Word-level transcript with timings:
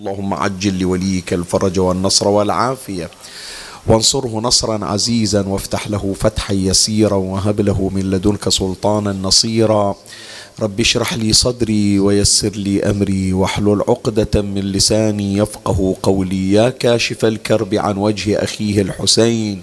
اللهم 0.00 0.34
عجل 0.34 0.78
لوليك 0.78 1.32
الفرج 1.32 1.78
والنصر 1.78 2.28
والعافية. 2.28 3.10
وانصره 3.86 4.40
نصرا 4.40 4.84
عزيزا 4.84 5.46
وافتح 5.46 5.88
له 5.88 6.14
فتحا 6.20 6.54
يسيرا 6.54 7.14
وهب 7.14 7.60
له 7.60 7.88
من 7.94 8.10
لدنك 8.10 8.48
سلطانا 8.48 9.12
نصيرا. 9.12 9.96
رب 10.60 10.80
اشرح 10.80 11.14
لي 11.14 11.32
صدري 11.32 11.98
ويسر 11.98 12.50
لي 12.50 12.82
أمري 12.82 13.32
واحلل 13.32 13.80
عقدة 13.88 14.42
من 14.42 14.72
لساني 14.72 15.36
يفقه 15.36 15.96
قولي. 16.02 16.52
يا 16.52 16.68
كاشف 16.68 17.24
الكرب 17.24 17.74
عن 17.74 17.96
وجه 17.96 18.44
أخيه 18.44 18.82
الحسين. 18.82 19.62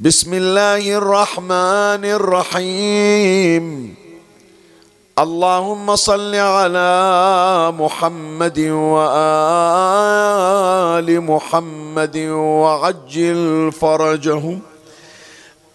بسم 0.00 0.34
الله 0.34 0.96
الرحمن 0.96 2.04
الرحيم. 2.04 3.94
اللهم 5.18 5.96
صل 5.96 6.34
على 6.34 6.92
محمد 7.78 8.58
وآل 8.58 9.20
محمد 11.20 12.16
وعجل 12.62 13.72
فرجهم 13.80 14.60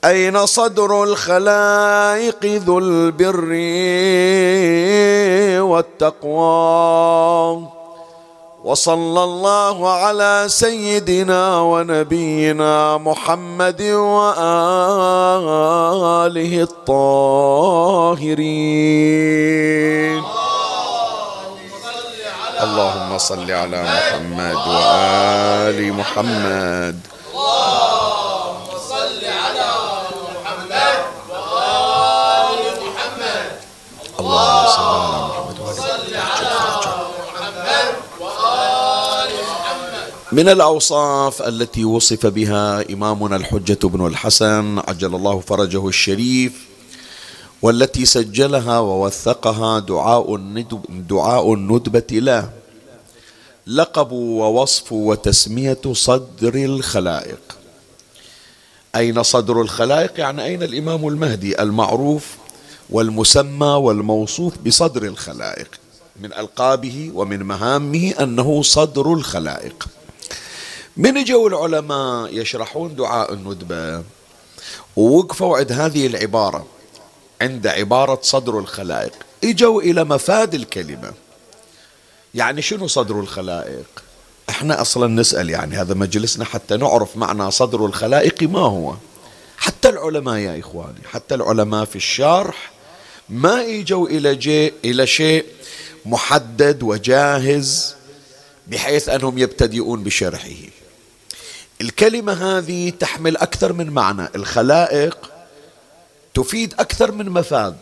أين 0.06 0.46
صدر 0.46 1.04
الخلائق 1.04 2.46
ذو 2.46 2.80
البر 2.80 3.50
والتقوى؟ 5.62 6.89
وصلى 8.70 9.24
الله 9.24 9.78
على 9.90 10.46
سيدنا 10.48 11.62
ونبينا 11.62 12.98
محمد 12.98 13.82
وآله 13.82 14.30
الطاهرين. 16.70 18.30
اللهم 22.62 23.18
صل 23.18 23.52
على 23.52 23.82
محمد 23.82 24.56
وآل 24.70 25.94
محمد. 25.94 27.09
من 40.32 40.50
الأوصاف 40.50 41.42
التي 41.42 41.86
وصف 41.86 42.26
بها 42.26 42.94
إمامنا 42.94 43.36
الحجة 43.36 43.88
بن 43.88 44.08
الحسن 44.08 44.80
عجل 44.88 45.16
الله 45.16 45.40
فرجه 45.40 45.88
الشريف 45.88 46.68
والتي 47.62 48.06
سجلها 48.06 48.80
ووثقها 48.80 49.80
دعاء 49.80 50.36
دعاء 50.90 51.54
الندبة 51.54 52.08
له 52.12 52.50
لقب 53.68 54.12
ووصف 54.12 54.92
وتسمية 54.92 55.82
صدر 55.92 56.56
الخلائق. 56.56 57.58
أين 58.96 59.24
صدر 59.24 59.62
الخلائق؟ 59.62 60.20
يعني 60.20 60.46
أين 60.46 60.64
الإمام 60.64 61.08
المهدي 61.08 61.62
المعروف 61.62 62.36
والمسمى 62.90 63.68
والموصوف 63.68 64.54
بصدر 64.66 65.04
الخلائق 65.04 65.68
من 66.22 66.34
ألقابه 66.34 67.12
ومن 67.14 67.44
مهامه 67.44 68.14
أنه 68.20 68.62
صدر 68.64 69.14
الخلائق. 69.14 69.88
من 71.00 71.18
اجوا 71.18 71.50
العلماء 71.50 72.38
يشرحون 72.38 72.96
دعاء 72.96 73.34
الندبة؟ 73.34 74.04
ووقفوا 74.96 75.58
عند 75.58 75.72
هذه 75.72 76.08
العبارة 76.08 76.66
عند 77.42 77.68
عبارة 77.68 78.20
صدر 78.22 78.60
الخلائق. 78.60 79.14
اجوا 79.44 79.82
إلى 79.82 80.04
مفاد 80.04 80.54
الكلمة. 80.54 81.14
يعني 82.36 82.62
شنو 82.62 82.88
صدر 82.88 83.20
الخلائق؟ 83.20 84.04
إحنا 84.50 84.82
أصلا 84.82 85.08
نسأل 85.08 85.50
يعني 85.50 85.76
هذا 85.76 85.94
مجلسنا 85.94 86.46
حتى 86.46 86.78
نعرف 86.78 87.18
معنى 87.18 87.52
صدر 87.52 87.86
الخلائق 87.86 88.44
ما 88.44 88.60
هو. 88.60 88.96
حتى 89.58 89.90
العلماء 89.90 90.38
يا 90.38 90.60
إخواني 90.60 91.02
حتى 91.12 91.36
العلماء 91.36 91.86
في 91.86 91.96
الشرح 91.96 92.72
ما 93.30 93.62
اجوا 93.62 94.08
إلى, 94.08 94.36
جي 94.36 94.74
إلى 94.86 95.08
شيء 95.08 95.46
محدد 96.06 96.84
وجاهز 96.84 97.96
بحيث 98.68 99.10
أنهم 99.10 99.38
يبتدئون 99.38 100.04
بشرحه. 100.04 100.69
الكلمة 101.82 102.34
هذه 102.34 102.90
تحمل 102.90 103.38
أكثر 103.38 103.74
من 103.74 103.90
معنى. 103.90 104.28
الخلائق 104.36 105.32
تفيد 106.34 106.74
أكثر 106.80 107.12
من 107.12 107.30
مفاد 107.30 107.76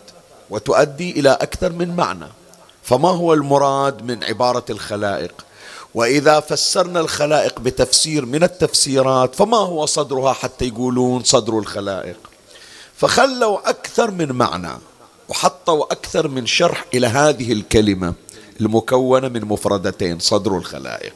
وتؤدي 0.50 1.12
إلى 1.12 1.30
أكثر 1.30 1.72
من 1.72 1.96
معنى. 1.96 2.28
فما 2.84 3.10
هو 3.10 3.34
المراد 3.34 4.04
من 4.04 4.24
عبارة 4.24 4.66
الخلائق؟ 4.70 5.46
وإذا 5.94 6.40
فسرنا 6.40 7.00
الخلائق 7.00 7.60
بتفسير 7.60 8.26
من 8.26 8.44
التفسيرات 8.44 9.36
فما 9.36 9.58
هو 9.58 9.86
صدرها 9.86 10.34
حتى 10.34 10.68
يقولون 10.68 11.24
صدر 11.24 11.60
الخلائق؟ 11.60 12.18
فخلوا 12.98 13.70
أكثر 13.70 14.12
من 14.12 14.32
معنى 14.32 14.72
وحطوا 15.30 15.94
أكثر 15.94 16.28
من 16.28 16.46
شرح 16.46 16.86
إلى 16.94 17.08
هذه 17.08 17.54
الكلمة 17.54 18.14
المكونة 18.62 19.28
من 19.28 19.46
مفردتين 19.46 20.20
صدر 20.20 20.58
الخلائق. 20.58 21.14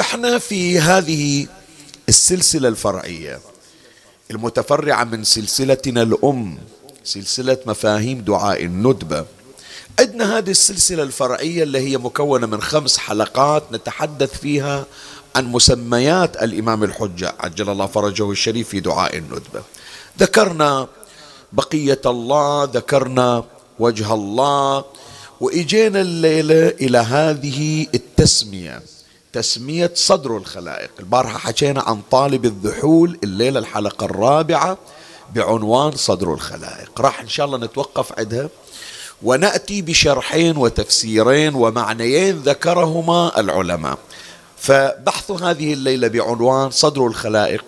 إحنا 0.00 0.38
في 0.38 0.80
هذه 0.80 1.46
السلسلة 2.10 2.68
الفرعية 2.68 3.40
المتفرعة 4.30 5.04
من 5.04 5.24
سلسلتنا 5.24 6.02
الأم 6.02 6.58
سلسلة 7.04 7.58
مفاهيم 7.66 8.20
دعاء 8.20 8.64
الندبة. 8.64 9.26
عندنا 9.98 10.38
هذه 10.38 10.50
السلسلة 10.50 11.02
الفرعية 11.02 11.62
اللي 11.62 11.78
هي 11.78 11.98
مكونة 11.98 12.46
من 12.46 12.62
خمس 12.62 12.98
حلقات 12.98 13.62
نتحدث 13.72 14.38
فيها 14.38 14.86
عن 15.36 15.46
مسميات 15.46 16.42
الإمام 16.42 16.84
الحجة 16.84 17.34
عجل 17.40 17.70
الله 17.70 17.86
فرجه 17.86 18.30
الشريف 18.30 18.68
في 18.68 18.80
دعاء 18.80 19.16
الندبة. 19.16 19.62
ذكرنا 20.18 20.88
بقية 21.52 22.00
الله 22.06 22.64
ذكرنا 22.64 23.44
وجه 23.78 24.14
الله 24.14 24.84
وإجينا 25.40 26.00
الليلة 26.00 26.68
إلى 26.68 26.98
هذه 26.98 27.86
التسمية. 27.94 28.82
تسمية 29.32 29.90
صدر 29.94 30.36
الخلائق. 30.36 30.90
البارحة 31.00 31.38
حكينا 31.38 31.80
عن 31.80 32.00
طالب 32.10 32.44
الذحول 32.44 33.18
الليلة 33.24 33.58
الحلقة 33.60 34.04
الرابعة 34.04 34.78
بعنوان 35.34 35.92
صدر 35.92 36.34
الخلائق. 36.34 37.00
راح 37.00 37.20
إن 37.20 37.28
شاء 37.28 37.46
الله 37.46 37.58
نتوقف 37.58 38.18
عندها 38.18 38.48
ونأتي 39.22 39.82
بشرحين 39.82 40.56
وتفسيرين 40.56 41.54
ومعنيين 41.54 42.36
ذكرهما 42.36 43.40
العلماء. 43.40 43.98
فبحث 44.56 45.30
هذه 45.30 45.72
الليلة 45.72 46.08
بعنوان 46.08 46.70
صدر 46.70 47.06
الخلائق 47.06 47.64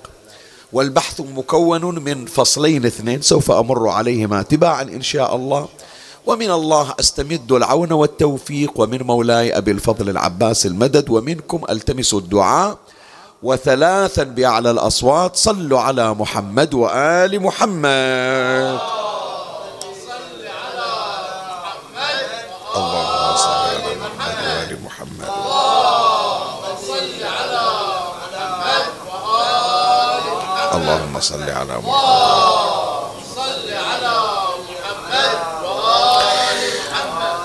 والبحث 0.72 1.20
مكون 1.20 1.98
من 1.98 2.26
فصلين 2.26 2.86
اثنين 2.86 3.22
سوف 3.22 3.50
أمر 3.50 3.88
عليهما 3.88 4.42
تباعا 4.42 4.82
إن 4.82 5.02
شاء 5.02 5.36
الله. 5.36 5.68
ومن 6.26 6.50
الله 6.50 6.94
أستمد 7.00 7.52
العون 7.52 7.92
والتوفيق 7.92 8.72
ومن 8.76 9.02
مولاي 9.02 9.58
أبي 9.58 9.70
الفضل 9.70 10.10
العباس 10.10 10.66
المدد 10.66 11.10
ومنكم 11.10 11.60
ألتمس 11.70 12.14
الدعاء 12.14 12.78
وثلاثا 13.42 14.22
باعلى 14.22 14.70
الأصوات 14.70 15.36
صلوا 15.36 15.80
على 15.80 16.14
محمد 16.14 16.74
وآل 16.74 17.42
محمد. 17.42 18.78
اللهم 19.42 19.82
صل 20.06 20.42
على 20.62 20.90
محمد 21.62 22.30
وآل 24.30 24.70
محمد. 24.84 25.28
اللهم 30.74 31.20
صل 31.20 31.42
على 31.50 31.74
محمد. 31.82 32.51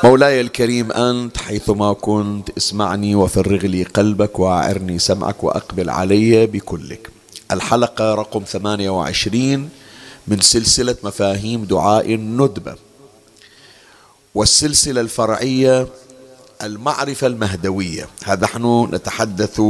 مولاي 0.04 0.42
الكريم 0.42 0.92
أنت 0.92 1.38
حيثما 1.38 1.94
كنت 1.94 2.50
اسمعني 2.58 3.16
وفرغ 3.16 3.66
لي 3.66 3.84
قلبك 3.84 4.40
وأعرني 4.40 5.00
سمعك 5.00 5.44
وأقبل 5.44 5.90
علي 5.90 6.46
بكلك. 6.46 7.10
الحلقة 7.52 8.14
رقم 8.14 8.44
28 8.44 9.70
من 10.28 10.42
سلسلة 10.42 10.96
مفاهيم 11.04 11.66
دعاء 11.66 12.14
الندبة 12.14 12.76
والسلسلة 14.36 15.02
الفرعية 15.02 15.88
المعرفة 16.64 17.28
المهدوية. 17.28 18.08
هذا 18.24 18.44
نحن 18.44 18.90
نتحدث 18.94 19.62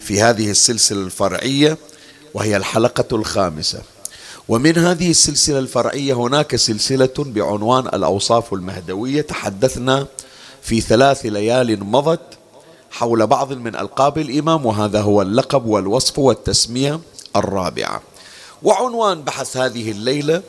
في 0.00 0.22
هذه 0.22 0.50
السلسلة 0.50 1.00
الفرعية 1.00 1.78
وهي 2.34 2.56
الحلقة 2.56 3.16
الخامسة. 3.16 3.82
ومن 4.48 4.78
هذه 4.78 5.10
السلسلة 5.10 5.58
الفرعية 5.58 6.14
هناك 6.14 6.56
سلسلة 6.56 7.14
بعنوان 7.18 7.86
الأوصاف 7.86 8.52
المهدوية. 8.52 9.22
تحدثنا 9.22 10.06
في 10.62 10.80
ثلاث 10.80 11.26
ليال 11.26 11.84
مضت 11.84 12.38
حول 12.90 13.26
بعض 13.26 13.52
من 13.52 13.76
ألقاب 13.76 14.18
الإمام 14.18 14.66
وهذا 14.66 15.00
هو 15.00 15.22
اللقب 15.22 15.66
والوصف 15.66 16.18
والتسمية 16.18 17.00
الرابعة. 17.36 18.02
وعنوان 18.62 19.22
بحث 19.22 19.56
هذه 19.56 19.90
الليلة 19.90 20.42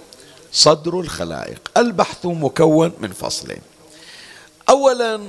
صدر 0.51 0.99
الخلائق. 0.99 1.59
البحث 1.77 2.25
مكون 2.25 2.91
من 2.99 3.11
فصلين. 3.11 3.61
أولا 4.69 5.19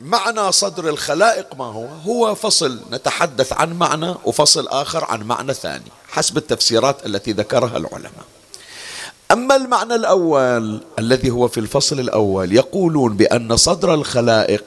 معنى 0.00 0.52
صدر 0.52 0.88
الخلائق 0.88 1.54
ما 1.54 1.64
هو؟ 1.64 1.86
هو 1.86 2.34
فصل 2.34 2.80
نتحدث 2.92 3.52
عن 3.52 3.72
معنى 3.72 4.14
وفصل 4.24 4.68
آخر 4.68 5.04
عن 5.04 5.22
معنى 5.22 5.54
ثاني. 5.54 5.97
حسب 6.08 6.36
التفسيرات 6.36 7.06
التي 7.06 7.32
ذكرها 7.32 7.76
العلماء. 7.76 8.24
أما 9.30 9.56
المعنى 9.56 9.94
الأول 9.94 10.80
الذي 10.98 11.30
هو 11.30 11.48
في 11.48 11.60
الفصل 11.60 12.00
الأول 12.00 12.52
يقولون 12.52 13.16
بأن 13.16 13.56
صدر 13.56 13.94
الخلائق 13.94 14.64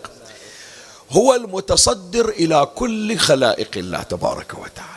هو 1.11 1.35
المتصدر 1.35 2.29
إلى 2.29 2.67
كل 2.75 3.17
خلائق 3.17 3.69
الله 3.77 4.01
تبارك 4.01 4.53
وتعالى. 4.53 4.91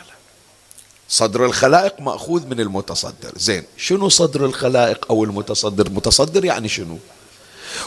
صدر 1.09 1.45
الخلائق 1.45 2.01
مأخوذ 2.01 2.47
من 2.47 2.59
المتصدر. 2.59 3.31
زين 3.35 3.63
شنو 3.77 4.09
صدر 4.09 4.45
الخلائق 4.45 5.05
أو 5.09 5.23
المتصدر؟ 5.23 5.89
متصدر 5.89 6.45
يعني 6.45 6.67
شنو؟ 6.67 6.97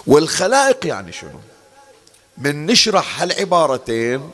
والخلائق 0.06 0.86
يعني 0.86 1.12
شنو؟ 1.12 1.40
من 2.38 2.66
نشرح 2.66 3.22
هالعبارتين 3.22 4.30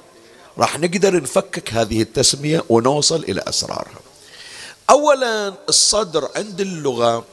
راح 0.59 0.79
نقدر 0.79 1.23
نفكك 1.23 1.73
هذه 1.73 2.03
التسمية 2.03 2.65
ونوصل 2.69 3.25
إلى 3.25 3.43
أسرارها. 3.49 4.04
أولا 4.91 5.55
الصدر 5.69 6.29
عند 6.37 6.61
اللغة 6.61 7.25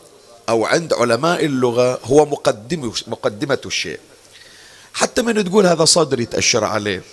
أو 0.49 0.65
عند 0.65 0.93
علماء 0.93 1.45
اللغة 1.45 1.99
هو 2.03 2.25
مقدمة, 2.25 2.93
مقدمة 3.07 3.59
الشيء. 3.65 3.99
حتى 4.93 5.21
من 5.21 5.43
تقول 5.43 5.65
هذا 5.65 5.85
صدر 5.85 6.19
يتأشر 6.19 6.63
عليه. 6.63 7.03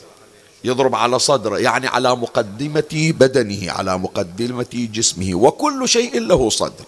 يضرب 0.64 0.94
على 0.94 1.18
صدره 1.18 1.58
يعني 1.58 1.86
على 1.86 2.16
مقدمة 2.16 3.12
بدنه 3.18 3.72
على 3.72 3.98
مقدمة 3.98 4.66
جسمه 4.72 5.34
وكل 5.34 5.88
شيء 5.88 6.20
له 6.20 6.50
صدر. 6.50 6.84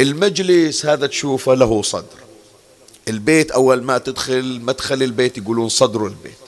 المجلس 0.00 0.86
هذا 0.86 1.06
تشوفه 1.06 1.54
له 1.54 1.82
صدر. 1.82 2.18
البيت 3.08 3.50
أول 3.50 3.82
ما 3.82 3.98
تدخل 3.98 4.60
مدخل 4.60 5.02
البيت 5.02 5.38
يقولون 5.38 5.68
صدر 5.68 6.06
البيت. 6.06 6.38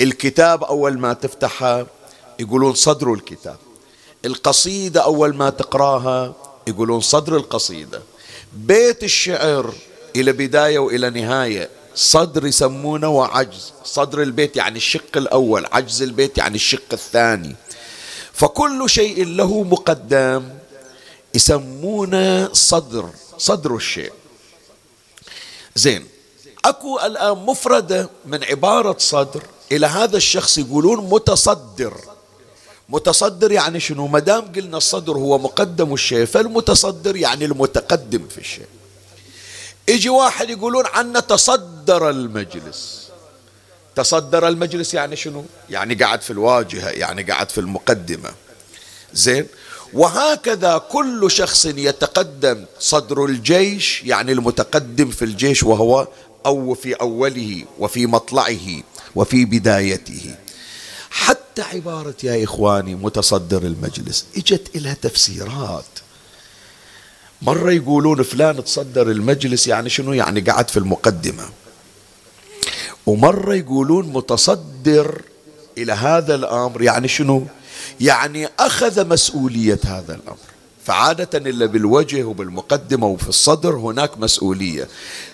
الكتاب 0.00 0.64
أول 0.64 0.98
ما 0.98 1.12
تفتحها 1.12 1.86
يقولون 2.38 2.74
صدر 2.74 3.12
الكتاب. 3.12 3.56
القصيدة 4.24 5.04
أول 5.04 5.34
ما 5.34 5.50
تقراها 5.50 6.34
يقولون 6.66 7.00
صدر 7.00 7.36
القصيدة. 7.36 8.02
بيت 8.52 9.04
الشعر 9.04 9.74
إلى 10.16 10.32
بداية 10.32 10.78
وإلى 10.78 11.10
نهاية 11.10 11.70
صدر 11.94 12.46
يسمونه 12.46 13.08
وعجز. 13.08 13.72
صدر 13.84 14.22
البيت 14.22 14.56
يعني 14.56 14.76
الشق 14.76 15.16
الأول 15.16 15.66
عجز 15.72 16.02
البيت 16.02 16.38
يعني 16.38 16.54
الشق 16.54 16.92
الثاني. 16.92 17.56
فكل 18.32 18.90
شيء 18.90 19.24
له 19.26 19.62
مقدم 19.62 20.48
يسمونه 21.34 22.52
صدر 22.52 23.10
صدر 23.38 23.76
الشيء. 23.76 24.12
زين 25.74 26.06
أكو 26.64 27.00
الآن 27.00 27.36
مفردة 27.36 28.10
من 28.26 28.44
عبارة 28.44 28.96
صدر 28.98 29.42
إلى 29.72 29.86
هذا 29.86 30.16
الشخص 30.16 30.58
يقولون 30.58 31.08
متصدر. 31.08 32.13
متصدر 32.88 33.52
يعني 33.52 33.80
شنو؟ 33.80 34.06
ما 34.06 34.18
دام 34.18 34.52
قلنا 34.52 34.76
الصدر 34.76 35.12
هو 35.12 35.38
مقدم 35.38 35.94
الشيء 35.94 36.24
فالمتصدر 36.24 37.16
يعني 37.16 37.44
المتقدم 37.44 38.28
في 38.28 38.38
الشيء. 38.38 38.66
يجي 39.88 40.08
واحد 40.08 40.50
يقولون 40.50 40.86
عنا 40.86 41.20
تصدر 41.20 42.10
المجلس. 42.10 43.08
تصدر 43.96 44.48
المجلس 44.48 44.94
يعني 44.94 45.16
شنو؟ 45.16 45.44
يعني 45.70 45.94
قاعد 45.94 46.22
في 46.22 46.30
الواجهة 46.30 46.88
يعني 46.88 47.22
قاعد 47.22 47.50
في 47.50 47.58
المقدمة. 47.58 48.30
زين؟ 49.14 49.46
وهكذا 49.92 50.78
كل 50.78 51.30
شخص 51.30 51.64
يتقدم 51.66 52.64
صدر 52.80 53.24
الجيش 53.24 54.02
يعني 54.04 54.32
المتقدم 54.32 55.10
في 55.10 55.24
الجيش 55.24 55.62
وهو 55.62 56.08
أو 56.46 56.74
في 56.74 56.94
أوله 56.94 57.64
وفي 57.78 58.06
مطلعه 58.06 58.82
وفي 59.14 59.44
بدايته. 59.44 60.34
حتى 61.14 61.62
عبارة 61.62 62.14
يا 62.22 62.44
إخواني 62.44 62.94
متصدر 62.94 63.62
المجلس 63.62 64.26
إجت 64.36 64.76
إلى 64.76 64.94
تفسيرات. 65.02 65.84
مرة 67.42 67.72
يقولون 67.72 68.22
فلان 68.22 68.64
تصدر 68.64 69.10
المجلس 69.10 69.66
يعني 69.66 69.90
شنو؟ 69.90 70.12
يعني 70.12 70.40
قعد 70.40 70.70
في 70.70 70.76
المقدمة. 70.76 71.44
ومرة 73.06 73.54
يقولون 73.54 74.06
متصدر 74.06 75.22
إلى 75.78 75.92
هذا 75.92 76.34
الأمر 76.34 76.82
يعني 76.82 77.08
شنو؟ 77.08 77.46
يعني 78.00 78.48
أخذ 78.58 79.08
مسؤولية 79.08 79.80
هذا 79.84 80.14
الأمر. 80.14 80.53
فعادة 80.84 81.38
إلا 81.38 81.66
بالوجه 81.66 82.24
وبالمقدمة 82.24 83.06
وفي 83.06 83.28
الصدر 83.28 83.74
هناك 83.74 84.18
مسؤولية. 84.18 84.88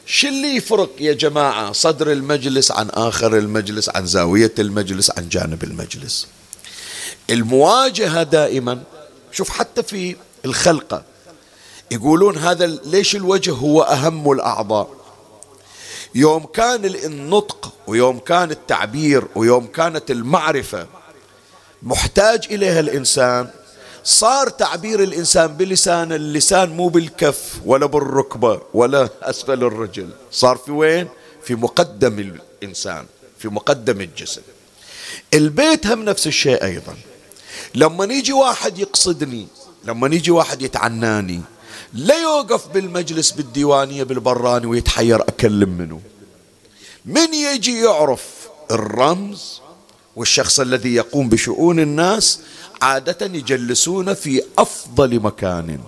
شو 0.06 0.28
اللي 0.28 0.56
يفرق 0.56 0.90
يا 1.00 1.12
جماعة؟ 1.12 1.72
صدر 1.72 2.12
المجلس 2.12 2.70
عن 2.70 2.88
آخر 2.90 3.38
المجلس 3.38 3.88
عن 3.88 4.06
زاوية 4.06 4.52
المجلس 4.58 5.10
عن 5.18 5.28
جانب 5.28 5.64
المجلس. 5.64 6.26
المواجهة 7.30 8.22
دائما 8.22 8.82
شوف 9.32 9.50
حتى 9.50 9.82
في 9.82 10.16
الخلقة 10.44 11.02
يقولون 11.90 12.36
هذا 12.36 12.66
ليش 12.66 13.16
الوجه 13.16 13.50
هو 13.50 13.82
أهم 13.82 14.32
الأعضاء؟ 14.32 14.90
يوم 16.14 16.46
كان 16.46 16.84
النطق 16.84 17.72
ويوم 17.86 18.18
كان 18.18 18.50
التعبير 18.50 19.24
ويوم 19.34 19.66
كانت 19.66 20.10
المعرفة 20.10 20.86
محتاج 21.82 22.46
إليها 22.50 22.80
الإنسان 22.80 23.50
صار 24.04 24.48
تعبير 24.48 25.02
الإنسان 25.02 25.46
بلسان 25.46 26.12
اللسان 26.12 26.76
مو 26.76 26.88
بالكف 26.88 27.60
ولا 27.64 27.86
بالركبة 27.86 28.60
ولا 28.74 29.08
أسفل 29.22 29.64
الرجل. 29.64 30.08
صار 30.30 30.56
في 30.56 30.72
وين؟ 30.72 31.08
في 31.42 31.54
مقدم 31.54 32.18
الإنسان 32.62 33.06
في 33.38 33.48
مقدم 33.48 34.00
الجسم 34.00 34.42
البيت 35.34 35.86
هم 35.86 36.04
نفس 36.04 36.26
الشيء 36.26 36.64
أيضا. 36.64 36.96
لما 37.74 38.04
يجي 38.04 38.32
واحد 38.32 38.78
يقصدني 38.78 39.46
لما 39.84 40.06
يجي 40.06 40.30
واحد 40.30 40.62
يتعناني 40.62 41.40
لا 41.94 42.22
يوقف 42.22 42.68
بالمجلس 42.68 43.30
بالديوانية 43.30 44.02
بالبراني 44.02 44.66
ويتحير 44.66 45.22
أكلم 45.22 45.68
منه. 45.68 46.00
من 47.04 47.34
يجي 47.34 47.80
يعرف 47.80 48.24
الرمز 48.70 49.60
والشخص 50.16 50.60
الذي 50.60 50.94
يقوم 50.94 51.28
بشؤون 51.28 51.80
الناس 51.80 52.40
عادة 52.82 53.26
يجلسون 53.26 54.14
في 54.14 54.42
أفضل 54.58 55.20
مكان 55.20 55.78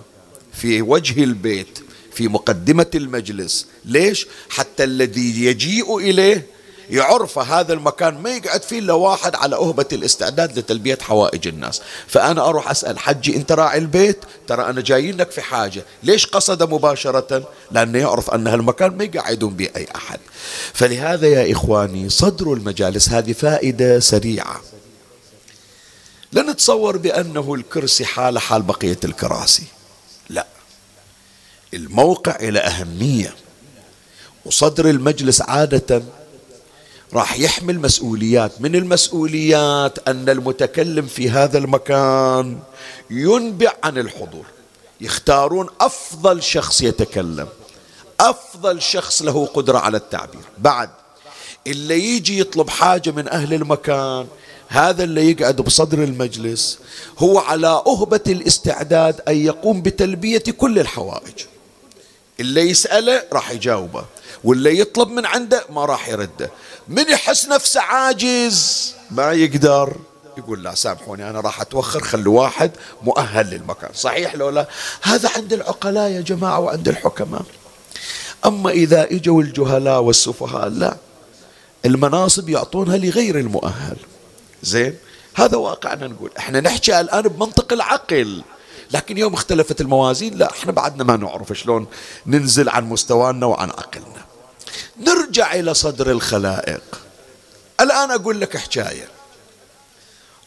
في 0.53 0.81
وجه 0.81 1.23
البيت 1.23 1.79
في 2.13 2.27
مقدمة 2.27 2.91
المجلس. 2.95 3.67
ليش؟ 3.85 4.27
حتى 4.49 4.83
الذي 4.83 5.45
يجيء 5.45 5.97
إليه 5.97 6.47
يعرف 6.89 7.39
هذا 7.39 7.73
المكان 7.73 8.21
ما 8.21 8.29
يقعد 8.29 8.63
فيه 8.63 8.79
إلا 8.79 8.93
واحد 8.93 9.35
على 9.35 9.55
أهبة 9.55 9.85
الاستعداد 9.91 10.59
لتلبية 10.59 10.97
حوائج 11.01 11.47
الناس. 11.47 11.81
فأنا 12.07 12.49
أروح 12.49 12.71
أسأل 12.71 12.99
حجي 12.99 13.35
أنت 13.35 13.51
راعي 13.51 13.77
البيت؟ 13.77 14.17
ترى 14.47 14.65
أنا 14.69 14.81
جاي 14.81 15.11
لك 15.11 15.31
في 15.31 15.41
حاجة. 15.41 15.83
ليش 16.03 16.25
قصد 16.25 16.73
مباشرة؟ 16.73 17.47
لأنه 17.71 17.99
يعرف 17.99 18.29
أن 18.29 18.47
هالمكان 18.47 18.97
ما 18.97 19.03
يقعدون 19.03 19.53
به 19.53 19.69
أي 19.75 19.87
أحد. 19.95 20.19
فلهذا 20.73 21.27
يا 21.27 21.51
إخواني 21.51 22.09
صدر 22.09 22.53
المجالس 22.53 23.09
هذه 23.09 23.33
فائدة 23.33 23.99
سريعة. 23.99 24.61
لا 26.33 26.41
نتصور 26.41 26.97
بأنه 26.97 27.53
الكرسي 27.53 28.05
حال 28.05 28.39
حال 28.39 28.61
بقية 28.61 28.97
الكراسي. 29.03 29.63
لا. 30.29 30.47
الموقع 31.73 32.35
إلى 32.35 32.59
أهمية. 32.59 33.35
وصدر 34.45 34.89
المجلس 34.89 35.41
عادة 35.41 36.03
راح 37.13 37.39
يحمل 37.39 37.79
مسؤوليات 37.79 38.61
من 38.61 38.75
المسؤوليات 38.75 40.07
أن 40.07 40.29
المتكلم 40.29 41.05
في 41.05 41.29
هذا 41.29 41.57
المكان 41.57 42.59
ينبع 43.09 43.71
عن 43.83 43.97
الحضور. 43.97 44.45
يختارون 45.01 45.67
أفضل 45.81 46.43
شخص 46.43 46.81
يتكلم. 46.81 47.47
أفضل 48.19 48.81
شخص 48.81 49.21
له 49.21 49.45
قدرة 49.45 49.77
على 49.77 49.97
التعبير. 49.97 50.41
بعد 50.57 50.89
اللي 51.67 52.15
يجي 52.15 52.39
يطلب 52.39 52.69
حاجة 52.69 53.11
من 53.11 53.29
أهل 53.29 53.53
المكان 53.53 54.27
هذا 54.73 55.03
اللي 55.03 55.31
يقعد 55.31 55.55
بصدر 55.55 56.03
المجلس 56.03 56.79
هو 57.17 57.39
على 57.39 57.67
أهبة 57.67 58.19
الاستعداد 58.27 59.21
أن 59.27 59.37
يقوم 59.37 59.81
بتلبية 59.81 60.43
كل 60.57 60.79
الحوائج. 60.79 61.33
اللي 62.39 62.61
يسأله 62.61 63.23
راح 63.33 63.51
يجاوبه 63.51 64.05
واللي 64.43 64.79
يطلب 64.79 65.09
من 65.09 65.25
عنده 65.25 65.65
ما 65.69 65.85
راح 65.85 66.09
يرده. 66.09 66.51
من 66.87 67.09
يحس 67.09 67.47
نفسه 67.47 67.81
عاجز؟ 67.81 68.93
ما 69.11 69.31
يقدر. 69.31 69.95
يقول 70.37 70.63
لا 70.63 70.75
سامحوني 70.75 71.29
أنا 71.29 71.39
راح 71.39 71.61
أتوخر 71.61 72.03
خلوا 72.03 72.41
واحد 72.41 72.71
مؤهل 73.01 73.49
للمكان. 73.49 73.89
صحيح 73.93 74.35
لو 74.35 74.49
لا؟ 74.49 74.67
هذا 75.01 75.29
عند 75.35 75.53
العقلاء 75.53 76.09
يا 76.09 76.21
جماعة 76.21 76.59
وعند 76.59 76.87
الحكماء. 76.87 77.45
أما 78.45 78.69
إذا 78.69 79.03
إجوا 79.11 79.41
الجهلاء 79.41 80.01
والسفهاء 80.01 80.69
لا. 80.69 80.97
المناصب 81.85 82.49
يعطونها 82.49 82.97
لغير 82.97 83.39
المؤهل. 83.39 83.97
زين؟ 84.63 84.97
هذا 85.33 85.57
واقعنا 85.57 86.07
نقول. 86.07 86.31
إحنا 86.37 86.59
نحكي 86.59 86.99
الآن 86.99 87.21
بمنطق 87.21 87.73
العقل. 87.73 88.43
لكن 88.91 89.17
يوم 89.17 89.33
اختلفت 89.33 89.81
الموازين 89.81 90.37
لا 90.37 90.51
إحنا 90.51 90.71
بعدنا 90.71 91.03
ما 91.03 91.17
نعرف 91.17 91.53
شلون 91.53 91.87
ننزل 92.25 92.69
عن 92.69 92.83
مستوانا 92.83 93.45
وعن 93.45 93.69
عقلنا. 93.69 94.25
نرجع 94.99 95.53
إلى 95.53 95.73
صدر 95.73 96.11
الخلائق. 96.11 96.83
الآن 97.81 98.11
أقول 98.11 98.41
لك 98.41 98.57
حكاية. 98.57 99.07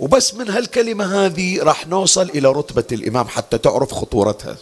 وبس 0.01 0.35
من 0.35 0.51
هالكلمة 0.51 1.27
هذه 1.27 1.63
راح 1.63 1.87
نوصل 1.87 2.23
إلى 2.23 2.49
رتبة 2.49 2.85
الإمام 2.93 3.29
حتى 3.29 3.59
تعرف 3.59 3.93
خطورتها. 3.93 4.57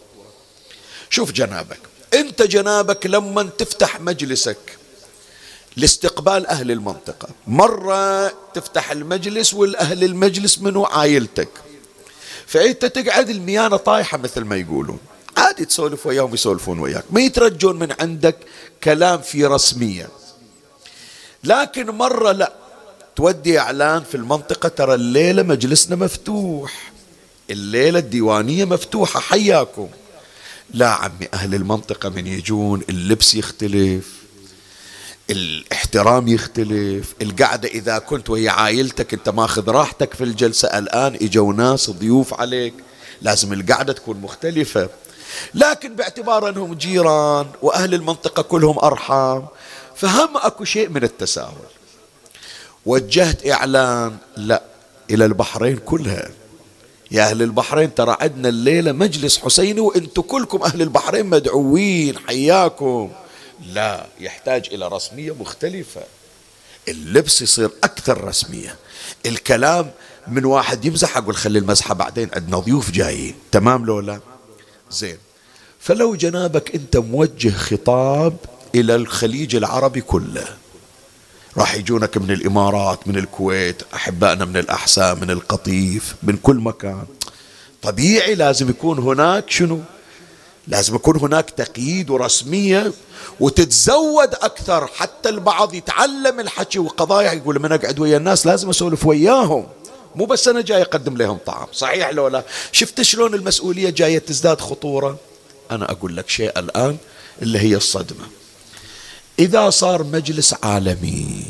شوف 1.09 1.31
جنابك. 1.31 1.79
أنت 2.13 2.41
جنابك 2.41 3.05
لما 3.05 3.43
تفتح 3.43 4.01
مجلسك 4.01 4.77
لاستقبال 5.77 6.47
أهل 6.47 6.71
المنطقة. 6.71 7.27
مرة 7.47 8.27
تفتح 8.27 8.91
المجلس 8.91 9.53
والأهل 9.53 10.03
المجلس 10.03 10.59
منو؟ 10.59 10.85
عايلتك 10.85 11.49
فأنت 12.47 12.85
تقعد 12.85 13.29
الميانة 13.29 13.77
طايحة 13.77 14.17
مثل 14.17 14.41
ما 14.41 14.55
يقولون. 14.55 14.99
عادي 15.37 15.65
تسولف 15.65 16.05
وياهم 16.05 16.33
يسولفون 16.33 16.79
وياك. 16.79 17.03
ما 17.11 17.21
يترجون 17.21 17.79
من 17.79 17.93
عندك 17.99 18.35
كلام 18.83 19.21
في 19.21 19.45
رسمية. 19.45 20.09
لكن 21.43 21.85
مرة 21.85 22.31
لا. 22.31 22.53
تودي 23.15 23.59
إعلان 23.59 24.03
في 24.03 24.15
المنطقة 24.15 24.69
ترى 24.69 24.93
الليلة 24.93 25.43
مجلسنا 25.43 25.95
مفتوح. 25.95 26.91
الليلة 27.49 27.99
الديوانية 27.99 28.65
مفتوحة. 28.65 29.19
حياكم. 29.19 29.87
لا 30.73 30.89
عمي 30.89 31.27
أهل 31.33 31.55
المنطقة 31.55 32.09
من 32.09 32.27
يجون 32.27 32.81
اللبس 32.89 33.35
يختلف. 33.35 34.24
الاحترام 35.29 36.27
يختلف 36.27 37.13
القعدة 37.21 37.69
إذا 37.69 37.97
كنت 37.97 38.29
وهي 38.29 38.49
عائلتك 38.49 39.13
أنت 39.13 39.29
ماخذ 39.29 39.69
راحتك 39.69 40.13
في 40.13 40.23
الجلسة 40.23 40.77
الآن 40.77 41.15
إجوا 41.21 41.53
ناس 41.53 41.89
ضيوف 41.89 42.33
عليك 42.33 42.73
لازم 43.21 43.53
القعدة 43.53 43.93
تكون 43.93 44.21
مختلفة. 44.21 44.89
لكن 45.53 45.95
باعتبار 45.95 46.49
أنهم 46.49 46.73
جيران 46.73 47.47
وأهل 47.61 47.93
المنطقة 47.93 48.41
كلهم 48.41 48.79
أرحام 48.79 49.45
فهم 49.95 50.37
أكو 50.37 50.63
شيء 50.63 50.89
من 50.89 51.03
التساهل. 51.03 51.53
وجهت 52.85 53.47
إعلان 53.47 54.17
لا 54.37 54.63
إلى 55.11 55.25
البحرين 55.25 55.77
كلها. 55.77 56.29
يا 57.11 57.23
أهل 57.23 57.41
البحرين 57.41 57.95
ترى 57.95 58.17
عندنا 58.21 58.49
الليلة 58.49 58.91
مجلس 58.91 59.37
حسيني 59.37 59.79
وأنتم 59.79 60.21
كلكم 60.21 60.63
أهل 60.63 60.81
البحرين 60.81 61.25
مدعوين 61.25 62.17
حياكم. 62.27 63.11
لا 63.63 64.07
يحتاج 64.19 64.69
إلى 64.71 64.87
رسمية 64.87 65.35
مختلفة. 65.39 66.01
اللبس 66.87 67.41
يصير 67.41 67.69
أكثر 67.83 68.23
رسمية. 68.23 68.75
الكلام 69.25 69.91
من 70.27 70.45
واحد 70.45 70.85
يمزح 70.85 71.17
أقول 71.17 71.35
خلي 71.35 71.59
المزحة 71.59 71.93
بعدين 71.93 72.29
عندنا 72.33 72.59
ضيوف 72.59 72.91
جايين. 72.91 73.35
تمام 73.51 73.85
لو 73.85 73.99
لا؟ 73.99 74.19
زين. 74.91 75.17
فلو 75.79 76.15
جنابك 76.15 76.75
أنت 76.75 76.97
موجه 76.97 77.49
خطاب 77.49 78.37
إلى 78.75 78.95
الخليج 78.95 79.55
العربي 79.55 80.01
كله 80.01 80.47
راح 81.57 81.75
يجونك 81.75 82.17
من 82.17 82.31
الإمارات 82.31 83.07
من 83.07 83.17
الكويت 83.17 83.83
أحبائنا 83.93 84.45
من 84.45 84.57
الأحساء 84.57 85.15
من 85.15 85.31
القطيف 85.31 86.15
من 86.23 86.37
كل 86.37 86.55
مكان. 86.55 87.05
طبيعي 87.81 88.35
لازم 88.35 88.69
يكون 88.69 88.99
هناك 88.99 89.49
شنو؟ 89.49 89.81
لازم 90.67 90.95
يكون 90.95 91.17
هناك 91.17 91.49
تقييد 91.49 92.09
ورسمية 92.09 92.91
وتتزود 93.39 94.33
أكثر 94.33 94.87
حتى 94.87 95.29
البعض 95.29 95.73
يتعلم 95.73 96.39
الحكي 96.39 96.79
وقضايا 96.79 97.31
يقول 97.31 97.59
من 97.59 97.71
أقعد 97.71 97.99
ويا 97.99 98.17
الناس 98.17 98.45
لازم 98.45 98.69
أسولف 98.69 99.05
وياهم. 99.05 99.67
مو 100.15 100.25
بس 100.25 100.47
أنا 100.47 100.61
جاي 100.61 100.81
أقدم 100.81 101.17
لهم 101.17 101.37
طعام 101.45 101.67
صحيح 101.73 102.09
لو 102.09 102.27
لا؟ 102.27 102.43
شفت 102.71 103.01
شلون 103.01 103.33
المسؤولية 103.33 103.89
جاية 103.89 104.19
تزداد 104.19 104.61
خطورة؟ 104.61 105.17
أنا 105.71 105.91
أقول 105.91 106.17
لك 106.17 106.29
شيء 106.29 106.59
الآن 106.59 106.97
اللي 107.41 107.59
هي 107.59 107.75
الصدمة. 107.75 108.25
إذا 109.39 109.69
صار 109.69 110.03
مجلس 110.03 110.55
عالمي 110.63 111.45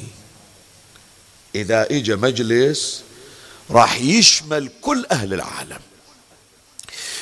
إذا 1.55 1.88
إجا 1.91 2.15
مجلس 2.15 3.01
راح 3.72 4.01
يشمل 4.01 4.69
كل 4.81 5.05
أهل 5.12 5.34
العالم. 5.34 5.79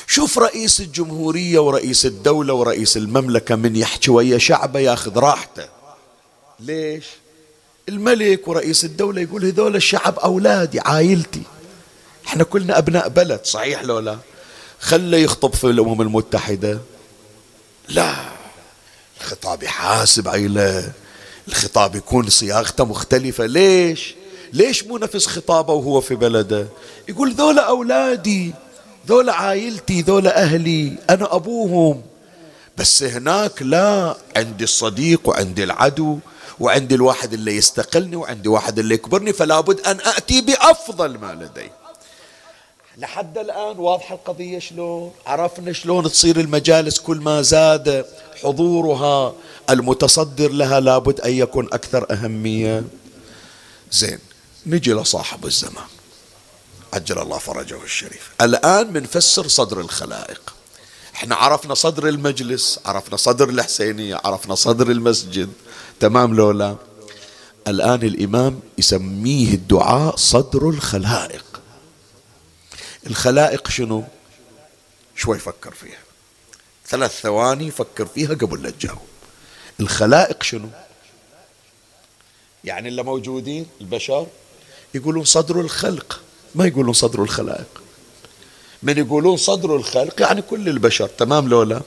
شوف 0.06 0.38
رئيس 0.38 0.80
الجمهورية 0.80 1.58
ورئيس 1.58 2.06
الدولة 2.06 2.54
ورئيس 2.54 2.96
المملكة 2.96 3.56
من 3.56 3.76
يحكي 3.76 4.10
ويا 4.10 4.38
شعبه 4.38 4.80
ياخذ 4.80 5.18
راحته. 5.18 5.68
ليش؟ 6.60 7.04
الملك 7.88 8.48
ورئيس 8.48 8.84
الدولة 8.84 9.20
يقول 9.20 9.44
هذول 9.44 9.76
الشعب 9.76 10.18
أولادي 10.18 10.80
عائلتي. 10.80 11.42
إحنا 12.26 12.44
كلنا 12.44 12.78
أبناء 12.78 13.08
بلد 13.08 13.40
صحيح 13.44 13.82
لو 13.82 13.98
لا؟ 13.98 14.18
خله 14.80 15.16
يخطب 15.16 15.54
في 15.54 15.64
الأمم 15.64 16.00
المتحدة. 16.00 16.78
لا. 17.88 18.14
الخطاب 19.20 19.62
يحاسب 19.62 20.28
عيلة. 20.28 20.92
الخطاب 21.48 21.94
يكون 21.96 22.28
صياغته 22.28 22.84
مختلفة. 22.84 23.46
ليش؟ 23.46 24.14
ليش 24.52 24.84
مو 24.84 24.98
نفس 24.98 25.26
خطابه 25.26 25.72
وهو 25.72 26.00
في 26.00 26.14
بلده؟ 26.14 26.66
يقول 27.08 27.34
ذولا 27.34 27.62
أولادي. 27.68 28.54
ذولا 29.08 29.32
عائلتي 29.32 30.00
ذولا 30.00 30.42
أهلي 30.42 30.96
أنا 31.10 31.34
أبوهم. 31.36 32.02
بس 32.76 33.02
هناك 33.02 33.62
لا 33.62 34.16
عندي 34.36 34.64
الصديق 34.64 35.28
وعندي 35.28 35.64
العدو 35.64 36.18
وعندي 36.60 36.94
الواحد 36.94 37.32
اللي 37.32 37.56
يستقلني 37.56 38.16
وعندي 38.16 38.48
واحد 38.48 38.78
اللي 38.78 38.94
يكبرني 38.94 39.32
فلا 39.32 39.60
بد 39.60 39.80
أن 39.80 39.98
أتي 40.00 40.40
بأفضل 40.40 41.18
ما 41.18 41.32
لدي. 41.34 41.70
لحد 42.98 43.38
الآن 43.38 43.78
واضحة 43.78 44.14
القضية 44.14 44.58
شلون؟ 44.58 45.12
عرفنا 45.26 45.72
شلون 45.72 46.04
تصير 46.04 46.40
المجالس 46.40 46.98
كل 46.98 47.16
ما 47.16 47.42
زاد 47.42 48.06
حضورها 48.42 49.34
المتصدر 49.70 50.50
لها 50.50 50.80
لابد 50.80 51.20
أن 51.20 51.32
يكون 51.32 51.66
أكثر 51.72 52.06
أهمية. 52.10 52.84
زين 53.92 54.18
نجي 54.66 54.92
لصاحب 54.92 55.46
الزمان. 55.46 55.93
عجل 56.94 57.18
الله 57.18 57.38
فرجه 57.38 57.82
الشريف. 57.82 58.30
الآن 58.40 58.92
بنفسر 58.92 59.48
صدر 59.48 59.80
الخلائق. 59.80 60.54
إحنا 61.14 61.34
عرفنا 61.34 61.74
صدر 61.74 62.08
المجلس 62.08 62.80
عرفنا 62.84 63.16
صدر 63.16 63.48
الحسينية 63.48 64.20
عرفنا 64.24 64.54
صدر 64.54 64.90
المسجد. 64.90 65.52
تمام 66.00 66.34
لولا؟ 66.34 66.76
الآن 67.68 68.02
الإمام 68.02 68.60
يسميه 68.78 69.54
الدعاء 69.54 70.16
صدر 70.16 70.68
الخلائق. 70.68 71.60
الخلائق 73.06 73.70
شنو؟ 73.70 74.04
شوي 75.16 75.38
فكر 75.38 75.74
فيها. 75.74 75.98
ثلاث 76.86 77.20
ثواني 77.20 77.70
فكر 77.70 78.06
فيها 78.06 78.34
قبل 78.34 78.62
لا 78.62 78.70
تجاوب. 78.70 78.98
الخلائق 79.80 80.42
شنو؟ 80.42 80.68
يعني 82.64 82.88
اللي 82.88 83.02
موجودين 83.02 83.66
البشر 83.80 84.26
يقولون 84.94 85.24
صدر 85.24 85.60
الخلق. 85.60 86.20
ما 86.54 86.66
يقولون 86.66 86.92
صدر 86.92 87.22
الخلائق. 87.22 87.82
من 88.82 88.98
يقولون 88.98 89.36
صدر 89.36 89.76
الخلق 89.76 90.20
يعني 90.22 90.42
كل 90.42 90.68
البشر 90.68 91.06
تمام 91.06 91.48
لولا 91.48 91.80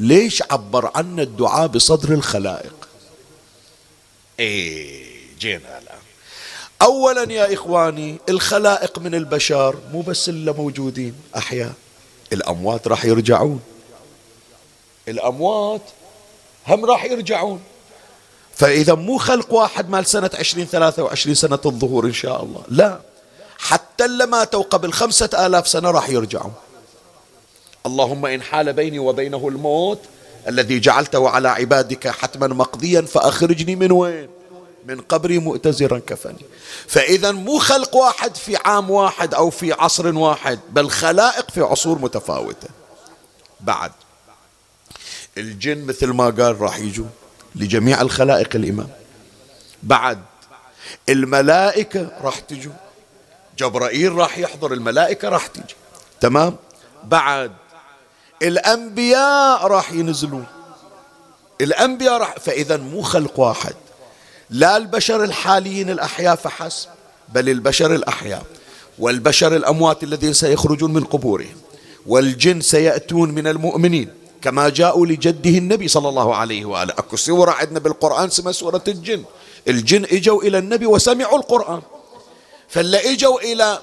ليش 0.00 0.42
عبر 0.50 0.90
عنا 0.94 1.22
الدعاء 1.22 1.66
بصدر 1.66 2.14
الخلائق؟ 2.14 2.88
إيه 4.40 5.04
جينا 5.40 5.78
الآن. 5.78 5.98
اولا 6.82 7.32
يا 7.32 7.54
إخواني 7.54 8.16
الخلائق 8.28 8.98
من 8.98 9.14
البشر 9.14 9.76
مو 9.92 10.00
بس 10.00 10.28
اللي 10.28 10.52
موجودين 10.52 11.14
أحياء. 11.36 11.72
الأموات 12.32 12.88
راح 12.88 13.04
يرجعون. 13.04 13.60
الأموات 15.08 15.82
هم 16.68 16.84
راح 16.84 17.04
يرجعون. 17.04 17.60
فإذا 18.54 18.94
مو 18.94 19.18
خلق 19.18 19.52
واحد 19.52 19.90
مال 19.90 20.04
عشرين 20.34 20.66
ثلاثة 20.66 21.02
وعشرين 21.02 21.34
سنة 21.34 21.58
الظهور 21.66 22.06
إن 22.06 22.12
شاء 22.12 22.42
الله 22.42 22.62
لا. 22.68 23.00
حتى 23.58 24.04
اللي 24.04 24.26
ماتوا 24.26 24.62
قبل 24.62 24.92
خمسة 24.92 25.46
آلاف 25.46 25.68
سنة 25.68 25.90
راح 25.90 26.08
يرجعوا. 26.08 26.50
اللهم 27.86 28.26
إن 28.26 28.42
حال 28.42 28.72
بيني 28.72 28.98
وبينه 28.98 29.48
الموت 29.48 30.00
الذي 30.48 30.80
جعلته 30.80 31.28
على 31.28 31.48
عبادك 31.48 32.08
حتما 32.08 32.46
مقضيا 32.46 33.00
فأخرجني 33.00 33.76
من 33.76 33.92
وين؟ 33.92 34.28
من 34.86 35.00
قبري 35.00 35.38
مؤتزرا 35.38 35.98
كفني. 35.98 36.46
فإذا 36.86 37.30
مو 37.30 37.58
خلق 37.58 37.96
واحد 37.96 38.36
في 38.36 38.56
عام 38.56 38.90
واحد 38.90 39.34
أو 39.34 39.50
في 39.50 39.72
عصر 39.72 40.18
واحد 40.18 40.60
بل 40.70 40.90
خلائق 40.90 41.50
في 41.50 41.60
عصور 41.60 41.98
متفاوتة. 41.98 42.68
بعد 43.60 43.92
الجن 45.38 45.84
مثل 45.84 46.06
ما 46.06 46.24
قال 46.24 46.60
راح 46.60 46.78
يجوا 46.78 47.06
لجميع 47.54 48.00
الخلائق 48.00 48.56
الإمام. 48.56 48.88
بعد 49.82 50.22
الملائكة 51.08 52.08
راح 52.22 52.38
تجوا 52.38 52.72
جبرائيل 53.58 54.12
راح 54.12 54.38
يحضر 54.38 54.72
الملائكة 54.72 55.28
راح 55.28 55.46
تيجي. 55.46 55.74
تمام؟ 56.20 56.56
بعد 57.04 57.52
الأنبياء 58.42 59.66
راح 59.66 59.92
ينزلون. 59.92 60.46
الأنبياء 61.60 62.18
راح 62.18 62.34
فإذا 62.38 62.76
مو 62.76 63.02
خلق 63.02 63.40
واحد. 63.40 63.74
لا 64.50 64.76
البشر 64.76 65.24
الحاليين 65.24 65.90
الأحياء 65.90 66.36
فحسب 66.36 66.88
بل 67.28 67.48
البشر 67.48 67.94
الأحياء. 67.94 68.42
والبشر 68.98 69.56
الأموات 69.56 70.02
الذين 70.04 70.32
سيخرجون 70.32 70.92
من 70.92 71.04
قبورهم 71.04 71.56
والجن 72.06 72.60
سيأتون 72.60 73.30
من 73.30 73.46
المؤمنين 73.46 74.10
كما 74.42 74.68
جاءوا 74.68 75.06
لجده 75.06 75.50
النبي 75.50 75.88
صلى 75.88 76.08
الله 76.08 76.34
عليه 76.36 76.64
وآله. 76.64 76.92
أكو 76.92 77.16
سورة 77.16 77.50
عندنا 77.50 77.78
بالقرآن 77.78 78.26
اسمها 78.26 78.52
سورة 78.52 78.84
الجن. 78.88 79.24
الجن 79.68 80.04
إجوا 80.04 80.42
إلى 80.42 80.58
النبي 80.58 80.86
وسمعوا 80.86 81.38
القرآن. 81.38 81.82
فاللي 82.68 83.12
اجوا 83.12 83.40
إلى 83.40 83.78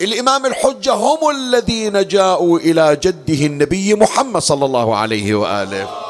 الإمام 0.00 0.46
الحجة 0.46 0.92
هم 0.92 1.30
الذين 1.30 2.08
جاءوا 2.08 2.58
إلى 2.58 2.96
جده 2.96 3.46
النبي 3.46 3.94
محمد 3.94 4.42
صلى 4.42 4.64
الله 4.64 4.96
عليه 4.96 5.34
وآله. 5.34 6.02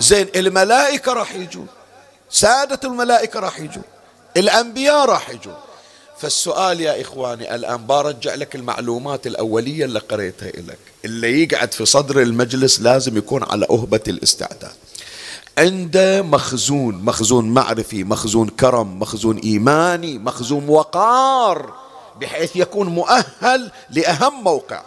زين 0.00 0.28
الملائكة 0.36 1.12
راح 1.12 1.34
يجون 1.34 1.66
سادة 2.30 2.80
الملائكة 2.84 3.40
راح 3.40 3.58
يجون 3.58 3.82
الأنبياء 4.36 5.04
راح 5.04 5.30
يجون. 5.30 5.56
فالسؤال 6.18 6.80
يا 6.80 7.00
إخواني 7.00 7.54
الآن 7.54 7.86
برجع 7.86 8.34
لك 8.34 8.54
المعلومات 8.54 9.26
الأولية 9.26 9.84
اللي 9.84 9.98
قريتها 9.98 10.48
لك 10.48 10.78
اللي 11.04 11.42
يقعد 11.42 11.74
في 11.74 11.86
صدر 11.86 12.22
المجلس 12.22 12.80
لازم 12.80 13.18
يكون 13.18 13.42
على 13.42 13.66
أهبة 13.70 14.00
الاستعداد. 14.08 14.72
عنده 15.58 16.22
مخزون 16.22 16.94
مخزون 16.94 17.50
معرفي 17.50 18.04
مخزون 18.04 18.48
كرم 18.48 18.98
مخزون 18.98 19.38
إيماني 19.38 20.18
مخزون 20.18 20.68
وقار 20.68 21.72
بحيث 22.20 22.56
يكون 22.56 22.86
مؤهل 22.88 23.70
لأهم 23.90 24.44
موقع. 24.44 24.82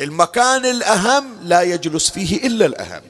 المكان 0.00 0.66
الأهم 0.66 1.24
لا 1.42 1.62
يجلس 1.62 2.10
فيه 2.10 2.46
إلا 2.46 2.66
الأهم. 2.66 3.02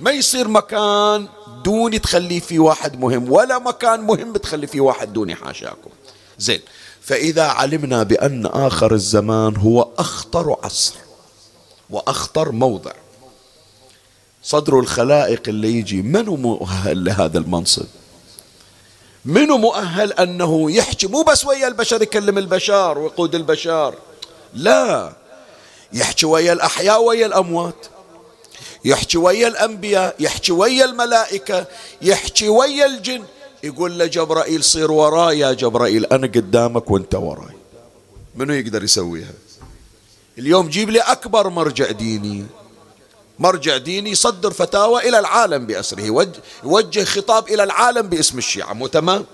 ما 0.00 0.10
يصير 0.10 0.48
مكان 0.48 1.28
دوني 1.64 1.98
تخلي 1.98 2.40
فيه 2.40 2.58
واحد 2.58 3.00
مهم 3.00 3.32
ولا 3.32 3.58
مكان 3.58 4.00
مهم 4.00 4.32
تخلي 4.32 4.66
فيه 4.66 4.80
واحد 4.80 5.12
دوني 5.12 5.34
حاشاكم 5.34 5.90
زين. 6.38 6.60
فإذا 7.00 7.42
علمنا 7.42 8.02
بأن 8.02 8.46
آخر 8.46 8.94
الزمان 8.94 9.56
هو 9.56 9.88
أخطر 9.98 10.56
عصر 10.64 10.94
وأخطر 11.90 12.52
موضع. 12.52 12.92
صدر 14.42 14.78
الخلائق 14.78 15.42
اللي 15.48 15.78
يجي. 15.78 16.02
منو 16.02 16.36
مؤهل 16.36 17.04
لهذا 17.04 17.38
المنصب؟ 17.38 17.86
منو 19.24 19.58
مؤهل 19.58 20.12
أنه 20.12 20.70
يحكي؟ 20.70 21.06
مو 21.06 21.22
بس 21.22 21.44
ويا 21.44 21.68
البشر 21.68 22.02
يكلم 22.02 22.38
البشر 22.38 22.98
ويقود 22.98 23.34
البشر. 23.34 23.94
لا. 24.54 25.12
يحكي 25.92 26.26
ويا 26.26 26.52
الأحياء 26.52 27.02
ويا 27.02 27.26
الأموات. 27.26 27.86
يحكي 28.84 29.18
ويا 29.18 29.48
الأنبياء 29.48 30.14
يحكي 30.20 30.52
ويا 30.52 30.84
الملائكة 30.84 31.66
يحكي 32.02 32.48
ويا 32.48 32.86
الجن. 32.86 33.22
يقول 33.62 33.98
له 33.98 34.06
جبرائيل 34.06 34.64
صير 34.64 34.92
وراي 34.92 35.38
يا 35.38 35.52
جبرائيل 35.52 36.06
أنا 36.06 36.26
قدامك 36.26 36.90
وأنت 36.90 37.14
وراي. 37.14 37.56
منو 38.34 38.52
يقدر 38.54 38.84
يسويها؟ 38.84 39.32
اليوم 40.38 40.68
جيب 40.68 40.90
لي 40.90 41.00
أكبر 41.00 41.48
مرجع 41.48 41.90
ديني. 41.90 42.46
مرجع 43.40 43.76
ديني 43.76 44.10
يصدر 44.10 44.50
فتاوى 44.50 45.08
إلى 45.08 45.18
العالم 45.18 45.66
بأسره. 45.66 46.28
يوجه 46.64 47.04
خطاب 47.04 47.48
إلى 47.48 47.62
العالم 47.62 48.08
باسم 48.08 48.38
الشيعة. 48.38 48.72
مو 48.72 48.86
تمام؟ 48.86 49.24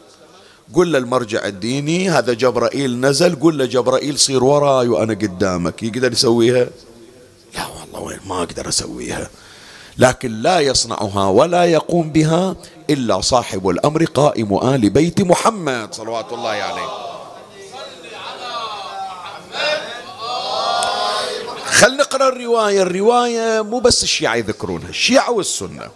قل 0.74 0.92
له 0.92 0.98
المرجع 0.98 1.46
الديني 1.46 2.10
هذا 2.10 2.32
جبرائيل 2.32 3.00
نزل 3.00 3.40
قل 3.40 3.58
له 3.58 3.64
جبرائيل 3.64 4.18
صير 4.18 4.44
وراي 4.44 4.88
وأنا 4.88 5.14
قدامك. 5.14 5.82
يقدر 5.82 6.12
يسويها؟ 6.12 6.66
لا 7.54 7.66
والله 7.66 8.00
وين؟ 8.00 8.18
ما 8.26 8.42
أقدر 8.42 8.68
أسويها. 8.68 9.30
لكن 9.98 10.42
لا 10.42 10.60
يصنعها 10.60 11.28
ولا 11.28 11.64
يقوم 11.64 12.10
بها 12.10 12.56
إلا 12.90 13.20
صاحب 13.20 13.68
الأمر 13.68 14.04
قائم 14.04 14.54
آل 14.74 14.90
بيت 14.90 15.20
محمد 15.20 15.94
صلوات 15.94 16.32
الله 16.32 16.48
عليه. 16.50 17.15
خل 21.76 21.96
نقرأ 21.96 22.28
الرواية. 22.28 22.82
الرواية 22.82 23.62
مو 23.62 23.78
بس 23.78 24.02
الشيعة 24.02 24.36
يذكرونها 24.36 24.88
الشيعة 24.88 25.30
والسنة. 25.30 25.88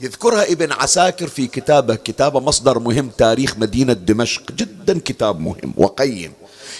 يذكرها 0.00 0.52
ابن 0.52 0.72
عساكر 0.72 1.28
في 1.28 1.46
كتابه 1.46 1.94
كتابه 1.94 2.40
مصدر 2.40 2.78
مهم 2.78 3.10
تاريخ 3.18 3.58
مدينة 3.58 3.92
دمشق. 3.92 4.52
جدا 4.52 4.98
كتاب 4.98 5.40
مهم 5.40 5.74
وقيم. 5.76 6.32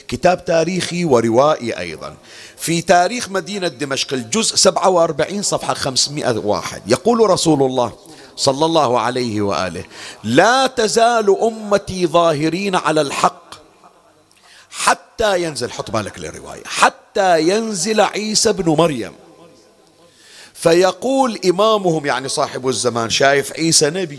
كتاب 0.08 0.44
تاريخي 0.44 1.04
وروائي 1.04 1.78
أيضا. 1.78 2.16
في 2.56 2.82
تاريخ 2.82 3.28
مدينة 3.28 3.68
دمشق 3.68 4.12
الجزء 4.12 4.56
47 4.56 5.42
صفحة 5.42 5.74
500 5.74 6.38
واحد. 6.38 6.82
يقول 6.86 7.30
رسول 7.30 7.62
الله 7.62 7.92
صلى 8.36 8.66
الله 8.66 9.00
عليه 9.00 9.42
وآله 9.42 9.84
لا 10.24 10.66
تزال 10.66 11.36
أمتي 11.42 12.06
ظاهرين 12.06 12.76
على 12.76 13.00
الحق 13.00 13.49
حتى 14.70 15.42
ينزل 15.42 15.70
حط 15.70 15.90
بالك 15.90 16.18
للرواية 16.18 16.62
حتى 16.64 17.40
ينزل 17.40 18.00
عيسى 18.00 18.52
بن 18.52 18.68
مريم. 18.72 19.12
فيقول 20.54 21.38
إمامهم 21.44 22.06
يعني 22.06 22.28
صاحب 22.28 22.68
الزمان 22.68 23.10
شايف 23.10 23.52
عيسى 23.52 23.90
نبي 23.90 24.18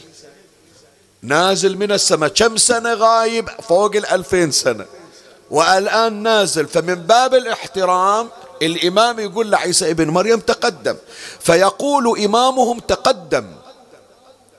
نازل 1.21 1.77
من 1.77 1.91
السماء 1.91 2.29
كم 2.29 2.57
سنة 2.57 2.93
غايب؟ 2.93 3.49
فوق 3.49 3.95
الألفين 3.95 4.51
سنة. 4.51 4.85
والآن 5.51 6.23
نازل 6.23 6.67
فمن 6.67 6.95
باب 6.95 7.33
الاحترام 7.33 8.29
الإمام 8.61 9.19
يقول 9.19 9.51
لعيسى 9.51 9.91
ابن 9.91 10.09
مريم 10.09 10.39
تقدم. 10.39 10.95
فيقول 11.39 12.19
إمامهم 12.19 12.79
تقدم. 12.79 13.45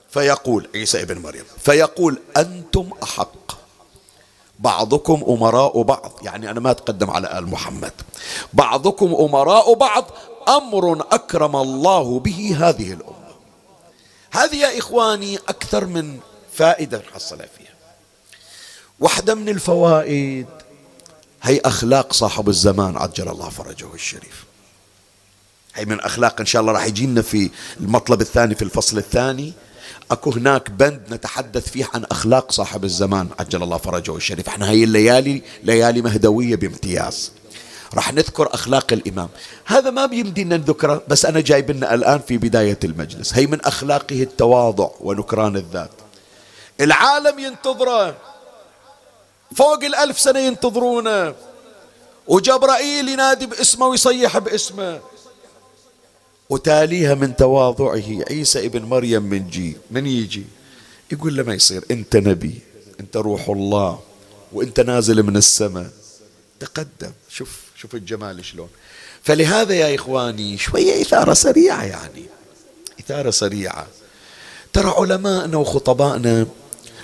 فيقول 0.09 0.69
عيسى 0.75 1.01
ابن 1.01 1.17
مريم 1.17 1.43
فيقول 1.63 2.19
أنتم 2.37 2.89
أحق. 3.03 3.62
بعضكم 4.59 5.23
أمراء 5.27 5.81
بعض. 5.81 6.11
يعني 6.21 6.51
أنا 6.51 6.59
ما 6.59 6.71
أتقدم 6.71 7.09
على 7.09 7.39
آل 7.39 7.47
محمد. 7.47 7.93
بعضكم 8.53 9.15
أمراء 9.15 9.73
بعض 9.73 10.05
أمر 10.47 11.05
أكرم 11.11 11.55
الله 11.55 12.19
به 12.19 12.57
هذه 12.59 12.93
الأمة. 12.93 13.33
هذه 14.31 14.55
يا 14.55 14.79
إخواني 14.79 15.37
أكثر 15.37 15.85
من 15.85 16.19
فائدة 16.53 17.03
نحصل 17.11 17.37
فيها. 17.37 17.73
واحدة 18.99 19.35
من 19.35 19.49
الفوائد 19.49 20.47
هي 21.43 21.59
أخلاق 21.59 22.13
صاحب 22.13 22.49
الزمان 22.49 22.97
عجل 22.97 23.29
الله 23.29 23.49
فرجه 23.49 23.93
الشريف. 23.93 24.43
هي 25.75 25.85
من 25.85 25.99
أخلاق 25.99 26.39
إن 26.39 26.45
شاء 26.45 26.61
الله 26.61 26.73
راح 26.73 26.85
يجينا 26.85 27.21
في 27.21 27.49
المطلب 27.79 28.21
الثاني 28.21 28.55
في 28.55 28.61
الفصل 28.61 28.97
الثاني. 28.97 29.53
أكو 30.11 30.31
هناك 30.31 30.71
بند 30.71 31.01
نتحدث 31.11 31.69
فيه 31.69 31.89
عن 31.93 32.05
أخلاق 32.11 32.51
صاحب 32.51 32.83
الزمان 32.83 33.27
عجل 33.39 33.63
الله 33.63 33.77
فرجه 33.77 34.15
الشريف. 34.15 34.47
إحنا 34.47 34.69
هاي 34.69 34.83
الليالي 34.83 35.41
ليالي 35.63 36.01
مهدوية 36.01 36.55
بامتياز. 36.55 37.31
راح 37.93 38.13
نذكر 38.13 38.53
أخلاق 38.53 38.93
الإمام. 38.93 39.29
هذا 39.65 39.89
ما 39.89 40.05
بيمدينا 40.05 40.57
نذكره 40.57 41.03
بس 41.07 41.25
أنا 41.25 41.41
جايب 41.41 41.71
لنا 41.71 41.93
الآن 41.93 42.19
في 42.19 42.37
بداية 42.37 42.79
المجلس. 42.83 43.33
هي 43.33 43.47
من 43.47 43.61
أخلاقه 43.61 44.23
التواضع 44.23 44.89
ونكران 44.99 45.55
الذات. 45.55 45.91
العالم 46.81 47.39
ينتظره. 47.39 48.15
فوق 49.55 49.83
الألف 49.83 50.19
سنة 50.19 50.39
ينتظرونه. 50.39 51.35
وجبرائيل 52.27 53.09
ينادي 53.09 53.45
باسمه 53.45 53.87
ويصيح 53.87 54.37
باسمه. 54.37 54.99
وتاليها 56.53 57.13
من 57.15 57.35
تواضعه. 57.35 58.23
عيسى 58.29 58.65
ابن 58.65 58.81
مريم 58.81 59.23
من 59.23 59.49
جي. 59.49 59.77
من 59.91 60.07
يجي؟ 60.07 60.43
يقول 61.11 61.37
له 61.37 61.43
ما 61.43 61.53
يصير. 61.53 61.83
انت 61.91 62.15
نبي. 62.15 62.61
انت 62.99 63.17
روح 63.17 63.49
الله. 63.49 63.99
وانت 64.51 64.79
نازل 64.79 65.23
من 65.23 65.37
السماء. 65.37 65.89
تقدم. 66.59 67.11
شوف 67.29 67.59
شوف 67.75 67.95
الجمال 67.95 68.45
شلون. 68.45 68.69
فلهذا 69.23 69.73
يا 69.73 69.95
إخواني 69.95 70.57
شوية 70.57 71.01
إثارة 71.01 71.33
سريعة 71.33 71.83
يعني. 71.83 72.25
إثارة 72.99 73.31
سريعة. 73.31 73.87
ترى 74.73 74.93
علماءنا 74.97 75.57
وخطبائنا 75.57 76.47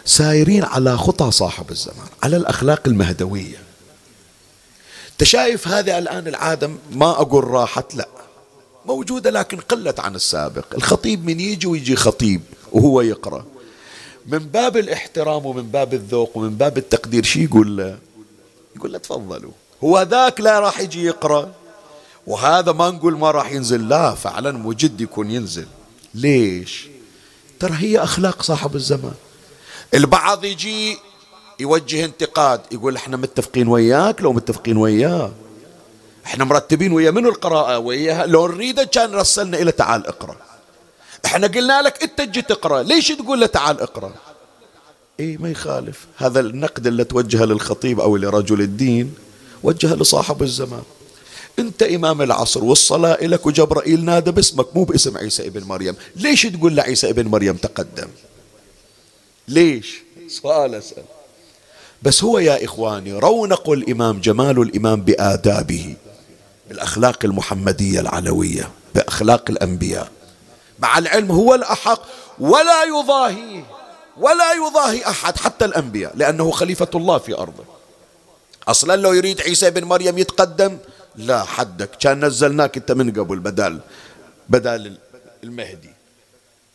سايرين 0.06 0.64
على 0.64 0.98
خطى 0.98 1.32
صاحب 1.32 1.72
الزمان 1.72 2.08
على 2.24 2.38
الأخلاق 2.38 2.82
المهدوية. 2.88 3.58
تشايف 5.18 5.68
هذه 5.68 5.98
الآن 5.98 6.28
العادة 6.28 6.72
ما 6.92 7.10
أقول 7.10 7.44
راحت 7.44 7.96
لا. 7.96 8.19
موجودة 8.90 9.30
لكن 9.30 9.58
قلت 9.58 10.00
عن 10.00 10.16
السابق. 10.16 10.66
الخطيب 10.76 11.26
من 11.26 11.40
يجي 11.40 11.68
ويجي 11.68 11.96
خطيب 11.96 12.42
وهو 12.72 13.02
يقرأ. 13.02 13.46
من 14.26 14.40
باب 14.40 14.78
الاحترام 14.78 15.46
ومن 15.46 15.64
باب 15.64 15.94
الذوق 15.94 16.38
ومن 16.38 16.56
باب 16.56 16.78
التقدير 16.78 17.24
شي 17.24 17.44
يقول 17.44 17.78
له؟ 17.78 17.98
يقول 18.76 18.92
له 18.94 18.98
تفضلوا. 18.98 19.52
هو 19.84 20.02
ذاك 20.02 20.42
لا 20.42 20.60
راح 20.60 20.80
يجي 20.80 21.04
يقرأ. 21.06 21.52
وهذا 22.28 22.72
ما 22.72 22.90
نقول 22.90 23.18
ما 23.18 23.32
راح 23.32 23.52
ينزل. 23.52 23.88
لا 23.88 24.16
فعلا 24.16 24.52
مجد 24.52 25.02
يكون 25.02 25.32
ينزل. 25.32 25.68
ليش؟ 26.16 26.88
ترى 27.60 27.74
هي 27.74 28.00
أخلاق 28.00 28.42
صاحب 28.42 28.76
الزمان. 28.76 29.14
البعض 29.94 30.46
يجي 30.46 30.98
يوجه 31.60 32.06
انتقاد 32.06 32.62
يقول 32.72 32.96
إحنا 32.96 33.18
متفقين 33.18 33.68
وياك 33.68 34.22
لو 34.22 34.34
متفقين 34.34 34.78
وياه 34.78 35.32
إحنا 36.26 36.46
مرتبين 36.46 36.92
ويا 36.92 37.12
منو 37.12 37.30
القراءة؟ 37.30 37.78
وياها 37.78 38.26
لو 38.26 38.48
نريده 38.48 38.84
كان 38.84 39.14
رسلنا 39.14 39.62
إلى 39.62 39.72
تعال 39.72 40.08
اقرأ. 40.08 40.36
إحنا 41.26 41.48
قلنا 41.48 41.82
لك 41.82 42.04
أنت 42.04 42.18
تجي 42.22 42.42
تقرأ. 42.42 42.84
ليش 42.84 43.08
تقول 43.08 43.40
له 43.40 43.46
تعال 43.46 43.82
اقرأ؟ 43.82 44.14
اي 45.20 45.38
ما 45.38 45.50
يخالف. 45.50 46.06
هذا 46.18 46.40
النقد 46.40 46.88
اللي 46.88 47.04
توجهه 47.04 47.46
للخطيب 47.46 48.00
أو 48.00 48.18
لرجل 48.18 48.62
الدين 48.62 49.14
وجهه 49.64 49.96
لصاحب 49.96 50.44
الزمان. 50.44 50.84
أنت 51.60 51.84
إمام 51.84 52.22
العصر 52.22 52.64
والصلاة 52.64 53.26
لك 53.26 53.46
وجبرائيل 53.46 54.06
نادى 54.06 54.32
باسمك 54.32 54.76
مو 54.76 54.84
باسم 54.84 55.18
عيسى 55.18 55.48
ابن 55.48 55.64
مريم. 55.64 55.96
ليش 56.16 56.42
تقول 56.42 56.76
لعيسى 56.76 57.10
ابن 57.10 57.28
مريم 57.28 57.56
تقدم؟ 57.56 58.08
ليش؟ 59.48 60.04
سؤال 60.28 60.76
أسأل. 60.76 61.04
بس 62.02 62.24
هو 62.24 62.40
يا 62.40 62.66
إخواني 62.66 63.14
رونق 63.14 63.70
الإمام 63.70 64.20
جمال 64.20 64.62
الإمام 64.62 65.02
بآدابه. 65.02 65.96
بالأخلاق 66.70 67.26
المحمدية 67.26 68.00
العلوية 68.00 68.72
بأخلاق 68.96 69.44
الأنبياء. 69.50 70.12
مع 70.80 70.98
العلم 70.98 71.32
هو 71.32 71.56
الأحق 71.56 72.02
ولا 72.40 72.84
يضاهيه 72.84 73.64
ولا 74.18 74.54
يضاهي 74.54 75.06
أحد 75.08 75.38
حتى 75.38 75.66
الأنبياء 75.66 76.12
لأنه 76.16 76.52
خليفة 76.52 76.88
الله 76.96 77.18
في 77.18 77.38
أرضه. 77.38 77.64
أصلا 78.68 78.96
لو 78.96 79.14
يريد 79.14 79.42
عيسى 79.42 79.70
بن 79.70 79.84
مريم 79.84 80.18
يتقدم 80.18 80.78
لا 81.16 81.44
حدك. 81.44 81.90
كان 82.00 82.26
نزلناك 82.26 82.78
أنت 82.78 82.92
من 82.92 83.12
قبل 83.12 83.40
بدال 83.40 83.80
بدال 84.50 84.98
المهدي. 85.44 85.90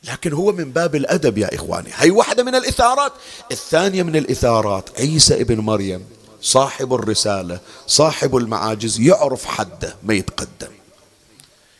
لكن 0.04 0.32
هو 0.32 0.52
من 0.52 0.72
باب 0.72 0.94
الأدب 0.94 1.38
يا 1.38 1.54
إخواني. 1.54 1.90
هي 1.94 2.10
واحدة 2.10 2.42
من 2.42 2.54
الإثارات. 2.54 3.12
الثانية 3.52 4.02
من 4.02 4.16
الإثارات 4.16 5.00
عيسى 5.00 5.40
ابن 5.40 5.60
مريم 5.60 6.06
صاحب 6.44 6.94
الرسالة 6.94 7.60
صاحب 7.86 8.36
المعاجز 8.36 9.00
يعرف 9.00 9.44
حده 9.44 9.96
ما 10.02 10.14
يتقدم. 10.14 10.72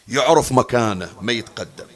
يعرف 0.09 0.53
مكانه 0.53 1.09
ما 1.21 1.33
يتقدم. 1.33 1.87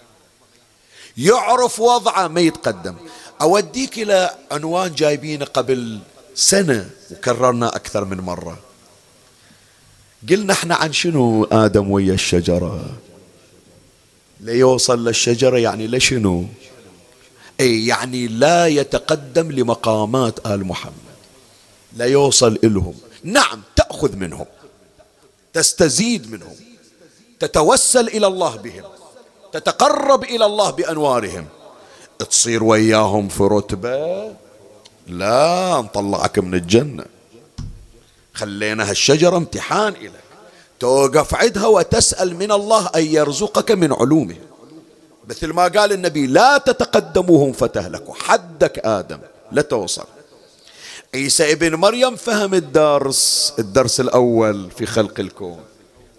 يعرف 1.16 1.80
وضعه 1.80 2.28
ما 2.28 2.40
يتقدم. 2.40 2.94
أوديك 3.40 3.98
إلى 3.98 4.34
عنوان 4.52 4.94
جايبينه 4.94 5.44
قبل 5.44 6.00
سنة 6.34 6.90
وكررنا 7.10 7.76
أكثر 7.76 8.04
من 8.04 8.20
مرة. 8.20 8.58
قلنا 10.28 10.52
إحنا 10.52 10.74
عن 10.74 10.92
شنو 10.92 11.44
آدم 11.44 11.90
ويا 11.90 12.14
الشجرة؟ 12.14 12.84
ليوصل 14.40 15.04
للشجرة 15.04 15.58
يعني 15.58 15.86
لشنو؟ 15.86 16.46
أي 17.60 17.86
يعني 17.86 18.26
لا 18.26 18.66
يتقدم 18.66 19.52
لمقامات 19.52 20.46
آل 20.46 20.64
محمد. 20.64 21.07
لا 21.96 22.04
يوصل 22.04 22.58
إلهم. 22.64 22.94
نعم 23.24 23.62
تأخذ 23.76 24.16
منهم 24.16 24.46
تستزيد 25.52 26.30
منهم 26.30 26.56
تتوسل 27.40 28.08
إلى 28.08 28.26
الله 28.26 28.56
بهم 28.56 28.82
تتقرب 29.52 30.24
إلى 30.24 30.44
الله 30.46 30.70
بأنوارهم. 30.70 31.46
تصير 32.18 32.64
وياهم 32.64 33.28
في 33.28 33.42
رتبة؟ 33.42 34.32
لا 35.06 35.80
نطلعك 35.84 36.38
من 36.38 36.54
الجنة. 36.54 37.04
خلينا 38.34 38.90
هالشجرة 38.90 39.36
امتحان 39.36 39.92
إليك. 39.92 40.12
توقف 40.80 41.34
عدها 41.34 41.66
وتسأل 41.66 42.36
من 42.36 42.52
الله 42.52 42.86
أن 42.86 43.04
يرزقك 43.04 43.70
من 43.70 43.92
علومه 43.92 44.36
مثل 45.28 45.52
ما 45.52 45.68
قال 45.68 45.92
النبي 45.92 46.26
لا 46.26 46.58
تتقدموهم 46.58 47.52
فتهلكوا. 47.52 48.14
حدك 48.14 48.78
آدم 48.78 49.18
لا 49.52 49.62
توصل. 49.62 50.06
عيسى 51.14 51.52
ابن 51.52 51.74
مريم 51.74 52.16
فهم 52.16 52.54
الدرس 52.54 53.52
الدرس 53.58 54.00
الأول 54.00 54.70
في 54.70 54.86
خلق 54.86 55.20
الكون 55.20 55.60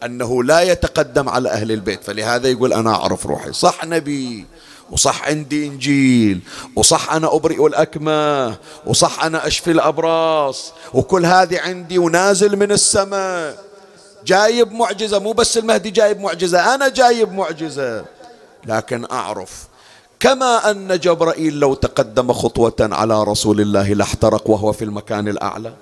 أنه 0.06 0.43
لا 0.43 0.62
يتقدم 0.62 1.30
على 1.30 1.49
أهل 1.49 1.71
البيت 1.71 2.04
فلهذا 2.04 2.49
يقول 2.49 2.73
أنا 2.73 2.89
أعرف 2.95 3.25
روحي 3.25 3.54
صح 3.54 3.86
نبي 3.86 4.45
وصح 4.91 5.23
عندي 5.28 5.67
إنجيل 5.67 6.39
وصح 6.75 7.13
أنا 7.13 7.36
أبرئ 7.36 7.65
الأكمة 7.67 8.56
وصح 8.86 9.23
أنا 9.23 9.47
أشفي 9.47 9.71
الأبراص 9.71 10.71
وكل 10.93 11.25
هذه 11.25 11.60
عندي 11.60 11.97
ونازل 11.97 12.56
من 12.56 12.71
السماء. 12.71 13.63
جايب 14.25 14.71
معجزة 14.71 15.19
مو 15.19 15.32
بس 15.32 15.58
المهدي 15.58 15.89
جايب 15.89 16.19
معجزة 16.19 16.75
أنا 16.75 16.88
جايب 16.89 17.34
معجزة 17.34 18.06
لكن 18.65 19.06
أعرف 19.12 19.67
كما 20.20 20.72
أن 20.72 21.00
جبرائيل 21.00 21.60
لو 21.60 21.74
تقدم 21.74 22.34
خطوة 22.34 22.76
على 22.80 23.24
رسول 23.24 23.62
الله 23.62 23.94
لاحترق 23.94 24.50
وهو 24.50 24.72
في 24.72 24.84
المكان 24.86 25.28
الأعلى. 25.28 25.74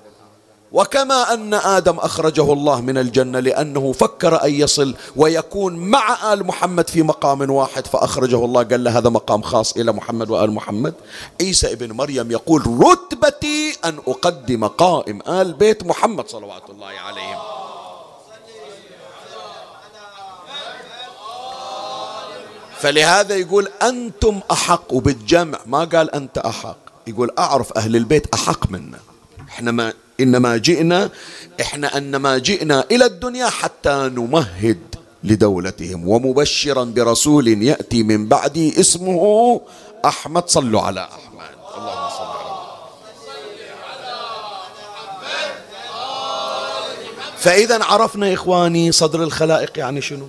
وكما 0.72 1.34
أن 1.34 1.54
آدم 1.54 1.98
أخرجه 1.98 2.54
الله 2.54 2.82
من 2.82 2.98
الجنة 2.98 3.40
لأنه 3.40 3.92
فكر 3.92 4.44
أن 4.44 4.54
يصل 4.54 4.96
ويكون 5.16 5.76
مع 5.76 6.34
آل 6.34 6.48
محمد 6.48 6.90
في 6.90 7.04
مقام 7.04 7.52
واحد 7.52 7.88
فأخرجه 7.88 8.46
الله 8.46 8.64
قال 8.64 8.84
له 8.84 8.98
هذا 8.98 9.10
مقام 9.10 9.42
خاص 9.42 9.78
إلى 9.78 9.92
محمد 9.92 10.30
وآل 10.30 10.52
محمد. 10.52 10.94
عيسى 11.42 11.72
ابن 11.72 11.92
مريم 11.92 12.32
يقول 12.32 12.62
رتبتي 12.62 13.78
أن 13.86 13.98
أقدم 14.08 14.68
قائم 14.68 15.20
آل 15.28 15.54
بيت 15.54 15.84
محمد 15.84 16.28
صلوات 16.28 16.70
الله 16.70 16.88
عليهم. 16.88 17.40
فلهذا 22.80 23.36
يقول 23.36 23.68
أنتم 23.82 24.40
أحق 24.52 24.94
وبالجمع 24.94 25.60
ما 25.66 25.84
قال 25.84 26.16
أنت 26.16 26.38
أحق. 26.38 26.78
يقول 27.08 27.32
أعرف 27.40 27.78
أهل 27.78 27.96
البيت 27.96 28.34
أحق 28.34 28.72
منا. 28.72 29.00
إحنا 29.50 29.72
ما 29.72 29.94
إنما 30.20 30.58
جئنا 30.58 31.10
إحنا 31.62 31.98
أنما 31.98 32.38
جئنا 32.38 32.84
إلى 32.92 33.06
الدنيا 33.06 33.50
حتى 33.50 34.12
نمهد 34.16 34.96
لدولتهم. 35.24 36.08
ومبشرا 36.08 36.84
برسول 36.84 37.48
يأتي 37.48 38.04
من 38.04 38.28
بعدي 38.28 38.80
اسمه 38.80 39.62
أحمد. 40.06 40.50
صلوا 40.50 40.82
على 40.82 41.04
أحمد. 41.04 41.50
اللهم 41.78 42.10
صل 42.10 42.38
فإذا 47.38 47.84
عرفنا 47.84 48.34
إخواني 48.34 48.92
صدر 48.92 49.24
الخلائق 49.24 49.80
يعني 49.80 50.02
شنو؟ 50.02 50.28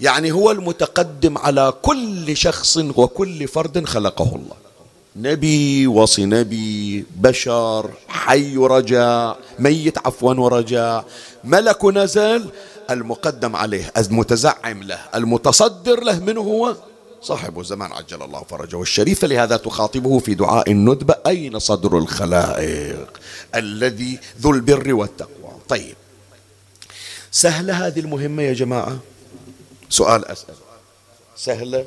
يعني 0.00 0.32
هو 0.32 0.50
المتقدم 0.50 1.38
على 1.38 1.72
كل 1.82 2.36
شخص 2.36 2.76
وكل 2.76 3.48
فرد 3.48 3.84
خلقه 3.86 4.34
الله. 4.36 4.64
نبي 5.16 5.86
وصي 5.86 6.24
نبي 6.24 7.04
بشر 7.16 7.90
حي 8.08 8.56
ورجاء 8.56 9.38
ميت 9.58 9.98
عفوا 10.06 10.34
ورجاء 10.34 11.04
ملك 11.44 11.84
نزل 11.84 12.50
المقدم 12.90 13.56
عليه 13.56 13.92
المتزعم 13.96 14.82
له 14.82 14.98
المتصدر 15.14 16.04
له 16.04 16.18
منه 16.18 16.40
هو؟ 16.40 16.76
صاحب 17.22 17.60
الزمان 17.60 17.92
عجل 17.92 18.22
الله 18.22 18.42
فرجه 18.50 18.82
الشريف 18.82 19.24
لهذا 19.24 19.56
تخاطبه 19.56 20.18
في 20.18 20.34
دعاء 20.34 20.70
الندبة 20.70 21.14
أين 21.26 21.58
صدر 21.58 21.98
الخلائق 21.98 23.08
الذي 23.54 24.18
ذو 24.40 24.50
البر 24.50 24.94
والتقوى؟ 24.94 25.52
طيب 25.68 25.94
سهلة 27.30 27.86
هذه 27.86 28.00
المهمة 28.00 28.42
يا 28.42 28.52
جماعة؟ 28.52 28.98
سؤال 29.94 30.24
أسأل. 30.24 30.54
سهلة؟ 31.36 31.86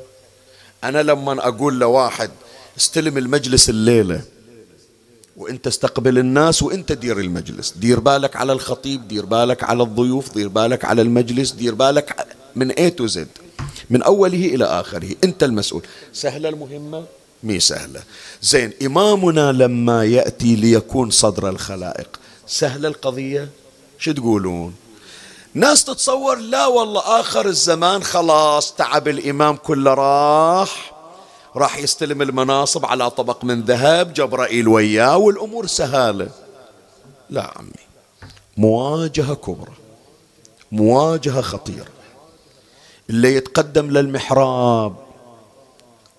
أنا 0.84 1.02
لما 1.02 1.48
أقول 1.48 1.78
لواحد 1.78 2.30
استلم 2.78 3.18
المجلس 3.18 3.68
الليلة 3.70 4.20
وإنت 5.36 5.66
استقبل 5.66 6.18
الناس 6.18 6.62
وإنت 6.62 6.92
دير 6.92 7.18
المجلس 7.20 7.72
دير 7.76 8.00
بالك 8.00 8.36
على 8.36 8.52
الخطيب 8.52 9.08
دير 9.08 9.24
بالك 9.26 9.64
على 9.64 9.82
الضيوف 9.82 10.34
دير 10.34 10.48
بالك 10.48 10.84
على 10.84 11.02
المجلس 11.02 11.50
دير 11.50 11.74
بالك 11.74 12.26
من 12.56 12.72
A 12.72 12.90
to 13.00 13.14
Z 13.14 13.18
من 13.90 14.02
أوله 14.02 14.44
إلى 14.46 14.64
آخره 14.64 15.08
أنت 15.24 15.42
المسؤول. 15.42 15.82
سهلة 16.12 16.48
المهمة؟ 16.48 17.04
مي 17.42 17.60
سهلة. 17.60 18.02
زين 18.42 18.72
إمامنا 18.82 19.52
لما 19.52 20.04
يأتي 20.04 20.56
ليكون 20.56 21.10
صدر 21.10 21.48
الخلائق 21.48 22.20
سهلة 22.46 22.88
القضية؟ 22.88 23.48
شو 23.98 24.12
تقولون؟ 24.12 24.74
ناس 25.54 25.84
تتصور 25.84 26.38
لا 26.38 26.66
والله 26.66 27.20
آخر 27.20 27.46
الزمان 27.46 28.02
خلاص 28.02 28.72
تعب 28.72 29.08
الإمام 29.08 29.56
كله 29.56 29.94
راح 29.94 30.92
راح 31.56 31.78
يستلم 31.78 32.22
المناصب 32.22 32.86
على 32.86 33.10
طبق 33.10 33.44
من 33.44 33.62
ذهب 33.62 34.12
جبرائيل 34.12 34.68
وياه 34.68 35.16
والأمور 35.16 35.66
سهالة. 35.66 36.28
لا 37.30 37.52
عمي 37.56 37.70
مواجهة 38.56 39.34
كبرى 39.34 39.72
مواجهة 40.72 41.40
خطيرة. 41.40 41.88
اللي 43.10 43.34
يتقدم 43.34 43.90
للمحراب 43.90 44.96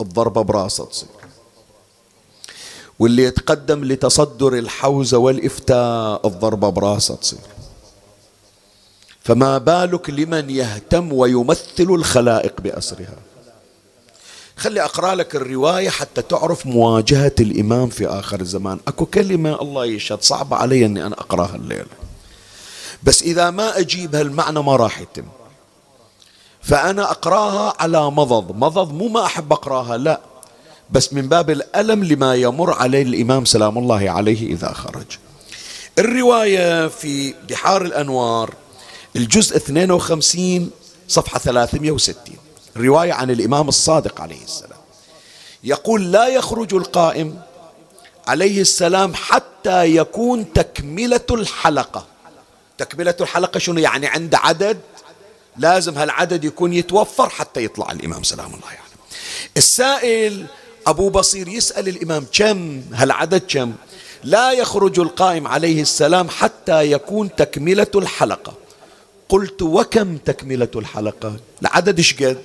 الضربة 0.02 0.42
براسه 0.42 0.86
تصير. 0.86 1.10
واللي 3.00 3.24
يتقدم 3.24 3.84
لتصدر 3.86 4.54
الحوزة 4.54 5.18
والإفتاء 5.18 6.28
الضربة 6.28 6.70
براسه 6.70 7.16
تصير. 7.16 7.40
فما 9.30 9.58
بالك 9.58 10.10
لمن 10.10 10.50
يهتم 10.50 11.14
ويمثل 11.14 11.64
الخلائق 11.80 12.62
بأسرها؟ 12.62 13.16
خلي 14.58 14.84
أقرأ 14.84 15.16
لك 15.16 15.36
الرواية 15.36 15.90
حتى 15.90 16.22
تعرف 16.22 16.66
مواجهة 16.66 17.36
الإمام 17.40 17.90
في 17.90 18.08
آخر 18.08 18.42
الزمان. 18.42 18.80
أكو 18.88 19.06
كلمة 19.06 19.62
الله 19.62 19.86
يشهد 19.86 20.24
صعبة 20.24 20.56
علي 20.56 20.86
أني 20.86 21.06
أنا 21.06 21.16
أقرأها 21.16 21.56
الليلة. 21.56 21.86
بس 23.04 23.24
إذا 23.24 23.50
ما 23.50 23.80
أجيبها 23.80 24.22
المعنى 24.22 24.64
ما 24.64 24.76
راح 24.76 25.02
يتم. 25.02 25.26
فأنا 26.62 27.12
أقرأها 27.12 27.74
على 27.80 28.12
مضض. 28.12 28.56
مضض 28.56 28.94
مو 28.94 29.08
ما 29.08 29.26
أحب 29.26 29.54
أقرأها 29.54 29.98
لا. 29.98 30.22
بس 30.92 31.14
من 31.14 31.28
باب 31.28 31.50
الألم 31.50 32.04
لما 32.04 32.36
يمر 32.36 32.74
عليه 32.74 33.02
الإمام 33.02 33.46
سلام 33.46 33.78
الله 33.78 34.10
عليه 34.10 34.54
إذا 34.54 34.74
خرج. 34.74 35.18
الرواية 36.00 36.88
في 36.88 37.34
بحار 37.50 37.82
الأنوار 37.82 38.54
الجزء 39.16 39.56
52 39.58 40.72
صفحة 41.08 41.40
360 41.40 42.16
رواية 42.78 43.14
عن 43.14 43.32
الإمام 43.32 43.68
الصادق 43.68 44.22
عليه 44.22 44.44
السلام. 44.44 44.80
يقول 45.64 46.12
لا 46.12 46.28
يخرج 46.28 46.74
القائم 46.74 47.42
عليه 48.28 48.62
السلام 48.62 49.14
حتى 49.14 49.96
يكون 49.96 50.54
تكملة 50.54 51.26
الحلقة. 51.32 52.06
تكملة 52.78 53.16
الحلقة 53.22 53.58
شنو 53.58 53.80
يعني؟ 53.80 54.08
عند 54.08 54.36
عدد؟ 54.36 54.80
لازم 55.58 55.98
هالعدد 55.98 56.44
يكون 56.44 56.74
يتوفر 56.74 57.30
حتى 57.30 57.64
يطلع 57.64 57.92
الإمام 57.92 58.24
سلام 58.24 58.46
الله 58.46 58.68
عليه. 58.68 58.76
يعني. 58.76 58.90
السائل 59.58 60.46
أبو 60.88 61.10
بصير 61.10 61.48
يسأل 61.48 61.88
الإمام 61.88 62.26
كم؟ 62.34 62.82
هالعدد 62.94 63.42
كم؟ 63.48 63.74
لا 64.24 64.52
يخرج 64.52 65.00
القائم 65.00 65.48
عليه 65.48 65.82
السلام 65.82 66.30
حتى 66.30 66.92
يكون 66.92 67.36
تكملة 67.36 67.92
الحلقة. 67.96 68.54
قلت 69.30 69.62
وكم 69.62 70.18
تكملة 70.18 70.72
الحلقة 70.76 71.36
العدد 71.62 71.98
إيش 71.98 72.14
قد 72.14 72.38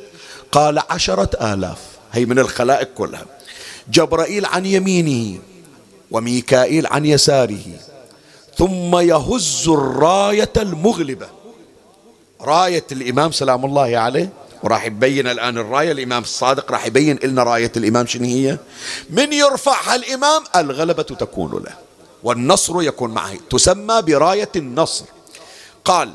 قال 0.52 0.82
عشرة 0.90 1.54
آلاف. 1.54 1.78
هي 2.12 2.24
من 2.24 2.38
الخلائق 2.38 2.88
كلها. 2.94 3.26
جبرائيل 3.90 4.46
عن 4.46 4.66
يمينه 4.66 5.38
وميكائيل 6.10 6.86
عن 6.86 7.04
يساره. 7.04 7.64
ثم 8.58 8.96
يهز 8.96 9.68
الراية 9.68 10.52
المغلبة. 10.56 11.26
راية 12.40 12.84
الإمام 12.92 13.32
سلام 13.32 13.64
الله 13.64 13.98
عليه. 13.98 14.32
وراح 14.62 14.84
يبين 14.84 15.26
الآن 15.26 15.58
الراية. 15.58 15.92
الإمام 15.92 16.22
الصادق 16.22 16.72
راح 16.72 16.86
يبين 16.86 17.18
لنا 17.24 17.42
راية 17.42 17.72
الإمام 17.76 18.06
شنو 18.06 18.24
هي. 18.24 18.58
من 19.10 19.32
يرفعها 19.32 19.94
الإمام؟ 19.94 20.42
الغلبة 20.56 21.02
تكون 21.02 21.62
له. 21.64 21.74
والنصر 22.22 22.82
يكون 22.82 23.10
معه. 23.10 23.34
تسمى 23.50 24.02
براية 24.02 24.50
النصر. 24.56 25.04
قال 25.84 26.12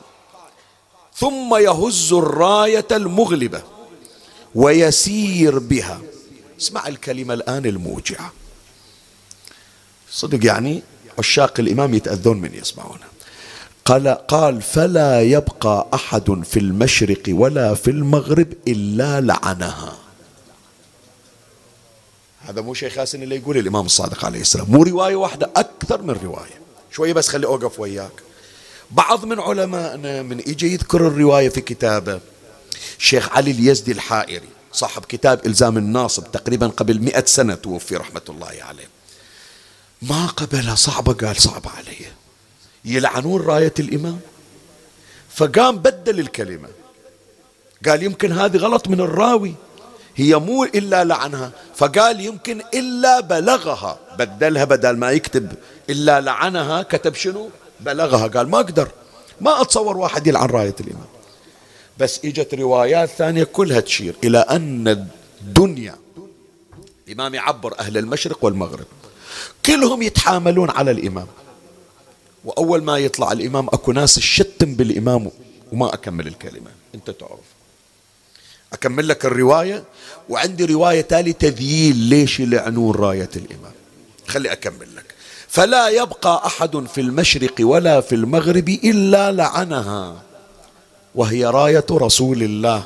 ثم 1.19 1.55
يهز 1.55 2.13
الراية 2.13 2.87
المغلبة 2.91 3.63
ويسير 4.55 5.59
بها. 5.59 6.01
اسمع 6.59 6.87
الكلمة 6.87 7.33
الآن 7.33 7.65
الموجعة. 7.65 8.33
صدق 10.11 10.45
يعني 10.45 10.83
عشاق 11.19 11.59
الإمام 11.59 11.93
يتأذون 11.93 12.41
من 12.41 12.53
يسمعونها 12.53 13.07
قال 13.85 14.07
قال 14.07 14.61
فلا 14.61 15.21
يبقى 15.21 15.87
أحد 15.93 16.43
في 16.43 16.59
المشرق 16.59 17.23
ولا 17.29 17.73
في 17.73 17.91
المغرب 17.91 18.53
إلا 18.67 19.21
لعنها. 19.21 19.97
هذا 22.41 22.61
مو 22.61 22.73
شيخ 22.73 22.97
ياسين 22.97 23.23
اللي 23.23 23.35
يقول 23.35 23.57
الإمام 23.57 23.85
الصادق 23.85 24.25
عليه 24.25 24.41
السلام. 24.41 24.65
مو 24.69 24.83
رواية 24.83 25.15
واحدة 25.15 25.49
أكثر 25.55 26.01
من 26.01 26.19
رواية. 26.23 26.59
شوية 26.91 27.13
بس 27.13 27.27
خلي 27.27 27.47
أوقف 27.47 27.79
وياك. 27.79 28.11
بعض 28.91 29.25
من 29.25 29.39
علمائنا 29.39 30.21
من 30.21 30.39
اجى 30.39 30.73
يذكر 30.73 31.07
الرواية 31.07 31.49
في 31.49 31.61
كتابه. 31.61 32.19
شيخ 32.97 33.29
علي 33.29 33.51
اليزدي 33.51 33.91
الحائري 33.91 34.49
صاحب 34.73 35.05
كتاب 35.05 35.45
إلزام 35.45 35.77
الناصب 35.77 36.31
تقريبا 36.31 36.67
قبل 36.67 36.99
مئة 36.99 37.25
سنة 37.25 37.55
توفي 37.55 37.95
رحمة 37.95 38.21
الله 38.29 38.55
عليه. 38.61 38.87
ما 40.01 40.25
قبلها 40.25 40.75
صعبه 40.75 41.13
قال 41.13 41.41
صعبه 41.41 41.69
عليه 41.69 42.13
يلعنون 42.85 43.41
راية 43.41 43.73
الإمام. 43.79 44.19
فقام 45.35 45.77
بدل 45.77 46.19
الكلمة. 46.19 46.69
قال 47.85 48.03
يمكن 48.03 48.31
هذه 48.31 48.57
غلط 48.57 48.87
من 48.87 49.01
الراوي. 49.01 49.55
هي 50.15 50.35
مو 50.35 50.63
إلا 50.63 51.03
لعنها. 51.03 51.51
فقال 51.75 52.19
يمكن 52.21 52.61
إلا 52.73 53.19
بلغها. 53.19 53.99
بدلها 54.19 54.63
بدل 54.63 54.97
ما 54.97 55.11
يكتب 55.11 55.53
إلا 55.89 56.21
لعنها 56.21 56.83
كتب 56.83 57.15
شنو؟ 57.15 57.49
بلغها 57.81 58.27
قال 58.27 58.49
ما 58.49 58.59
أقدر 58.59 58.91
ما 59.41 59.61
أتصور 59.61 59.97
واحد 59.97 60.27
يلعن 60.27 60.49
راية 60.49 60.75
الإمام. 60.79 61.07
بس 61.99 62.19
إجت 62.25 62.53
روايات 62.53 63.09
ثانية 63.09 63.43
كلها 63.43 63.79
تشير 63.79 64.15
إلى 64.23 64.37
أن 64.37 64.87
الدنيا 65.41 65.95
الإمام 67.07 67.35
يعبر 67.35 67.79
أهل 67.79 67.97
المشرق 67.97 68.45
والمغرب 68.45 68.85
كلهم 69.65 70.01
يتحاملون 70.01 70.69
على 70.69 70.91
الإمام. 70.91 71.27
وأول 72.45 72.83
ما 72.83 72.97
يطلع 72.97 73.31
الإمام 73.31 73.67
أكو 73.67 73.91
ناس 73.91 74.15
تشتم 74.15 74.75
بالإمام 74.75 75.31
وما 75.71 75.93
أكمل 75.93 76.27
الكلمة. 76.27 76.71
أنت 76.95 77.09
تعرف. 77.09 77.39
أكمل 78.73 79.07
لك 79.07 79.25
الرواية 79.25 79.83
وعندي 80.29 80.65
رواية 80.65 81.01
تالي 81.01 81.33
تذييل 81.33 81.95
ليش 81.95 82.39
يلعنون 82.39 82.95
راية 82.95 83.29
الإمام. 83.35 83.73
خلي 84.27 84.51
أكمل 84.51 84.95
لك. 84.95 85.08
فلا 85.49 85.87
يبقى 85.87 86.41
أحد 86.45 86.87
في 86.93 87.01
المشرق 87.01 87.53
ولا 87.59 88.01
في 88.01 88.15
المغرب 88.15 88.69
إلا 88.69 89.31
لعنها 89.31 90.15
وهي 91.15 91.45
راية 91.45 91.85
رسول 91.91 92.43
الله 92.43 92.83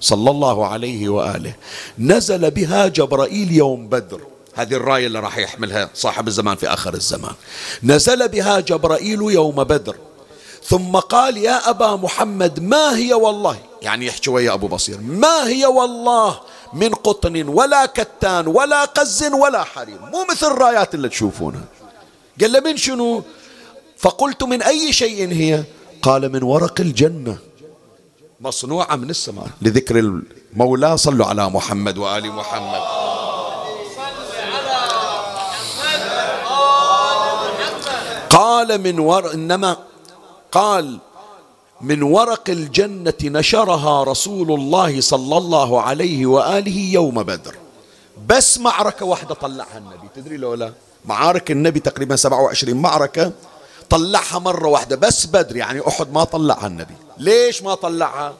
صلى 0.00 0.30
الله 0.30 0.66
عليه 0.66 1.08
وآله. 1.08 1.54
نزل 1.98 2.50
بها 2.50 2.86
جبرائيل 2.86 3.52
يوم 3.52 3.88
بدر. 3.88 4.20
هذه 4.54 4.74
الراية 4.74 5.06
اللي 5.06 5.20
راح 5.20 5.38
يحملها 5.38 5.90
صاحب 5.94 6.28
الزمان 6.28 6.56
في 6.56 6.68
آخر 6.68 6.94
الزمان. 6.94 7.34
نزل 7.82 8.28
بها 8.28 8.60
جبرائيل 8.60 9.22
يوم 9.22 9.64
بدر. 9.64 9.96
ثم 10.64 10.96
قال 10.96 11.36
يا 11.36 11.70
أبا 11.70 11.96
محمد 11.96 12.60
ما 12.60 12.96
هي 12.96 13.14
والله؟ 13.14 13.56
يعني 13.82 14.06
يحكي 14.06 14.30
ويا 14.30 14.54
أبو 14.54 14.66
بصير 14.66 14.98
ما 15.00 15.48
هي 15.48 15.66
والله 15.66 16.40
من 16.72 16.94
قطن 16.94 17.48
ولا 17.48 17.86
كتان 17.86 18.46
ولا 18.46 18.84
قز 18.84 19.24
ولا 19.24 19.64
حرير. 19.64 19.98
مو 20.12 20.26
مثل 20.30 20.46
الرايات 20.46 20.94
اللي 20.94 21.08
تشوفونها. 21.08 21.64
قال 22.40 22.52
له 22.52 22.60
من 22.60 22.76
شنو؟ 22.76 23.22
فقلت 23.98 24.42
من 24.42 24.62
أي 24.62 24.92
شيء 24.92 25.32
هي؟ 25.32 25.64
قال 26.02 26.32
من 26.32 26.42
ورق 26.42 26.80
الجنة. 26.80 27.38
مصنوعة 28.40 28.96
من 28.96 29.10
السماء. 29.10 29.48
لذكر 29.62 29.98
المولى 29.98 30.96
صلوا 30.96 31.26
على 31.26 31.50
محمد 31.50 31.98
وآل 31.98 32.32
محمد. 32.32 32.80
قال 38.30 38.78
من 38.80 38.98
ور 38.98 39.34
إنما 39.34 39.76
قال 40.52 40.98
من 41.80 42.02
ورق 42.02 42.50
الجنة 42.50 43.14
نشرها 43.24 44.04
رسول 44.04 44.52
الله 44.52 45.00
صلى 45.00 45.36
الله 45.38 45.82
عليه 45.82 46.26
وآله 46.26 46.78
يوم 46.78 47.22
بدر. 47.22 47.54
بس 48.26 48.58
معركة 48.58 49.06
واحدة 49.06 49.34
طلعها 49.34 49.78
النبي. 49.78 50.08
تدري 50.16 50.36
لو 50.36 50.54
لا 50.54 50.72
معارك 51.08 51.50
النبي 51.50 51.80
تقريبا 51.80 52.16
27 52.16 52.74
معركة 52.82 53.32
طلعها 53.90 54.38
مرة 54.38 54.68
واحدة 54.68 54.96
بس 54.96 55.26
بدر 55.26 55.56
يعني 55.56 55.88
أحد 55.88 56.12
ما 56.12 56.24
طلعها 56.24 56.66
النبي. 56.66 56.94
ليش 57.18 57.62
ما 57.62 57.74
طلعها؟ 57.74 58.34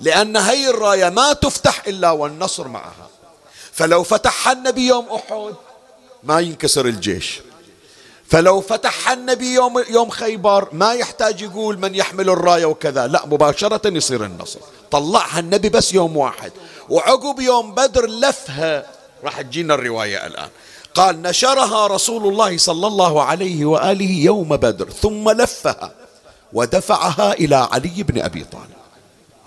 لأن 0.00 0.36
هي 0.36 0.70
الراية 0.70 1.08
ما 1.08 1.32
تفتح 1.32 1.82
إلا 1.86 2.10
والنصر 2.10 2.68
معها. 2.68 3.08
فلو 3.72 4.02
فتحها 4.02 4.52
النبي 4.52 4.86
يوم 4.86 5.06
أحد 5.08 5.54
ما 6.22 6.40
ينكسر 6.40 6.86
الجيش. 6.86 7.40
فلو 8.28 8.60
فتح 8.60 9.10
النبي 9.10 9.54
يوم 9.54 9.84
يوم 9.88 10.10
خيبر 10.10 10.68
ما 10.72 10.92
يحتاج 10.92 11.42
يقول 11.42 11.78
من 11.78 11.94
يحمل 11.94 12.30
الراية 12.30 12.66
وكذا. 12.66 13.06
لا 13.06 13.26
مباشرة 13.26 13.88
يصير 13.88 14.24
النصر. 14.24 14.60
طلعها 14.90 15.40
النبي 15.40 15.68
بس 15.68 15.94
يوم 15.94 16.16
واحد. 16.16 16.52
وعقب 16.88 17.40
يوم 17.40 17.74
بدر 17.74 18.06
لفها. 18.06 18.86
راح 19.24 19.40
تجينا 19.40 19.74
الرواية 19.74 20.26
الآن. 20.26 20.48
قال 20.98 21.22
نشرها 21.22 21.86
رسول 21.86 22.26
الله 22.26 22.58
صلى 22.58 22.86
الله 22.86 23.22
عليه 23.22 23.64
وآله 23.64 24.10
يوم 24.10 24.48
بدر 24.48 24.90
ثم 24.90 25.30
لفها 25.30 25.92
ودفعها 26.52 27.32
إلى 27.32 27.56
علي 27.56 28.02
بن 28.02 28.20
أبي 28.22 28.44
طالب. 28.44 28.78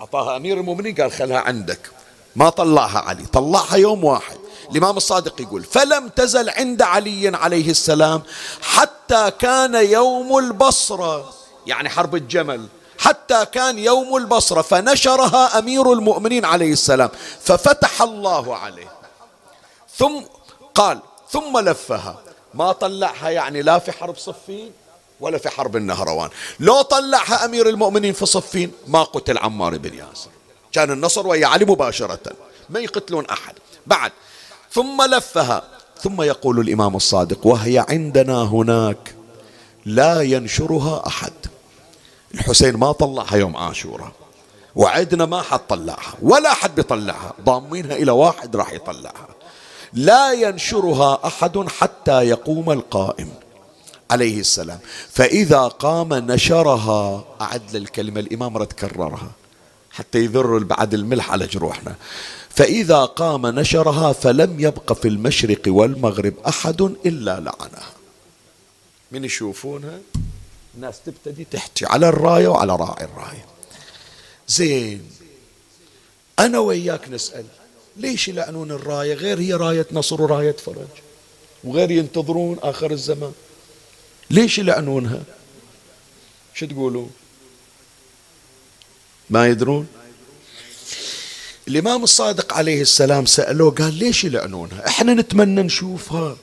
أعطاها 0.00 0.36
أمير 0.36 0.60
المؤمنين 0.60 0.94
قال 0.94 1.12
خلها 1.12 1.38
عندك. 1.38 1.90
ما 2.36 2.48
طلعها 2.48 2.98
علي 2.98 3.26
طلعها 3.26 3.76
يوم 3.76 4.04
واحد. 4.04 4.36
الإمام 4.70 4.96
الصادق 4.96 5.40
يقول 5.40 5.64
فلم 5.64 6.08
تزل 6.08 6.50
عند 6.50 6.82
علي 6.82 7.36
عليه 7.36 7.70
السلام 7.70 8.22
حتى 8.62 9.30
كان 9.38 9.74
يوم 9.74 10.38
البصرة. 10.38 11.32
يعني 11.66 11.88
حرب 11.88 12.14
الجمل. 12.14 12.66
حتى 12.98 13.46
كان 13.46 13.78
يوم 13.78 14.16
البصرة 14.16 14.62
فنشرها 14.62 15.58
أمير 15.58 15.92
المؤمنين 15.92 16.44
عليه 16.44 16.72
السلام 16.72 17.10
ففتح 17.40 18.02
الله 18.02 18.56
عليه. 18.56 18.92
ثم 19.96 20.20
قال 20.74 21.00
ثم 21.32 21.58
لفها. 21.58 22.20
ما 22.54 22.72
طلعها 22.72 23.30
يعني 23.30 23.62
لا 23.62 23.78
في 23.78 23.92
حرب 23.92 24.16
صفين 24.16 24.70
ولا 25.20 25.38
في 25.38 25.48
حرب 25.48 25.76
النهروان. 25.76 26.30
لو 26.60 26.82
طلعها 26.82 27.44
أمير 27.44 27.68
المؤمنين 27.68 28.12
في 28.12 28.26
صفين 28.26 28.72
ما 28.86 29.02
قتل 29.02 29.38
عمار 29.38 29.78
بن 29.78 29.94
ياسر. 29.94 30.30
كان 30.72 30.90
النصر 30.90 31.26
ويا 31.26 31.46
علي 31.46 31.64
مباشرة. 31.64 32.32
ما 32.70 32.80
يقتلون 32.80 33.26
أحد. 33.26 33.54
بعد 33.86 34.12
ثم 34.72 35.02
لفها. 35.02 35.62
ثم 36.00 36.22
يقول 36.22 36.60
الإمام 36.60 36.96
الصادق 36.96 37.46
وهي 37.46 37.86
عندنا 37.88 38.42
هناك 38.42 39.14
لا 39.86 40.22
ينشرها 40.22 41.06
أحد. 41.06 41.32
الحسين 42.34 42.76
ما 42.76 42.92
طلعها 42.92 43.36
يوم 43.36 43.56
عاشوراء 43.56 44.12
وعدنا 44.76 45.26
ما 45.26 45.42
حد 45.42 45.60
طلعها. 45.68 46.14
ولا 46.22 46.54
حد 46.54 46.74
بيطلعها. 46.74 47.34
ضامينها 47.44 47.96
إلى 47.96 48.10
واحد 48.10 48.56
راح 48.56 48.72
يطلعها. 48.72 49.28
لا 49.92 50.32
ينشرها 50.32 51.26
أحد 51.26 51.68
حتى 51.68 52.22
يقوم 52.22 52.70
القائم. 52.70 53.34
عليه 54.10 54.40
السلام. 54.40 54.78
فإذا 55.10 55.62
قام 55.62 56.14
نشرها 56.14 57.24
أعد 57.40 57.74
الكلمة 57.74 58.20
الإمام 58.20 58.56
رد 58.56 58.72
كررها 58.72 59.30
حتى 59.90 60.18
يذر 60.18 60.58
بعد 60.58 60.94
الملح 60.94 61.30
على 61.30 61.46
جروحنا. 61.46 61.94
فإذا 62.50 63.04
قام 63.04 63.46
نشرها 63.46 64.12
فلم 64.12 64.60
يبق 64.60 64.92
في 64.92 65.08
المشرق 65.08 65.62
والمغرب 65.66 66.34
أحد 66.48 66.80
إلا 66.80 67.40
لعنها. 67.40 67.90
من 69.12 69.24
يشوفونها؟ 69.24 69.98
الناس 70.74 71.00
تبتدي 71.06 71.44
تحكي 71.44 71.86
على 71.86 72.08
الراية 72.08 72.48
وعلى 72.48 72.76
راعي 72.76 73.04
الراية. 73.04 73.46
زين. 74.48 75.10
أنا 76.38 76.58
وياك 76.58 77.08
نسأل. 77.08 77.44
ليش 77.96 78.28
يلعنون 78.28 78.70
الراية؟ 78.70 79.14
غير 79.14 79.40
هي 79.40 79.54
راية 79.54 79.86
نصر 79.92 80.22
وراية 80.22 80.56
فرج. 80.66 80.88
وغير 81.64 81.90
ينتظرون 81.90 82.58
آخر 82.62 82.90
الزمان. 82.90 83.32
ليش 84.30 84.58
يلعنونها 84.58 85.22
شو 86.54 86.66
تقولون؟ 86.66 87.10
ما 89.30 89.46
يدرون؟ 89.46 89.86
الإمام 91.68 92.02
الصادق 92.04 92.54
عليه 92.54 92.82
السلام 92.82 93.26
سألوه 93.26 93.70
قال 93.70 93.94
ليش 93.94 94.24
يلعنونها 94.24 94.86
إحنا 94.86 95.14
نتمنى 95.14 95.62
نشوفها. 95.62 96.36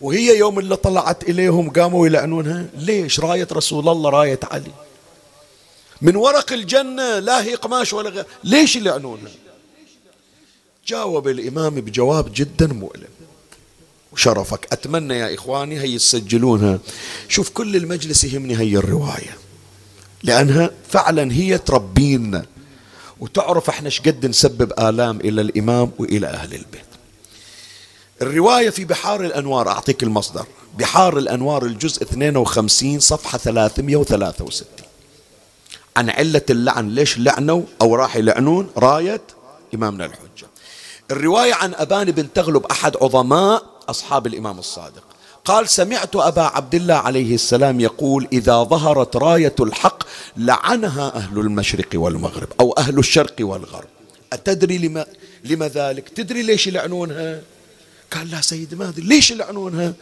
وهي 0.00 0.38
يوم 0.38 0.58
اللي 0.58 0.76
طلعت 0.76 1.22
إليهم 1.22 1.70
قاموا 1.70 2.06
يلعنونها 2.06 2.66
ليش؟ 2.74 3.20
راية 3.20 3.48
رسول 3.52 3.88
الله 3.88 4.10
راية 4.10 4.40
علي. 4.42 4.72
من 6.02 6.16
ورق 6.16 6.52
الجنة 6.52 7.18
لا 7.18 7.42
هي 7.44 7.54
قماش 7.54 7.92
ولا 7.92 8.10
غير. 8.10 8.26
ليش 8.44 8.76
يلعنونها 8.76 9.30
جاوب 10.90 11.28
الإمام 11.28 11.74
بجواب 11.74 12.32
جدا 12.34 12.66
مؤلم. 12.66 13.08
وشرفك. 14.12 14.68
أتمنى 14.72 15.14
يا 15.14 15.34
إخواني 15.34 15.80
هي 15.80 15.98
تسجلونها 15.98 16.78
شوف 17.28 17.50
كل 17.50 17.76
المجلس 17.76 18.24
يهمني 18.24 18.58
هي 18.58 18.76
الرواية. 18.76 19.38
لأنها 20.22 20.70
فعلا 20.88 21.32
هي 21.32 21.58
تربينا. 21.58 22.46
وتعرف 23.20 23.68
إحنا 23.68 23.90
شقد 23.90 24.26
نسبب 24.26 24.72
آلام 24.78 25.20
إلى 25.20 25.40
الإمام 25.40 25.90
وإلى 25.98 26.26
أهل 26.26 26.54
البيت. 26.54 26.90
الرواية 28.22 28.70
في 28.70 28.84
بحار 28.84 29.24
الأنوار. 29.24 29.68
أعطيك 29.68 30.02
المصدر. 30.02 30.46
بحار 30.78 31.18
الأنوار 31.18 31.66
الجزء 31.66 32.02
52 32.02 33.00
صفحة 33.00 33.38
363 33.38 34.66
عن 35.96 36.10
علة 36.10 36.42
اللعن. 36.50 36.88
ليش 36.88 37.18
لعنوا 37.18 37.62
أو 37.82 37.94
راح 37.94 38.16
يلعنون؟ 38.16 38.70
راية 38.76 39.22
إمامنا 39.74 40.06
الحجة. 40.06 40.49
الرواية 41.10 41.54
عن 41.54 41.74
أبان 41.74 42.10
بن 42.10 42.32
تغلب 42.32 42.66
أحد 42.66 42.96
عظماء 42.96 43.64
أصحاب 43.88 44.26
الإمام 44.26 44.58
الصادق. 44.58 45.02
قال 45.44 45.68
سمعت 45.68 46.16
أبا 46.16 46.42
عبد 46.42 46.74
الله 46.74 46.94
عليه 46.94 47.34
السلام 47.34 47.80
يقول 47.80 48.28
إذا 48.32 48.62
ظهرت 48.62 49.16
راية 49.16 49.54
الحق 49.60 50.02
لعنها 50.36 51.14
أهل 51.14 51.38
المشرق 51.38 51.88
والمغرب 51.94 52.48
أو 52.60 52.72
أهل 52.72 52.98
الشرق 52.98 53.34
والغرب. 53.40 53.88
أتدري 54.32 54.78
لما, 54.78 55.06
لما 55.44 55.68
ذلك؟ 55.68 56.08
تدري 56.08 56.42
ليش 56.42 56.66
يلعنونها؟ 56.66 57.42
قال 58.10 58.30
لا 58.30 58.40
سيد 58.40 58.74
ما 58.74 58.88
أدري 58.88 59.06
ليش 59.06 59.30
يلعنونها؟ 59.30 59.92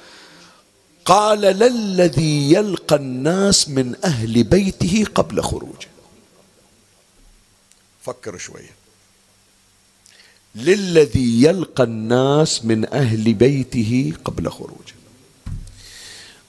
قال 1.04 1.40
للذي 1.40 2.52
يلقى 2.52 2.96
الناس 2.96 3.68
من 3.68 3.94
أهل 4.04 4.42
بيته 4.42 5.04
قبل 5.14 5.42
خروجه. 5.42 5.88
فكر 8.04 8.38
شوية. 8.38 8.77
للذي 10.58 11.42
يلقى 11.42 11.82
الناس 11.82 12.64
من 12.64 12.94
أهل 12.94 13.34
بيته 13.34 14.12
قبل 14.24 14.50
خروجه. 14.50 14.94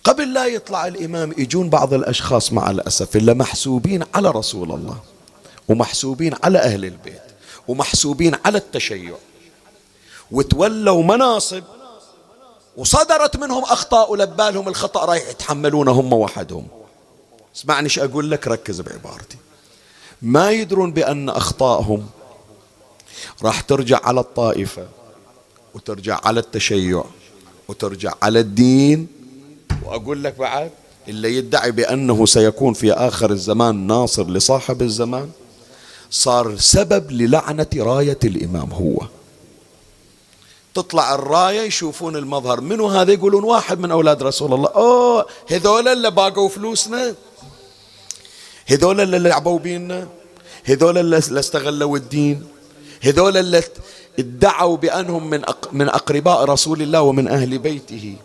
قبل 0.04 0.34
لا 0.34 0.46
يطلع 0.46 0.88
الإمام 0.88 1.34
يجون 1.38 1.70
بعض 1.70 1.94
الأشخاص 1.94 2.54
مع 2.54 2.72
الأسف 2.72 3.16
اللي 3.16 3.34
محسوبين 3.34 4.04
على 4.16 4.32
رسول 4.32 4.72
الله 4.72 5.00
ومحسوبين 5.68 6.34
على 6.44 6.60
أهل 6.60 6.86
البيت 6.86 7.22
ومحسوبين 7.68 8.36
على 8.46 8.58
التشيع. 8.58 9.16
وتولوا 10.32 11.04
مناصب 11.04 11.64
وصدرت 12.78 13.38
منهم 13.38 13.64
أخطاء 13.64 14.12
ولبالهم 14.12 14.68
الخطأ 14.68 15.06
رايح 15.06 15.30
يتحملونه 15.30 15.92
هم 15.92 16.14
وحدهم. 16.14 16.68
اسمعني 17.56 17.84
إيش 17.84 18.00
أقول 18.00 18.32
لك؟ 18.32 18.48
ركز 18.48 18.82
بعبارتي. 18.82 19.38
ما 20.22 20.52
يدرون 20.52 20.94
بأن 20.94 21.30
أخطائهم 21.30 22.10
راح 23.44 23.62
ترجع 23.62 24.00
على 24.04 24.20
الطائفة 24.20 24.88
وترجع 25.74 26.20
على 26.24 26.40
التشيع 26.40 27.04
وترجع 27.68 28.14
على 28.22 28.40
الدين. 28.40 29.08
وأقول 29.86 30.24
لك 30.24 30.36
بعد 30.40 30.72
اللي 31.08 31.36
يدعي 31.36 31.72
بأنه 31.72 32.26
سيكون 32.26 32.74
في 32.74 32.94
آخر 32.94 33.32
الزمان 33.32 33.88
ناصر 33.88 34.30
لصاحب 34.30 34.82
الزمان 34.82 35.30
صار 36.12 36.58
سبب 36.58 37.12
للعنة 37.12 37.68
راية 37.78 38.20
الإمام 38.24 38.72
هو. 38.72 39.08
تطلع 40.74 41.16
الراية 41.16 41.62
يشوفون 41.62 42.16
المظهر 42.16 42.62
منو 42.62 42.88
هذا؟ 42.88 43.14
يقولون 43.14 43.44
واحد 43.44 43.80
من 43.80 43.92
أولاد 43.92 44.24
رسول 44.24 44.54
الله. 44.54 44.70
أوه 44.70 45.26
هذول 45.48 45.88
اللي 45.88 46.12
باقوا 46.12 46.50
فلوسنا؟ 46.50 47.16
هذول 48.66 49.02
اللي 49.02 49.20
لعبوا 49.20 49.60
بينا؟ 49.60 50.08
هذول 50.64 50.98
اللي 50.98 51.18
استغلوا 51.18 51.98
الدين؟ 51.98 52.48
هذول 53.02 53.38
اللي 53.38 53.64
ادعوا 54.20 54.78
بأنهم 54.78 55.30
من 55.30 55.42
من 55.72 55.90
أقرباء 55.90 56.44
رسول 56.44 56.82
الله 56.82 57.02
ومن 57.02 57.28
أهل 57.28 57.58
بيته. 57.58 58.16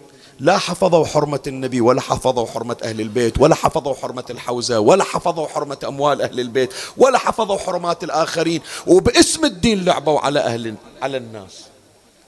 لا 0.40 0.58
حفظوا 0.58 1.04
حرمة 1.04 1.40
النبي 1.46 1.80
ولا 1.80 2.00
حفظوا 2.00 2.46
حرمة 2.46 2.76
أهل 2.82 3.00
البيت 3.00 3.40
ولا 3.40 3.54
حفظوا 3.54 3.94
حرمة 3.94 4.24
الحوزة 4.30 4.80
ولا 4.80 5.04
حفظوا 5.04 5.46
حرمة 5.46 5.78
أموال 5.88 6.22
أهل 6.22 6.40
البيت 6.40 6.72
ولا 6.96 7.18
حفظوا 7.18 7.58
حرمات 7.58 8.04
الآخرين. 8.04 8.60
وباسم 8.86 9.44
الدين 9.44 9.84
لعبوا 9.84 10.20
على 10.20 10.40
أهل 10.40 10.74
على 11.02 11.16
الناس. 11.16 11.64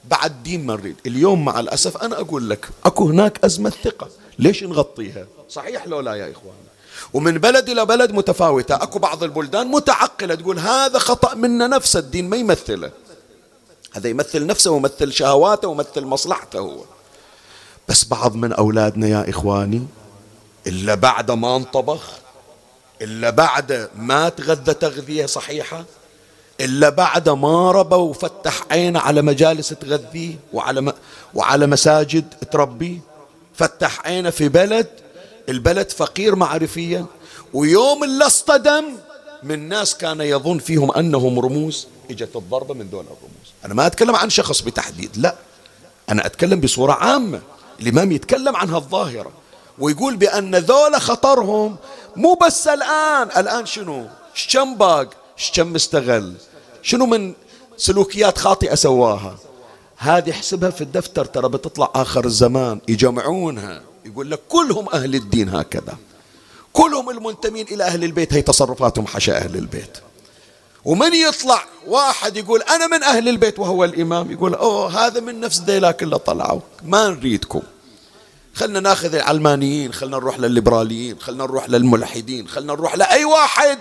بعد 0.05 0.43
دين 0.43 0.67
ما 0.67 0.75
نريد. 0.75 0.97
اليوم 1.07 1.45
مع 1.45 1.61
الأسف 1.61 1.97
أنا 1.97 2.21
أقول 2.21 2.51
لك 2.51 2.69
أكو 2.85 3.05
هناك 3.09 3.45
أزمة 3.45 3.73
ثقة. 3.85 4.09
ليش 4.39 4.65
نغطيها؟ 4.65 5.27
صحيح 5.49 5.87
لو 5.87 6.01
لا 6.01 6.15
يا 6.15 6.33
إخوان 6.33 6.55
ومن 7.13 7.39
بلد 7.39 7.69
إلى 7.69 7.87
بلد 7.87 8.13
متفاوتة 8.13 8.75
أكو 8.75 8.99
بعض 8.99 9.23
البلدان 9.23 9.67
متعقلة 9.67 10.35
تقول 10.35 10.59
هذا 10.59 10.99
خطأ 10.99 11.35
منا 11.35 11.67
نفس 11.67 11.97
الدين 11.97 12.29
ما 12.29 12.37
يمثله 12.37 12.91
هذا 13.95 14.09
يمثل 14.09 14.47
نفسه 14.47 14.71
ويمثل 14.71 15.13
شهواته 15.13 15.69
ويمثل 15.69 16.05
مصلحته 16.05 16.59
هو 16.59 16.85
بس 17.89 18.05
بعض 18.05 18.35
من 18.35 18.53
أولادنا 18.53 19.09
يا 19.09 19.31
إخواني 19.31 19.87
إلا 20.67 20.95
بعد 20.95 21.31
ما 21.31 21.57
انطبخ 21.57 22.03
إلا 23.03 23.31
بعد 23.31 23.89
ما 23.97 24.29
تغذى 24.29 24.75
تغذية 24.75 25.27
صحيحة 25.27 25.85
إلا 26.61 26.89
بعد 26.89 27.29
ما 27.29 27.73
ربى 27.73 27.95
وفتح 27.97 28.63
عينه 28.71 29.01
على 29.01 29.23
مجالس 29.23 29.69
تغذيه 29.69 30.35
وعلى. 30.53 30.93
وعلى 31.35 31.67
مساجد 31.67 32.25
تربيه 32.53 32.99
فتح 33.55 34.07
عينه 34.07 34.31
في 34.31 34.49
بلد 34.49 34.87
البلد 35.49 35.91
فقير 35.91 36.35
معرفيا 36.35 37.07
ويوم 37.55 38.05
اللي 38.05 38.27
اصطدم 38.27 38.85
من 39.43 39.69
ناس 39.69 39.97
كان 39.97 40.21
يظن 40.21 40.59
فيهم 40.59 40.93
أنهم 40.93 41.39
رموز 41.39 41.87
إجت 42.11 42.37
الضربة 42.37 42.75
من 42.75 42.91
دون 42.91 43.05
الرموز. 43.05 43.53
أنا 43.65 43.75
ما 43.75 43.87
أتكلم 43.87 44.17
عن 44.17 44.31
شخص 44.31 44.63
بتحديد 44.63 45.11
لا. 45.17 45.35
أنا 46.09 46.27
أتكلم 46.27 46.61
بصورة 46.61 46.93
عامة 46.93 47.41
الإمام 47.81 48.13
يتكلم 48.13 48.57
عن 48.57 48.71
هالظاهرة 48.71 49.33
ويقول 49.79 50.17
بأن 50.17 50.55
ذولا 50.55 50.99
خطرهم 50.99 51.77
مو 52.17 52.35
بس 52.35 52.69
الآن. 52.69 53.29
الآن 53.37 53.67
شنو؟ 53.67 54.07
شكم 54.35 54.75
باق 54.75 55.09
شكم 55.37 55.73
مستغل 55.73 56.35
شنو 56.83 57.07
من 57.07 57.35
سلوكيات 57.77 58.39
خاطئة 58.39 58.75
سواها؟ 58.75 59.39
هذه 59.97 60.31
احسبها 60.31 60.71
في 60.71 60.81
الدفتر 60.81 61.25
ترى 61.25 61.49
بتطلع 61.49 61.91
آخر 61.95 62.25
الزمان 62.25 62.81
يجمعونها. 62.89 63.83
يقول 64.07 64.31
لك 64.31 64.41
كلهم 64.49 64.89
أهل 64.89 65.15
الدين 65.15 65.49
هكذا. 65.49 65.97
كلهم 66.73 67.11
المنتمين 67.11 67.67
إلى 67.67 67.85
أهل 67.85 68.05
البيت 68.05 68.35
هي 68.35 68.43
تصرفاتهم 68.43 69.07
حشا 69.07 69.37
أهل 69.37 69.57
البيت. 69.57 69.99
ومن 70.85 71.15
يطلع؟ 71.15 71.65
واحد 71.87 72.37
يقول 72.37 72.63
أنا 72.63 72.87
من 72.87 73.03
أهل 73.03 73.29
البيت 73.29 73.59
وهو 73.59 73.85
الإمام 73.85 74.31
يقول 74.31 74.55
أوه 74.55 75.07
هذا 75.07 75.21
من 75.21 75.41
نفس 75.41 75.59
ديلاك 75.59 76.03
اللي 76.03 76.19
طلعوا. 76.19 76.61
ما 76.85 77.09
نريدكم. 77.09 77.63
خلنا 78.55 78.81
ناخذ 78.81 79.15
العلمانيين 79.15 79.93
خلنا 79.93 80.17
نروح 80.17 80.39
للليبراليين 80.39 81.19
خلنا 81.19 81.45
نروح 81.45 81.69
للملحدين 81.69 82.49
خلنا 82.49 82.73
نروح 82.73 82.95
لأي 82.97 83.25
واحد 83.25 83.79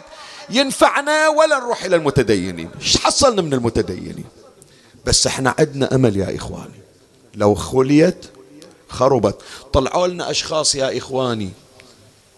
ينفعنا 0.50 1.28
ولا 1.28 1.60
نروح 1.60 1.84
إلى 1.84 1.96
المتدينين. 1.96 2.70
إيش 2.82 2.98
حصلنا 2.98 3.42
من 3.42 3.54
المتدينين؟ 3.54 4.26
بس 5.06 5.28
إحنا 5.28 5.56
عندنا 5.60 5.96
أمل 5.96 6.18
يا 6.18 6.36
إخواني. 6.36 6.82
لو 7.36 7.56
خليت 7.56 8.26
خربت. 8.90 9.42
طلعوا 9.74 10.08
لنا 10.08 10.32
أشخاص 10.32 10.76
يا 10.76 10.98
إخواني 10.98 11.50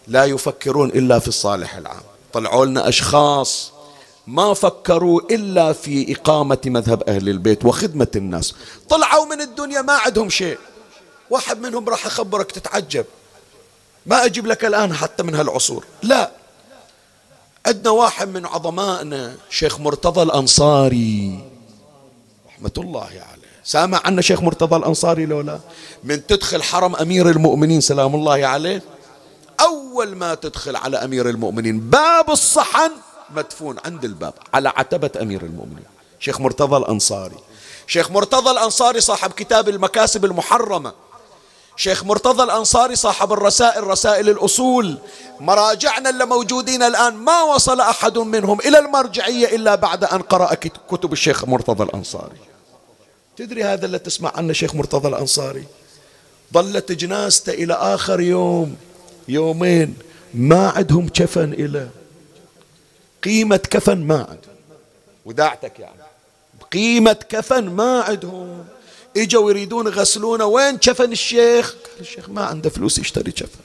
لا 0.06 0.24
يفكرون 0.24 0.88
إلا 0.88 1.18
في 1.18 1.28
الصالح 1.28 1.74
العام. 1.74 2.02
طلعوا 2.32 2.66
لنا 2.66 2.88
أشخاص 2.88 3.72
ما 4.26 4.54
فكروا 4.54 5.20
إلا 5.30 5.72
في 5.72 6.12
إقامة 6.12 6.58
مذهب 6.66 7.02
أهل 7.08 7.28
البيت 7.28 7.64
وخدمة 7.64 8.08
الناس. 8.16 8.54
طلعوا 8.88 9.24
من 9.24 9.40
الدنيا 9.40 9.82
ما 9.82 9.92
عندهم 9.92 10.30
شيء. 10.30 10.58
واحد 11.30 11.60
منهم 11.60 11.88
راح 11.88 12.06
أخبرك 12.06 12.52
تتعجب. 12.52 13.04
ما 14.06 14.24
أجيب 14.24 14.46
لك 14.46 14.64
الآن 14.64 14.94
حتى 14.94 15.22
من 15.22 15.34
هالعصور. 15.34 15.84
لا. 16.02 16.30
عندنا 17.66 17.90
واحد 17.90 18.28
من 18.28 18.46
عظمائنا 18.46 19.36
شيخ 19.50 19.80
مرتضى 19.80 20.22
الأنصاري. 20.22 21.50
رحمة 22.48 22.72
الله 22.78 23.04
عليه. 23.04 23.37
سامع 23.64 24.00
عنا 24.04 24.22
شيخ 24.22 24.42
مرتضى 24.42 24.76
الأنصاري 24.76 25.26
لولا 25.26 25.60
من 26.04 26.26
تدخل 26.26 26.62
حرم 26.62 26.96
أمير 26.96 27.30
المؤمنين 27.30 27.80
سلام 27.80 28.14
الله 28.14 28.46
عليه 28.46 28.82
أول 29.60 30.16
ما 30.16 30.34
تدخل 30.34 30.76
على 30.76 30.96
أمير 30.96 31.28
المؤمنين 31.28 31.80
باب 31.80 32.30
الصحن 32.30 32.90
مدفون 33.30 33.76
عند 33.84 34.04
الباب 34.04 34.34
على 34.54 34.68
عتبة 34.68 35.10
أمير 35.22 35.42
المؤمنين. 35.42 35.84
شيخ 36.20 36.40
مرتضى 36.40 36.76
الأنصاري. 36.76 37.36
شيخ 37.86 38.10
مرتضى 38.10 38.50
الأنصاري 38.50 39.00
صاحب 39.00 39.32
كتاب 39.32 39.68
المكاسب 39.68 40.24
المحرمة. 40.24 40.92
شيخ 41.76 42.04
مرتضى 42.04 42.42
الأنصاري 42.42 42.96
صاحب 42.96 43.32
الرسائل 43.32 43.86
رسائل 43.86 44.28
الأصول. 44.28 44.98
مراجعنا 45.40 46.10
اللي 46.10 46.26
موجودين 46.26 46.82
الآن 46.82 47.14
ما 47.14 47.42
وصل 47.42 47.80
أحد 47.80 48.18
منهم 48.18 48.60
إلى 48.60 48.78
المرجعية 48.78 49.56
إلا 49.56 49.74
بعد 49.74 50.04
أن 50.04 50.22
قرأ 50.22 50.54
كتب 50.90 51.12
الشيخ 51.12 51.44
مرتضى 51.44 51.84
الأنصاري. 51.84 52.47
تدري 53.38 53.64
هذا 53.64 53.86
اللي 53.86 53.98
تسمع 53.98 54.32
عنه 54.36 54.52
شيخ 54.52 54.74
مرتضى 54.74 55.08
الأنصاري؟ 55.08 55.64
ظلت 56.54 56.92
جنازته 56.92 57.52
إلى 57.52 57.74
آخر 57.74 58.20
يوم 58.20 58.76
يومين 59.28 59.96
ما 60.34 60.68
عندهم 60.68 61.08
كفن 61.08 61.52
إلى 61.52 61.88
قيمة 63.24 63.56
كفن 63.56 63.98
ما 63.98 64.16
عندهم 64.16 64.56
وداعتك 65.24 65.80
يعني. 65.80 66.02
قيمة 66.72 67.12
كفن 67.28 67.64
ما 67.64 68.00
عندهم. 68.00 68.64
إجوا 69.16 69.50
يريدون 69.50 69.86
يغسلونه. 69.86 70.44
وين 70.44 70.78
كفن 70.78 71.12
الشيخ؟ 71.12 71.70
قال 71.72 72.00
الشيخ 72.00 72.28
ما 72.28 72.44
عنده 72.44 72.70
فلوس 72.70 72.98
يشتري 72.98 73.32
كفن. 73.32 73.64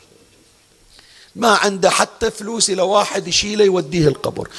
ما 1.35 1.49
عنده 1.49 1.89
حتى 1.89 2.31
فلوس 2.31 2.69
إلى 2.69 2.81
واحد 2.81 3.27
يشيله 3.27 3.65
يوديه 3.65 4.07
القبر. 4.07 4.49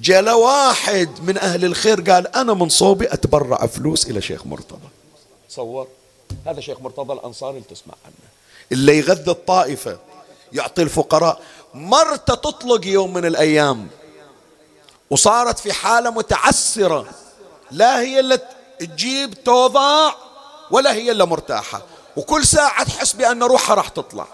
جاء 0.00 0.38
واحد 0.38 1.20
من 1.22 1.38
أهل 1.38 1.64
الخير 1.64 2.00
قال 2.00 2.36
أنا 2.36 2.54
من 2.54 2.68
صوبي 2.68 3.12
أتبرع 3.12 3.66
فلوس 3.66 4.06
إلى 4.06 4.22
شيخ 4.22 4.46
مرتضى. 4.46 4.88
تصور؟ 5.48 5.88
هذا 6.46 6.60
شيخ 6.60 6.80
مرتضى 6.80 7.12
الأنصاري 7.12 7.56
اللي 7.56 7.68
تسمع 7.70 7.94
عنه. 8.04 8.14
اللي 8.72 8.98
يغذي 8.98 9.30
الطائفة 9.30 9.98
يعطي 10.52 10.82
الفقراء. 10.82 11.40
مرته 11.74 12.34
تطلق 12.34 12.86
يوم 12.86 13.12
من 13.12 13.24
الأيام. 13.24 13.88
وصارت 15.10 15.58
في 15.58 15.72
حالة 15.72 16.10
متعسرة. 16.10 17.06
لا 17.70 18.00
هي 18.00 18.20
اللي 18.20 18.38
تجيب 18.78 19.44
توضع 19.44 20.12
ولا 20.70 20.92
هي 20.92 21.10
اللي 21.10 21.26
مرتاحة. 21.26 21.82
وكل 22.16 22.46
ساعة 22.46 22.84
تحس 22.84 23.12
بأن 23.12 23.42
روحها 23.42 23.74
راح 23.74 23.88
تطلع. 23.88 24.26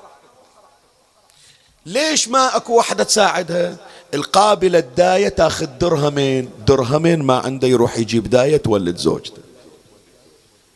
ليش 1.87 2.29
ما 2.29 2.57
أكو 2.57 2.77
واحدة 2.77 3.05
تساعدها؟ 3.05 3.77
القابلة 4.15 4.79
الداية 4.79 5.29
تاخذ 5.29 5.67
درهمين. 5.67 6.51
درهمين 6.67 7.23
ما 7.23 7.39
عنده 7.39 7.69
يروح 7.69 7.99
يجيب 7.99 8.31
داية 8.31 8.57
تولد 8.57 8.97
زوجته. 8.97 9.43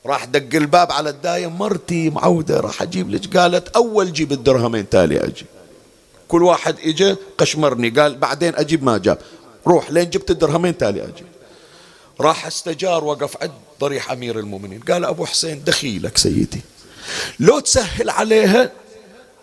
راح 0.07 0.25
دق 0.25 0.57
الباب 0.57 0.93
على 0.93 1.11
الداية 1.11 1.47
مرتي 1.47 2.11
معودة 2.11 2.61
راح 2.61 2.83
أجيب 2.83 3.11
لك. 3.11 3.37
قالت 3.37 3.69
أول 3.69 4.13
جيب 4.13 4.33
الدرهمين 4.33 4.89
تالي 4.89 5.25
أجي 5.25 5.47
كل 6.29 6.43
واحد 6.43 6.77
إجا 6.85 7.17
قشمرني 7.39 7.89
قال 7.91 8.19
بعدين 8.19 8.55
أجيب 8.57 8.85
ما 8.85 8.99
جاب. 8.99 9.19
روح 9.67 9.91
لين 9.91 10.11
جبت 10.11 10.31
الدرهمين 10.31 10.79
تالي 10.79 11.03
أجي 11.05 11.25
راح 12.21 12.47
استجار 12.47 13.05
وقف 13.05 13.43
عند 13.43 13.53
ضريح 13.81 14.13
أمير 14.13 14.39
المؤمنين. 14.39 14.81
قال 14.81 15.05
أبو 15.05 15.27
حسين 15.27 15.65
دخيلك 15.65 16.19
سيدي. 16.19 16.61
لو 17.41 17.59
تسهل 17.59 18.11
عليها 18.11 18.71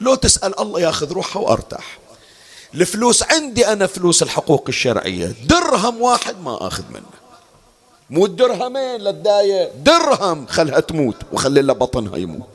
لو 0.02 0.16
تسأل 0.16 0.60
الله 0.60 0.82
ياخذ 0.82 1.12
روحها 1.12 1.42
وأرتاح. 1.42 2.00
الفلوس 2.74 3.24
عندي 3.24 3.68
أنا 3.68 3.88
فلوس 3.88 4.24
الحقوق 4.24 4.66
الشرعية. 4.68 5.36
درهم 5.46 6.02
واحد 6.02 6.42
ما 6.42 6.68
أخذ 6.68 6.84
منه. 6.90 7.20
مو 8.10 8.26
الدرهمين 8.26 9.02
للداية. 9.02 9.72
درهم 9.76 10.48
خلها 10.48 10.80
تموت 10.80 11.16
وخلي 11.32 11.62
لها 11.62 11.76
بطنها 11.76 12.18
يموت. 12.18 12.50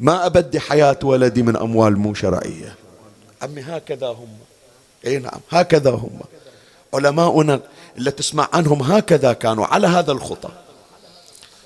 ما 0.00 0.26
أبدي 0.26 0.60
حياة 0.60 0.98
ولدي 1.02 1.42
من 1.42 1.56
أموال 1.56 1.98
مو 1.98 2.14
شرعية. 2.14 2.74
عمي 3.42 3.62
هكذا 3.62 4.06
هم. 4.06 4.28
إي 5.06 5.18
نعم 5.18 5.40
هكذا 5.50 5.90
هم. 5.90 6.20
علماؤنا 6.94 7.60
اللي 7.96 8.10
تسمع 8.10 8.48
عنهم 8.52 8.82
هكذا 8.82 9.32
كانوا 9.32 9.66
على 9.66 9.86
هذا 9.86 10.12
الخطى. 10.12 10.50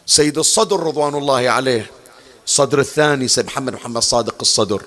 سيد 0.06 0.38
الصدر 0.38 0.80
رضوان 0.80 1.14
الله 1.14 1.50
عليه 1.50 1.90
الصدر 2.46 2.80
الثاني 2.80 3.28
سيد 3.28 3.46
محمد 3.46 3.72
محمد 3.72 4.02
صادق 4.02 4.36
الصدر. 4.40 4.82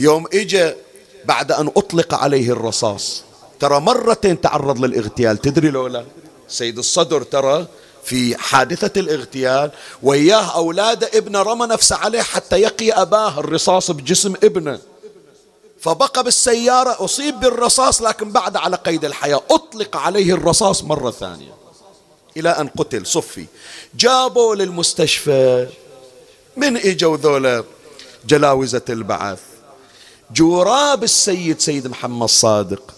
يوم 0.00 0.26
اجى 0.34 0.74
بعد 1.24 1.52
أن 1.52 1.66
أطلق 1.76 2.14
عليه 2.14 2.50
الرصاص. 2.52 3.22
ترى 3.60 3.80
مرتين 3.80 4.40
تعرض 4.40 4.84
للاغتيال. 4.84 5.38
تدري 5.38 5.70
لولا 5.70 6.04
سيد 6.48 6.78
الصدر 6.78 7.22
ترى 7.22 7.66
في 8.04 8.36
حادثة 8.36 9.00
الاغتيال 9.00 9.70
وياه 10.02 10.56
أولاده 10.56 11.10
ابنه 11.14 11.42
رمى 11.42 11.66
نفسه 11.66 11.96
عليه 11.96 12.22
حتى 12.22 12.56
يقي 12.56 12.90
أباه 12.92 13.40
الرصاص 13.40 13.90
بجسم 13.90 14.34
ابنه. 14.44 14.78
فبقى 15.80 16.24
بالسيارة 16.24 17.04
أصيب 17.04 17.40
بالرصاص 17.40 18.02
لكن 18.02 18.32
بعد 18.32 18.56
على 18.56 18.76
قيد 18.76 19.04
الحياة. 19.04 19.40
أطلق 19.50 19.96
عليه 19.96 20.34
الرصاص 20.34 20.82
مرة 20.82 21.10
ثانية. 21.10 21.54
إلى 22.36 22.48
أن 22.48 22.68
قتل. 22.68 23.06
صفي. 23.06 23.46
جابوا 23.94 24.54
للمستشفى. 24.54 25.68
من 26.56 26.76
إجوا 26.76 27.16
ذولا 27.16 27.64
جلاوزة 28.26 28.82
البعث؟ 28.88 29.38
جوراب 30.34 31.04
السيد 31.04 31.60
سيد 31.60 31.86
محمد 31.86 32.28
صادق. 32.28 32.94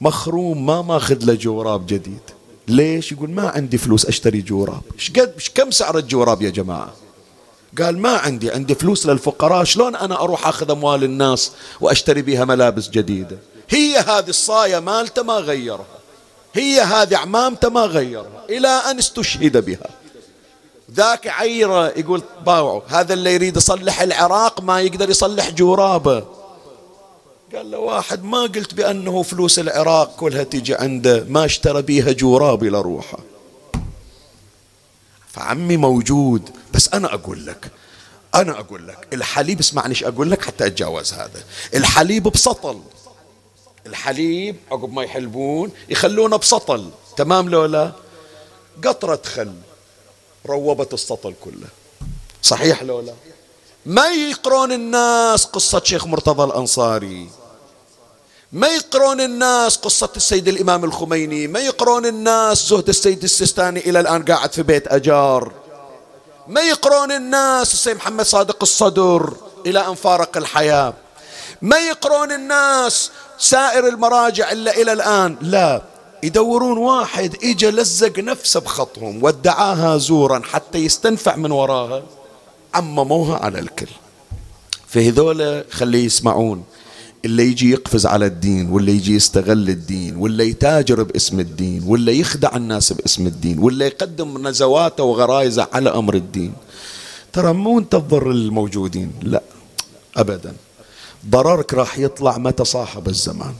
مخروم 0.00 0.66
ما 0.66 0.82
ماخذ 0.82 1.24
له 1.24 1.34
جوراب 1.34 1.86
جديد. 1.86 2.20
ليش؟ 2.68 3.12
يقول 3.12 3.30
ما 3.30 3.48
عندي 3.48 3.78
فلوس 3.78 4.06
أشتري 4.06 4.40
جوراب. 4.40 4.82
إيش 4.94 5.10
قد 5.10 5.34
كم 5.54 5.70
سعر 5.70 5.98
الجوراب 5.98 6.42
يا 6.42 6.50
جماعة؟ 6.50 6.92
قال 7.78 7.98
ما 7.98 8.16
عندي 8.16 8.50
عندي 8.50 8.74
فلوس 8.74 9.06
للفقراء. 9.06 9.64
شلون 9.64 9.96
أنا 9.96 10.20
أروح 10.20 10.46
أخذ 10.46 10.70
أموال 10.70 11.04
الناس 11.04 11.52
وأشتري 11.80 12.22
بها 12.22 12.44
ملابس 12.44 12.88
جديدة؟ 12.88 13.38
هي 13.70 13.98
هذه 13.98 14.28
الصاية 14.28 14.78
مالته 14.78 15.22
ما 15.22 15.34
غيرها. 15.34 15.86
هي 16.54 16.80
هذه 16.80 17.16
عمامته 17.16 17.68
ما 17.68 17.80
غيرها. 17.80 18.44
إلى 18.50 18.68
أن 18.68 18.98
استشهد 18.98 19.64
بها. 19.64 19.88
ذاك 20.94 21.26
عيره 21.26 21.88
يقول 21.88 22.22
باوعوا. 22.46 22.80
هذا 22.88 23.14
اللي 23.14 23.34
يريد 23.34 23.56
يصلح 23.56 24.00
العراق 24.00 24.60
ما 24.60 24.80
يقدر 24.80 25.10
يصلح 25.10 25.50
جورابه. 25.50 26.24
قال 27.54 27.70
له 27.70 27.78
واحد 27.78 28.24
ما 28.24 28.42
قلت 28.42 28.74
بأنه 28.74 29.22
فلوس 29.22 29.58
العراق 29.58 30.16
كلها 30.16 30.42
تيجي 30.42 30.74
عنده 30.74 31.24
ما 31.28 31.44
اشترى 31.44 31.82
بيها 31.82 32.12
جوراب 32.12 32.64
إلى 32.64 32.80
روحه. 32.80 33.18
فعمي 35.28 35.76
موجود 35.76 36.50
بس 36.74 36.88
أنا 36.94 37.14
أقول 37.14 37.46
لك 37.46 37.70
أنا 38.34 38.60
أقول 38.60 38.88
لك 38.88 39.08
الحليب 39.12 39.60
اسمعني 39.60 39.88
إيش 39.88 40.04
أقول 40.04 40.30
لك 40.30 40.44
حتى 40.44 40.66
أتجاوز 40.66 41.12
هذا. 41.12 41.44
الحليب 41.74 42.22
بسطل. 42.22 42.80
الحليب 43.86 44.56
عقب 44.70 44.92
ما 44.92 45.02
يحلبون 45.02 45.70
يخلونه 45.88 46.36
بسطل. 46.36 46.90
تمام 47.16 47.48
لو 47.48 47.64
لا؟ 47.64 47.92
قطرة 48.84 49.20
خل. 49.24 49.52
روبت 50.46 50.94
السطل 50.94 51.34
كله. 51.44 51.68
صحيح 52.42 52.82
لو 52.82 53.00
لا؟ 53.00 53.12
ما 53.86 54.06
يقرون 54.08 54.72
الناس 54.72 55.44
قصة 55.44 55.82
شيخ 55.84 56.06
مرتضى 56.06 56.44
الأنصاري. 56.44 57.28
ما 58.52 58.66
يقرون 58.66 59.20
الناس 59.20 59.76
قصة 59.76 60.08
السيد 60.16 60.48
الإمام 60.48 60.84
الخميني. 60.84 61.46
ما 61.46 61.60
يقرون 61.60 62.06
الناس 62.06 62.68
زهد 62.68 62.88
السيد 62.88 63.22
السيستاني 63.22 63.80
إلى 63.80 64.00
الآن 64.00 64.24
قاعد 64.24 64.52
في 64.52 64.62
بيت 64.62 64.88
أجار. 64.88 65.52
ما 66.48 66.60
يقرون 66.60 67.12
الناس 67.12 67.74
السيد 67.74 67.96
محمد 67.96 68.24
صادق 68.24 68.58
الصدر 68.62 69.36
إلى 69.66 69.88
أن 69.88 69.94
فارق 69.94 70.36
الحياة. 70.36 70.94
ما 71.62 71.78
يقرون 71.78 72.32
الناس 72.32 73.10
سائر 73.38 73.88
المراجع 73.88 74.52
إلا 74.52 74.76
إلى 74.76 74.92
الآن؟ 74.92 75.36
لا. 75.40 75.82
يدورون 76.24 76.78
واحد 76.78 77.36
إجا 77.44 77.70
لزق 77.70 78.18
نفسه 78.18 78.60
بخطهم 78.60 79.24
وادعاها 79.24 79.98
زورا 79.98 80.42
حتى 80.44 80.78
يستنفع 80.78 81.36
من 81.36 81.50
وراها. 81.50 82.02
عمموها 82.74 83.36
على 83.36 83.58
الكل. 83.58 83.92
فهذول 84.88 85.64
خليه 85.70 86.04
يسمعون. 86.04 86.64
اللي 87.24 87.42
يجي 87.42 87.70
يقفز 87.70 88.06
على 88.06 88.26
الدين 88.26 88.70
ولا 88.70 88.90
يجي 88.90 89.14
يستغل 89.14 89.68
الدين 89.68 90.16
ولا 90.16 90.44
يتاجر 90.44 91.02
باسم 91.02 91.40
الدين 91.40 91.82
ولا 91.86 92.12
يخدع 92.12 92.56
الناس 92.56 92.92
باسم 92.92 93.26
الدين 93.26 93.58
ولا 93.58 93.86
يقدم 93.86 94.48
نزواته 94.48 95.04
وغرايزه 95.04 95.68
على 95.72 95.90
أمر 95.90 96.14
الدين. 96.14 96.52
ترى 97.32 97.52
مو 97.52 97.78
أنت 97.78 97.92
تضر 97.92 98.30
الموجودين 98.30 99.12
لا 99.22 99.42
أبدا. 100.16 100.54
ضررك 101.28 101.74
راح 101.74 101.98
يطلع 101.98 102.38
متى 102.38 102.64
صاحب 102.64 103.08
الزمان. 103.08 103.54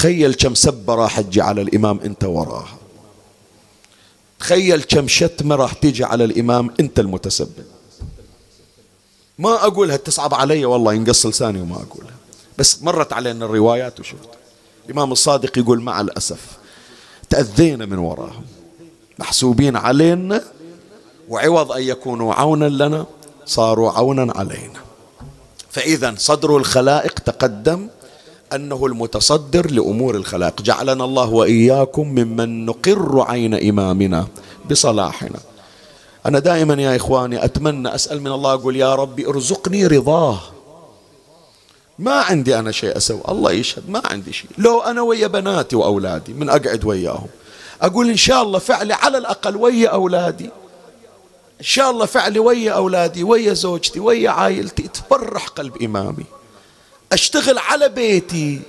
تخيل 0.00 0.34
كم 0.34 0.54
سبة 0.54 0.94
راح 0.94 1.20
تجي 1.20 1.40
على 1.40 1.62
الإمام 1.62 2.00
أنت 2.00 2.24
وراها. 2.24 2.78
تخيل 4.38 4.82
كم 4.82 5.08
شتمة 5.08 5.54
راح 5.54 5.72
تيجي 5.72 6.04
على 6.04 6.24
الإمام 6.24 6.70
أنت 6.80 7.00
المتسبب. 7.00 7.64
ما 9.38 9.66
أقولها 9.66 9.96
تصعب 9.96 10.34
علي 10.34 10.64
والله 10.64 10.94
ينقص 10.94 11.26
لساني 11.26 11.60
وما 11.60 11.76
أقولها 11.76 12.14
بس 12.58 12.82
مرت 12.82 13.12
علينا 13.12 13.44
الروايات 13.44 14.00
وشفت. 14.00 14.28
الإمام 14.86 15.12
الصادق 15.12 15.58
يقول 15.58 15.80
مع 15.80 16.00
الأسف 16.00 16.40
تأذينا 17.30 17.86
من 17.86 17.98
وراهم. 17.98 18.44
محسوبين 19.18 19.76
علينا 19.76 20.44
وعوض 21.28 21.72
أن 21.72 21.82
يكونوا 21.82 22.34
عونا 22.34 22.68
لنا 22.68 23.06
صاروا 23.46 23.90
عونا 23.90 24.32
علينا. 24.36 24.80
فإذا 25.70 26.14
صدر 26.18 26.56
الخلائق 26.56 27.18
تقدم 27.18 27.88
أنه 28.52 28.86
المتصدر 28.86 29.70
لأمور 29.70 30.14
الخلائق. 30.14 30.62
جعلنا 30.62 31.04
الله 31.04 31.28
وإياكم 31.30 32.08
ممن 32.08 32.66
نقر 32.66 33.20
عين 33.28 33.68
إمامنا 33.68 34.26
بصلاحنا. 34.70 35.38
أنا 36.26 36.38
دائما 36.38 36.82
يا 36.82 36.96
إخواني 36.96 37.44
أتمنى 37.44 37.94
أسأل 37.94 38.20
من 38.20 38.32
الله 38.32 38.54
أقول 38.54 38.76
يا 38.76 38.94
ربي 38.94 39.26
ارزقني 39.28 39.86
رضاه. 39.86 40.40
ما 41.98 42.12
عندي 42.12 42.58
أنا 42.58 42.72
شيء 42.72 42.96
أسوي. 42.96 43.20
الله 43.28 43.52
يشهد 43.52 43.90
ما 43.90 44.02
عندي 44.04 44.32
شيء. 44.32 44.50
لو 44.58 44.80
أنا 44.80 45.02
ويا 45.02 45.26
بناتي 45.26 45.76
وأولادي 45.76 46.32
من 46.32 46.48
أقعد 46.48 46.84
وياهم 46.84 47.28
أقول 47.82 48.08
إن 48.08 48.16
شاء 48.16 48.42
الله 48.42 48.58
فعلي 48.58 48.94
على 48.94 49.18
الأقل 49.18 49.56
ويا 49.56 49.88
أولادي. 49.88 50.50
إن 51.60 51.64
شاء 51.64 51.90
الله 51.90 52.06
فعلي 52.06 52.38
ويا 52.38 52.72
أولادي 52.72 53.24
ويا 53.24 53.52
زوجتي 53.52 54.00
ويا 54.00 54.30
عائلتي 54.30 54.82
تفرح 54.82 55.48
قلب 55.48 55.82
إمامي. 55.82 56.24
أشتغل 57.12 57.58
على 57.58 57.88
بيتي. 57.88 58.60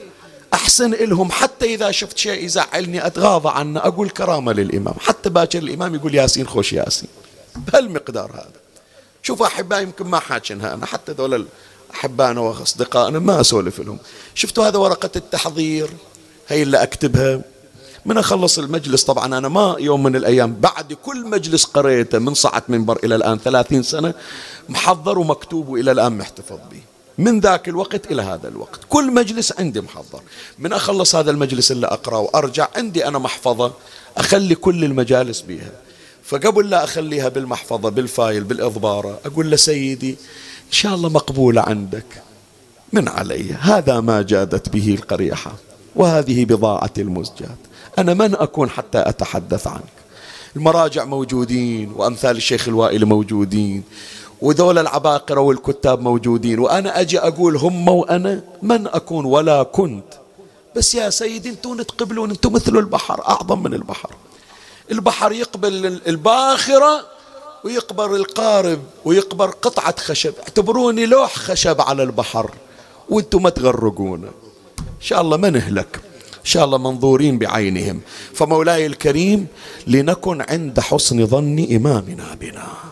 أحسن 0.53 0.93
إلهم 0.93 1.31
حتى 1.31 1.65
إذا 1.65 1.91
شفت 1.91 2.17
شيء 2.17 2.45
يزعلني 2.45 3.05
أتغاضى 3.07 3.49
عنه 3.49 3.79
أقول 3.79 4.09
كرامة 4.09 4.53
للإمام. 4.53 4.93
حتى 4.99 5.29
باكر 5.29 5.59
الإمام 5.59 5.95
يقول 5.95 6.15
ياسين 6.15 6.47
خوش 6.47 6.73
ياسين. 6.73 7.09
بهالمقدار 7.55 8.31
هذا. 8.31 8.51
شوف 9.23 9.41
أحبائي 9.41 9.83
يمكن 9.83 10.05
ما 10.05 10.19
حاكنها 10.19 10.73
أنا. 10.73 10.85
حتى 10.85 11.11
ذول 11.11 11.47
أحبائنا 11.93 12.41
وأصدقائنا 12.41 13.19
ما 13.19 13.41
أسولف 13.41 13.79
لهم. 13.79 13.97
شفتوا 14.35 14.67
هذا 14.67 14.77
ورقة 14.77 15.09
التحضير؟ 15.15 15.89
هي 16.47 16.63
اللي 16.63 16.83
أكتبها. 16.83 17.41
من 18.05 18.17
أخلص 18.17 18.59
المجلس؟ 18.59 19.03
طبعا 19.03 19.25
أنا 19.25 19.47
ما 19.47 19.75
يوم 19.79 20.03
من 20.03 20.15
الأيام 20.15 20.53
بعد 20.53 20.93
كل 20.93 21.27
مجلس 21.27 21.63
قريته 21.63 22.19
من 22.19 22.33
صعد 22.33 22.63
منبر 22.67 22.99
إلى 23.03 23.15
الآن 23.15 23.37
ثلاثين 23.37 23.83
سنة 23.83 24.13
محضر 24.69 25.19
ومكتوب 25.19 25.67
وإلى 25.67 25.91
الآن 25.91 26.17
محتفظ 26.17 26.57
به 26.71 26.81
من 27.17 27.39
ذاك 27.39 27.69
الوقت 27.69 28.11
إلى 28.11 28.21
هذا 28.21 28.47
الوقت. 28.47 28.79
كل 28.89 29.13
مجلس 29.13 29.53
عندي 29.59 29.81
محضر. 29.81 30.21
من 30.59 30.73
أخلص 30.73 31.15
هذا 31.15 31.31
المجلس 31.31 31.71
اللي 31.71 31.87
أقرأ 31.87 32.17
وأرجع 32.17 32.67
عندي 32.75 33.07
أنا 33.07 33.19
محفظة 33.19 33.73
أخلي 34.17 34.55
كل 34.55 34.83
المجالس 34.83 35.41
بها. 35.41 35.71
فقبل 36.23 36.69
لا 36.69 36.83
أخليها 36.83 37.29
بالمحفظة 37.29 37.89
بالفايل 37.89 38.43
بالإضبارة 38.43 39.19
أقول 39.25 39.51
له 39.51 39.55
سيدي 39.55 40.11
إن 40.67 40.71
شاء 40.71 40.95
الله 40.95 41.09
مقبولة 41.09 41.61
عندك. 41.61 42.05
من 42.93 43.07
علي 43.07 43.53
هذا 43.53 43.99
ما 43.99 44.21
جادت 44.21 44.69
به 44.69 44.93
القريحة 44.93 45.53
وهذه 45.95 46.45
بضاعة 46.45 46.93
المزجات. 46.97 47.57
أنا 47.99 48.13
من 48.13 48.35
أكون 48.35 48.69
حتى 48.69 48.99
أتحدث 49.09 49.67
عنك؟ 49.67 49.83
المراجع 50.55 51.05
موجودين 51.05 51.91
وأمثال 51.95 52.37
الشيخ 52.37 52.67
الوائل 52.67 53.05
موجودين. 53.05 53.83
وذول 54.41 54.77
العباقرة 54.77 55.41
والكتاب 55.41 56.01
موجودين. 56.01 56.59
وأنا 56.59 56.99
أجي 56.99 57.19
أقول 57.19 57.55
هم 57.55 57.87
وأنا 57.89 58.43
من 58.61 58.87
أكون 58.87 59.25
ولا 59.25 59.63
كنت؟ 59.63 60.03
بس 60.75 60.95
يا 60.95 61.09
سيدي 61.09 61.49
أنتم 61.49 61.81
تقبلون 61.81 62.29
أنتم 62.29 62.53
مثل 62.53 62.77
البحر 62.77 63.27
أعظم 63.27 63.63
من 63.63 63.73
البحر. 63.73 64.09
البحر 64.91 65.31
يقبل 65.31 66.01
الباخرة 66.07 67.05
ويقبر 67.63 68.15
القارب 68.15 68.79
ويقبر 69.05 69.49
قطعة 69.49 69.95
خشب. 69.99 70.33
اعتبروني 70.39 71.05
لوح 71.05 71.35
خشب 71.35 71.81
على 71.81 72.03
البحر 72.03 72.51
وأنتم 73.09 73.43
ما 73.43 73.49
تغرقونا 73.49 74.27
إن 74.79 75.01
شاء 75.01 75.21
الله 75.21 75.37
ما 75.37 75.49
نهلك. 75.49 75.95
إن 76.39 76.45
شاء 76.45 76.65
الله 76.65 76.77
منظورين 76.77 77.39
بعينهم. 77.39 78.01
فمولاي 78.33 78.85
الكريم 78.85 79.47
لنكن 79.87 80.41
عند 80.41 80.79
حسن 80.79 81.25
ظن 81.25 81.67
إمامنا 81.71 82.37
بنا. 82.39 82.90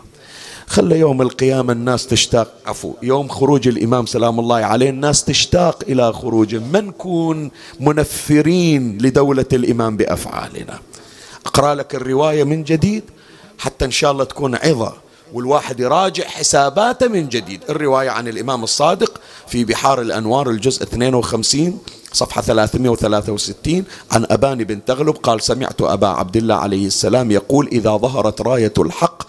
خلى 0.70 0.99
يوم 0.99 1.22
القيامة 1.22 1.74
الناس 1.74 2.07
تشتاق. 2.07 2.53
عفو. 2.65 2.93
يوم 3.01 3.28
خروج 3.28 3.67
الإمام 3.67 4.05
سلام 4.05 4.39
الله 4.39 4.55
عليه 4.55 4.89
الناس 4.89 5.24
تشتاق 5.24 5.84
إلى 5.88 6.13
خروجه. 6.13 6.59
ما 6.59 6.82
نكون 6.82 7.51
منفرين 7.80 8.97
لدولة 9.01 9.45
الإمام 9.53 9.97
بأفعالنا؟ 9.97 10.80
أقرأ 11.45 11.76
لك 11.76 11.95
الرواية 11.95 12.43
من 12.43 12.63
جديد 12.63 13.03
حتى 13.57 13.86
إن 13.86 13.91
شاء 13.91 14.11
الله 14.11 14.24
تكون 14.24 14.55
عظة 14.55 14.93
والواحد 15.34 15.80
يراجع 15.80 16.24
حساباته 16.24 17.07
من 17.07 17.30
جديد. 17.30 17.61
الرواية 17.70 18.09
عن 18.09 18.28
الإمام 18.28 18.63
الصادق 18.63 19.22
في 19.47 19.65
بحار 19.65 20.01
الأنوار 20.01 20.49
الجزء 20.49 20.84
52 20.84 21.80
صفحة 22.13 22.41
363 22.41 23.84
عن 24.11 24.26
أبان 24.30 24.63
بن 24.63 24.86
تغلب 24.86 25.15
قال 25.15 25.41
سمعت 25.41 25.82
أبا 25.82 26.07
عبد 26.07 26.38
الله 26.38 26.55
عليه 26.55 26.88
السلام 26.88 27.32
يقول 27.32 27.67
إذا 27.67 27.97
ظهرت 27.97 28.41
راية 28.41 28.74
الحق 28.78 29.28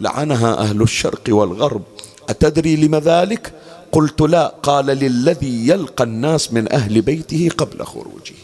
لعنها 0.00 0.58
أهل 0.58 0.82
الشرق 0.82 1.22
والغرب. 1.28 1.82
أتدري 2.28 2.76
لم 2.76 2.96
ذلك؟ 2.96 3.52
قلت 3.92 4.20
لا. 4.20 4.54
قال 4.62 4.86
للذي 4.86 5.68
يلقى 5.68 6.04
الناس 6.04 6.52
من 6.52 6.72
أهل 6.72 7.02
بيته 7.02 7.50
قبل 7.58 7.84
خروجه. 7.84 8.34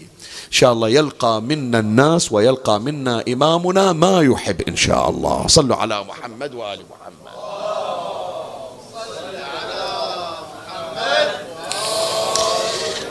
إن 0.47 0.53
شاء 0.53 0.73
الله 0.73 0.89
يلقى 0.89 1.43
منا 1.43 1.79
الناس 1.79 2.33
ويلقى 2.33 2.81
منا 2.81 3.25
إمامنا 3.29 3.93
ما 3.93 4.21
يحب 4.21 4.61
إن 4.61 4.77
شاء 4.77 5.11
الله. 5.11 5.47
صلوا 5.47 5.77
على 5.77 6.05
محمد 6.05 6.55
وآل 6.55 6.79
محمد. 6.91 7.17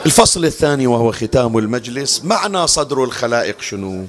الفصل 0.06 0.46
الثاني 0.46 0.88
وهو 0.88 1.12
ختام 1.12 1.58
المجلس. 1.58 2.22
معنى 2.24 2.68
صدر 2.68 3.04
الخلائق 3.04 3.62
شنو؟ 3.62 4.06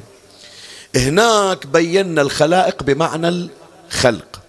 هناك 0.96 1.66
بينا 1.66 2.22
الخلائق 2.22 2.82
بمعنى 2.82 3.48
الخلق 3.90 4.40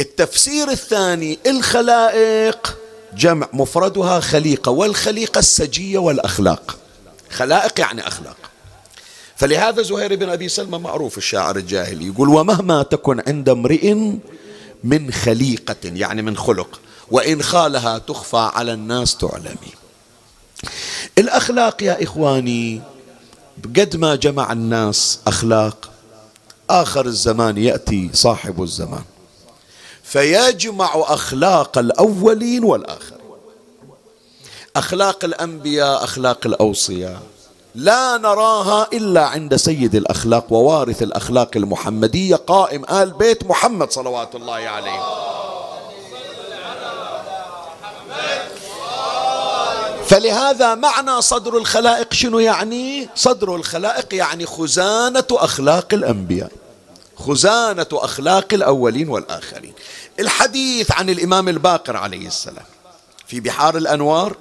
التفسير 0.00 0.70
الثاني 0.70 1.38
الخلائق. 1.46 2.76
جمع 3.16 3.48
مفردها 3.52 4.20
خليقة 4.20 4.70
والخليقة 4.70 5.38
السجية 5.38 5.98
والأخلاق. 5.98 6.78
خلائق 7.30 7.80
يعني 7.80 8.08
أخلاق. 8.08 8.36
فلهذا 9.36 9.82
زهير 9.82 10.16
بن 10.16 10.28
أبي 10.28 10.48
سلمة 10.48 10.78
معروف 10.78 11.18
الشاعر 11.18 11.56
الجاهلي 11.56 12.06
يقول 12.06 12.28
ومهما 12.28 12.82
تكن 12.82 13.22
عند 13.26 13.48
امرئ 13.48 13.94
من 14.84 15.12
خليقة 15.12 15.76
يعني 15.84 16.22
من 16.22 16.36
خلق 16.36 16.80
وإن 17.10 17.42
خالها 17.42 17.98
تخفى 17.98 18.50
على 18.54 18.72
الناس 18.72 19.16
تعلمي. 19.16 19.74
الأخلاق 21.18 21.82
يا 21.82 22.02
إخواني 22.02 22.82
قد 23.64 23.96
ما 23.96 24.14
جمع 24.14 24.52
الناس 24.52 25.18
أخلاق 25.26 25.90
آخر 26.70 27.06
الزمان 27.06 27.58
يأتي 27.58 28.10
صاحب 28.12 28.62
الزمان. 28.62 29.04
فيجمع 30.02 30.94
أخلاق 30.94 31.78
الأولين 31.78 32.64
والآخرين. 32.64 33.20
أخلاق 34.76 35.24
الأنبياء 35.24 36.04
أخلاق 36.04 36.46
الأوصياء. 36.46 37.22
لا 37.74 38.16
نراها 38.16 38.88
إلا 38.92 39.26
عند 39.26 39.56
سيد 39.56 39.94
الأخلاق 39.94 40.52
ووارث 40.52 41.02
الأخلاق 41.02 41.50
المحمدية 41.56 42.36
قائم 42.36 42.84
آل 42.84 43.10
بيت 43.10 43.44
محمد 43.46 43.90
صلوات 43.90 44.34
الله 44.34 44.54
عليه. 44.54 45.00
فلهذا 50.08 50.74
معنى 50.74 51.22
صدر 51.22 51.56
الخلائق 51.56 52.12
شنو 52.14 52.38
يعني؟ 52.38 53.08
صدر 53.14 53.56
الخلائق 53.56 54.14
يعني 54.14 54.46
خزانة 54.46 55.24
أخلاق 55.30 55.94
الأنبياء. 55.94 56.50
خزانة 57.16 57.86
أخلاق 57.92 58.54
الأولين 58.54 59.08
والآخرين. 59.08 59.72
الحديث 60.20 60.92
عن 60.92 61.10
الإمام 61.10 61.48
الباقر 61.48 61.96
عليه 61.96 62.26
السلام 62.26 62.64
في 63.26 63.40
بحار 63.40 63.76
الأنوار 63.76 64.36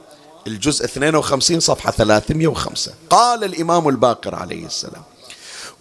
الجزء 0.47 0.85
52 0.85 1.59
صفحة 1.59 1.91
305 1.91 2.91
قال 3.09 3.43
الإمام 3.43 3.87
الباقر 3.89 4.35
عليه 4.35 4.65
السلام 4.65 5.03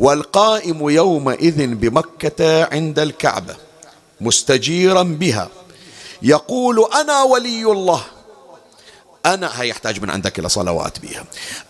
والقائم 0.01 0.91
يومئذ 0.91 1.67
بمكة 1.67 2.65
عند 2.65 2.99
الكعبة 2.99 3.57
مستجيرا 4.21 5.03
بها 5.03 5.49
يقول 6.23 6.89
أنا 6.95 7.23
ولي 7.23 7.65
الله 7.65 8.03
أنا 9.27 9.61
هي 9.61 9.69
يحتاج 9.69 10.03
من 10.03 10.11
عندك 10.11 10.39
إلى 10.39 10.49
صلوات 10.49 10.99
بها 10.99 11.25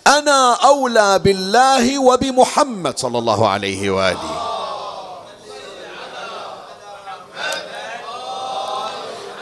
أنا 0.06 0.54
أولى 0.54 1.18
بالله 1.18 1.98
وبمحمد 1.98 2.98
صلى 2.98 3.18
الله 3.18 3.48
عليه 3.48 3.90
وآله. 3.90 4.48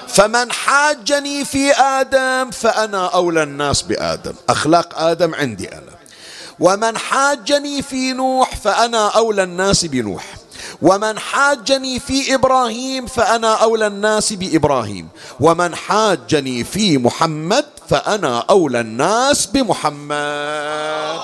فمن 0.09 0.53
حاجني 0.53 1.45
في 1.45 1.73
آدم 1.73 2.51
فأنا 2.51 3.07
أولى 3.07 3.43
الناس 3.43 3.83
بآدم. 3.83 4.35
أخلاق 4.49 4.99
آدم 4.99 5.35
عندي 5.35 5.73
أنا. 5.73 5.93
ومن 6.61 6.99
حاجني 6.99 7.83
في 7.83 8.13
نوح 8.13 8.57
فأنا 8.57 9.09
أولى 9.09 9.43
الناس 9.43 9.85
بنوح. 9.85 10.25
ومن 10.83 11.18
حاجني 11.18 12.01
في 12.01 12.35
إبراهيم 12.35 13.07
فأنا 13.07 13.55
أولى 13.55 13.87
الناس 13.87 14.33
بإبراهيم. 14.33 15.09
ومن 15.41 15.74
حاجني 15.74 16.64
في 16.64 16.99
محمد 16.99 17.64
فأنا 17.89 18.45
أولى 18.51 18.81
الناس 18.81 19.47
بمحمد. 19.47 21.20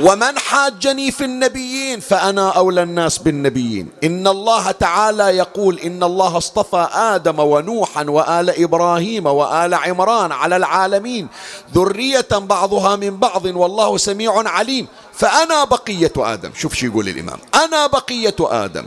ومن 0.00 0.38
حاجني 0.38 1.10
في 1.10 1.24
النبيين 1.24 2.00
فأنا 2.00 2.50
أولى 2.50 2.82
الناس 2.82 3.18
بالنبيين. 3.18 3.88
إن 4.04 4.26
الله 4.26 4.70
تعالى 4.70 5.24
يقول 5.24 5.78
إن 5.78 6.02
الله 6.02 6.36
اصطفى 6.36 6.88
آدم 6.92 7.40
ونوحا 7.40 8.04
وآل 8.04 8.62
إبراهيم 8.62 9.26
وآل 9.26 9.74
عمران 9.74 10.32
على 10.32 10.56
العالمين. 10.56 11.28
ذرية 11.74 12.28
بعضها 12.32 12.96
من 12.96 13.16
بعض 13.16 13.44
والله 13.44 13.96
سميع 13.96 14.48
عليم. 14.48 14.86
فأنا 15.12 15.64
بقية 15.64 16.12
آدم. 16.16 16.50
شوف 16.54 16.74
شو 16.74 16.86
يقول 16.86 17.08
الإمام. 17.08 17.38
أنا 17.54 17.86
بقية 17.86 18.36
آدم. 18.40 18.84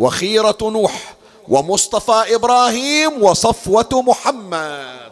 وخيرة 0.00 0.58
نوح 0.62 1.14
ومصطفى 1.48 2.34
إبراهيم 2.34 3.22
وصفوة 3.22 4.02
محمد. 4.06 5.03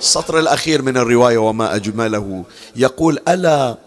السطر 0.00 0.38
الأخير 0.38 0.82
من 0.82 0.96
الرواية 0.96 1.38
وما 1.38 1.74
أجمله 1.74 2.44
يقول 2.76 3.18
ألا 3.28 3.78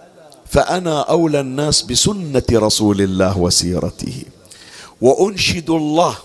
فأنا 0.50 1.02
أولى 1.02 1.40
الناس 1.40 1.82
بسنة 1.82 2.44
رسول 2.54 3.02
الله 3.02 3.38
وسيرته. 3.38 4.24
وأنشد 5.02 5.70
الله 5.70 6.16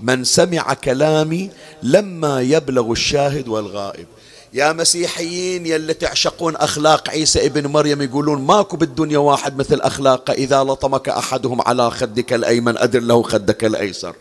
من 0.00 0.24
سمع 0.24 0.74
كلامي 0.74 1.50
لما 1.82 2.40
يبلغ 2.40 2.92
الشاهد 2.92 3.48
والغائب. 3.48 4.06
يا 4.54 4.72
مسيحيين 4.72 5.66
يلي 5.66 5.94
تعشقون 5.94 6.56
أخلاق 6.56 7.10
عيسى 7.10 7.46
ابن 7.46 7.66
مريم 7.66 8.02
يقولون 8.02 8.42
ماكو 8.42 8.76
بالدنيا 8.76 9.18
واحد 9.18 9.56
مثل 9.56 9.80
أخلاق 9.80 10.30
إذا 10.30 10.64
لطمك 10.64 11.08
أحدهم 11.08 11.60
على 11.60 11.90
خدك 11.90 12.32
الأيمن 12.32 12.76
أدر 12.78 13.00
له 13.00 13.22
خدك 13.22 13.64
الأيسر. 13.64 14.14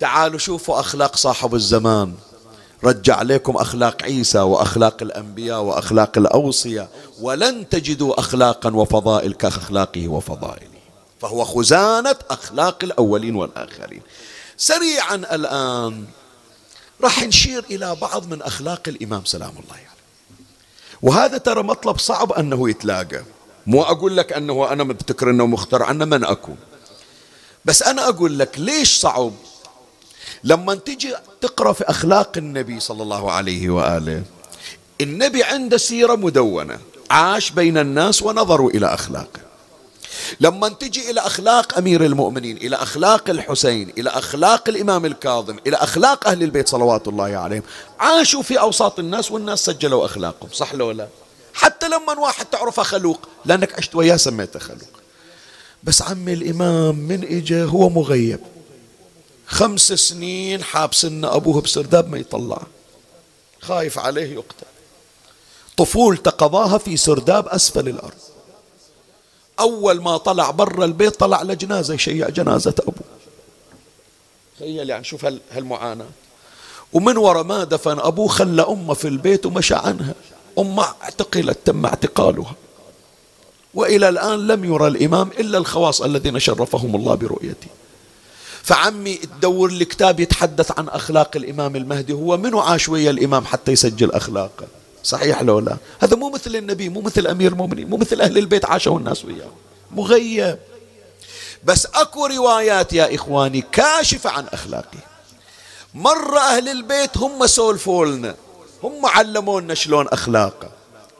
تعالوا 0.00 0.38
شوفوا 0.38 0.80
أخلاق 0.80 1.16
صاحب 1.16 1.54
الزمان. 1.54 2.12
رجع 2.84 3.16
عليكم 3.16 3.56
أخلاق 3.56 4.02
عيسى 4.02 4.38
وأخلاق 4.38 5.02
الأنبياء 5.02 5.60
وأخلاق 5.62 6.18
الأوصياء 6.18 6.88
ولن 7.20 7.68
تجدوا 7.68 8.20
أخلاقا 8.20 8.76
وفضائل 8.76 9.32
كأخلاقه 9.32 10.08
وفضائله. 10.08 10.76
فهو 11.20 11.44
خزانة 11.44 12.16
أخلاق 12.30 12.84
الأولين 12.84 13.36
والآخرين. 13.36 14.02
سريعا 14.56 15.14
الآن 15.14 16.04
راح 17.02 17.22
نشير 17.22 17.64
إلى 17.70 17.96
بعض 18.02 18.26
من 18.26 18.42
أخلاق 18.42 18.82
الإمام 18.88 19.24
سلام 19.24 19.50
الله 19.50 19.72
عليه. 19.72 19.82
يعني. 19.82 19.96
وهذا 21.02 21.38
ترى 21.38 21.62
مطلب 21.62 21.98
صعب 21.98 22.32
أنه 22.32 22.70
يتلاقى. 22.70 23.22
مو 23.66 23.82
أقول 23.82 24.16
لك 24.16 24.32
أنه 24.32 24.72
أنا 24.72 24.84
مبتكر 24.84 25.30
أنه 25.30 25.46
مخترع 25.46 25.90
أنا 25.90 26.04
من 26.04 26.24
أكون. 26.24 26.56
بس 27.64 27.82
أنا 27.82 28.08
أقول 28.08 28.38
لك 28.38 28.58
ليش 28.58 29.00
صعب؟ 29.00 29.32
لما 30.46 30.74
تجي 30.74 31.14
تقرأ 31.40 31.72
في 31.72 31.84
أخلاق 31.84 32.32
النبي 32.36 32.80
صلى 32.80 33.02
الله 33.02 33.32
عليه 33.32 33.70
وآله 33.70 34.22
النبي 35.00 35.44
عنده 35.44 35.76
سيرة 35.76 36.14
مدونة 36.14 36.78
عاش 37.10 37.50
بين 37.50 37.78
الناس 37.78 38.22
ونظروا 38.22 38.70
إلى 38.70 38.86
أخلاقه 38.94 39.40
لما 40.40 40.68
تجي 40.68 41.10
إلى 41.10 41.20
أخلاق 41.20 41.78
أمير 41.78 42.04
المؤمنين 42.04 42.56
إلى 42.56 42.76
أخلاق 42.76 43.30
الحسين 43.30 43.92
إلى 43.98 44.10
أخلاق 44.10 44.68
الإمام 44.68 45.06
الكاظم 45.06 45.56
إلى 45.66 45.76
أخلاق 45.76 46.28
أهل 46.28 46.42
البيت 46.42 46.68
صلوات 46.68 47.08
الله 47.08 47.36
عليهم 47.36 47.62
عاشوا 48.00 48.42
في 48.42 48.60
أوساط 48.60 48.98
الناس 48.98 49.30
والناس 49.32 49.64
سجلوا 49.64 50.04
أخلاقهم 50.04 50.48
صح 50.52 50.74
لو 50.74 50.90
لا؟ 50.90 51.08
حتى 51.54 51.88
لما 51.88 52.18
واحد 52.18 52.46
تعرفه 52.46 52.82
خلوق 52.82 53.28
لأنك 53.44 53.78
عشت 53.78 53.94
وياه 53.94 54.16
سميته 54.16 54.58
خلوق 54.58 55.00
بس 55.82 56.02
عمي 56.02 56.32
الإمام 56.32 56.94
من 56.94 57.24
إجا 57.24 57.64
هو 57.64 57.88
مغيب. 57.88 58.40
خمس 59.46 59.92
سنين 59.92 60.62
حابسنا 60.62 61.36
أبوه 61.36 61.60
بسرداب 61.60 62.10
ما 62.10 62.18
يطلع. 62.18 62.62
خايف 63.60 63.98
عليه 63.98 64.34
يقتل. 64.34 64.66
طفولته 65.76 66.30
قضاها 66.30 66.78
في 66.78 66.96
سرداب 66.96 67.48
أسفل 67.48 67.88
الأرض. 67.88 68.18
أول 69.60 70.02
ما 70.02 70.16
طلع 70.16 70.50
برا 70.50 70.84
البيت 70.84 71.16
طلع 71.16 71.42
لجنازة 71.42 71.94
يشيع 71.94 72.28
جنازة 72.28 72.74
أبوه. 72.80 72.94
تخيل 74.56 74.90
يعني 74.90 75.04
شوف 75.04 75.26
هالمعاناة. 75.50 76.08
ومن 76.92 77.16
وراء 77.16 77.44
ما 77.44 77.64
دفن 77.64 77.98
أبوه 77.98 78.28
خلى 78.28 78.62
أمه 78.62 78.94
في 78.94 79.08
البيت 79.08 79.46
ومشى 79.46 79.74
عنها. 79.74 80.14
أمه 80.58 80.86
اعتقلت 81.02 81.58
تم 81.64 81.86
اعتقالها. 81.86 82.54
وإلى 83.74 84.08
الآن 84.08 84.46
لم 84.46 84.64
يرى 84.64 84.86
الإمام 84.86 85.28
إلا 85.28 85.58
الخواص 85.58 86.02
الذين 86.02 86.38
شرفهم 86.38 86.96
الله 86.96 87.14
برؤيته. 87.14 87.68
فعمي 88.66 89.14
تدور 89.16 89.70
لي 89.70 89.84
كتاب 89.84 90.20
يتحدث 90.20 90.78
عن 90.78 90.88
أخلاق 90.88 91.36
الإمام 91.36 91.76
المهدي 91.76 92.12
هو 92.12 92.36
منو 92.36 92.60
عاش 92.60 92.88
ويا 92.88 93.10
الإمام 93.10 93.44
حتى 93.44 93.72
يسجل 93.72 94.12
أخلاقه؟ 94.12 94.66
صحيح 95.02 95.42
لو 95.42 95.58
لا؟ 95.58 95.76
هذا 95.98 96.16
مو 96.16 96.30
مثل 96.30 96.56
النبي 96.56 96.88
مو 96.88 97.00
مثل 97.00 97.26
أمير 97.26 97.52
المؤمنين 97.52 97.88
مو 97.88 97.96
مثل 97.96 98.20
أهل 98.20 98.38
البيت 98.38 98.64
عاشوا 98.64 98.98
الناس 98.98 99.24
وياه 99.24 99.50
مغيب. 99.90 100.58
بس 101.64 101.86
أكو 101.86 102.26
روايات 102.26 102.92
يا 102.92 103.14
إخواني 103.14 103.60
كاشفة 103.72 104.30
عن 104.30 104.46
أخلاقه 104.52 104.98
مرة 105.94 106.38
أهل 106.38 106.68
البيت 106.68 107.16
هم 107.16 107.46
سولفوا 107.46 108.06
لنا 108.06 108.34
هم 108.82 109.06
علمونا 109.06 109.74
شلون 109.74 110.08
أخلاقه 110.08 110.68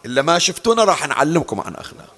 إلا 0.06 0.22
ما 0.22 0.38
شفتونا 0.38 0.84
راح 0.84 1.08
نعلمكم 1.08 1.60
عن 1.60 1.74
أخلاقه 1.74 2.15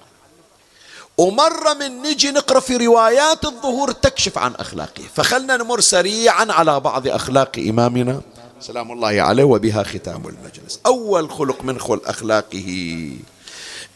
ومرة 1.19 1.73
من 1.79 2.01
نجي 2.01 2.31
نقرأ 2.31 2.59
في 2.59 2.77
روايات 2.77 3.45
الظهور 3.45 3.91
تكشف 3.91 4.37
عن 4.37 4.55
أخلاقه. 4.55 5.03
فخلنا 5.15 5.57
نمر 5.57 5.79
سريعا 5.79 6.47
على 6.49 6.79
بعض 6.79 7.07
أخلاق 7.07 7.59
إمامنا. 7.59 8.21
سلام 8.61 8.91
الله 8.91 9.21
عليه 9.21 9.43
وبها 9.43 9.83
ختام 9.83 10.27
المجلس. 10.27 10.79
أول 10.85 11.31
خلق 11.31 11.63
من 11.63 11.79
خلق 11.79 12.09
أخلاقه 12.09 13.11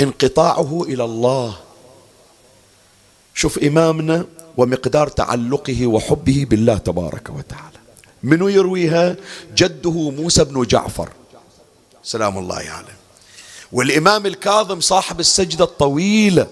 انقطاعه 0.02 0.84
إلى 0.88 1.04
الله. 1.04 1.56
شوف 3.36 3.60
إمامنا 3.60 4.26
ومقدار 4.58 5.08
تعلقه 5.08 5.88
وحبه 5.88 6.46
بالله 6.50 6.78
تبارك 6.78 7.30
وتعالى. 7.30 7.80
منو 8.24 8.48
يرويها؟ 8.48 9.16
جده 9.56 9.92
موسى 9.92 10.44
بن 10.44 10.64
جعفر. 10.64 11.10
سلام 12.04 12.38
الله 12.38 12.56
عليه. 12.56 12.98
والإمام 13.72 14.26
الكاظم 14.26 14.82
صاحب 14.82 15.20
السجدة 15.20 15.66
الطويلة. 15.66 16.48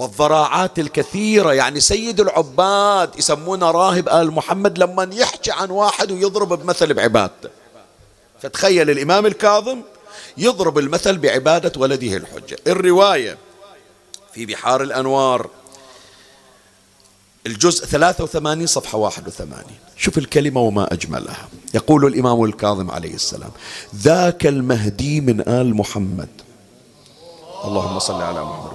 والضراعات 0.00 0.78
الكثيرة. 0.78 1.52
يعني 1.52 1.80
سيد 1.80 2.20
العباد 2.20 3.18
يسمونه 3.18 3.70
راهب 3.70 4.08
آل 4.08 4.30
محمد 4.30 4.78
لما 4.78 5.10
يحكي 5.12 5.50
عن 5.50 5.70
واحد 5.70 6.12
ويضرب 6.12 6.62
بمثل 6.62 6.94
بعبادته 6.94 7.50
فتخيل 8.42 8.90
الإمام 8.90 9.26
الكاظم 9.26 9.80
يضرب 10.38 10.78
المثل 10.78 11.18
بعبادة 11.18 11.72
ولده 11.80 12.16
الحجة. 12.16 12.56
الرواية 12.66 13.38
في 14.34 14.46
بحار 14.46 14.82
الأنوار 14.82 15.50
الجزء 17.46 17.86
83 17.86 18.66
صفحة 18.66 18.98
81 18.98 19.64
شوف 19.96 20.18
الكلمة 20.18 20.60
وما 20.60 20.92
أجملها. 20.92 21.48
يقول 21.74 22.06
الإمام 22.06 22.44
الكاظم 22.44 22.90
عليه 22.90 23.14
السلام 23.14 23.50
ذاك 23.96 24.46
المهدي 24.46 25.20
من 25.20 25.48
آل 25.48 25.74
محمد. 25.74 26.28
اللهم 27.64 27.98
صل 27.98 28.22
على 28.22 28.44
محمد. 28.44 28.70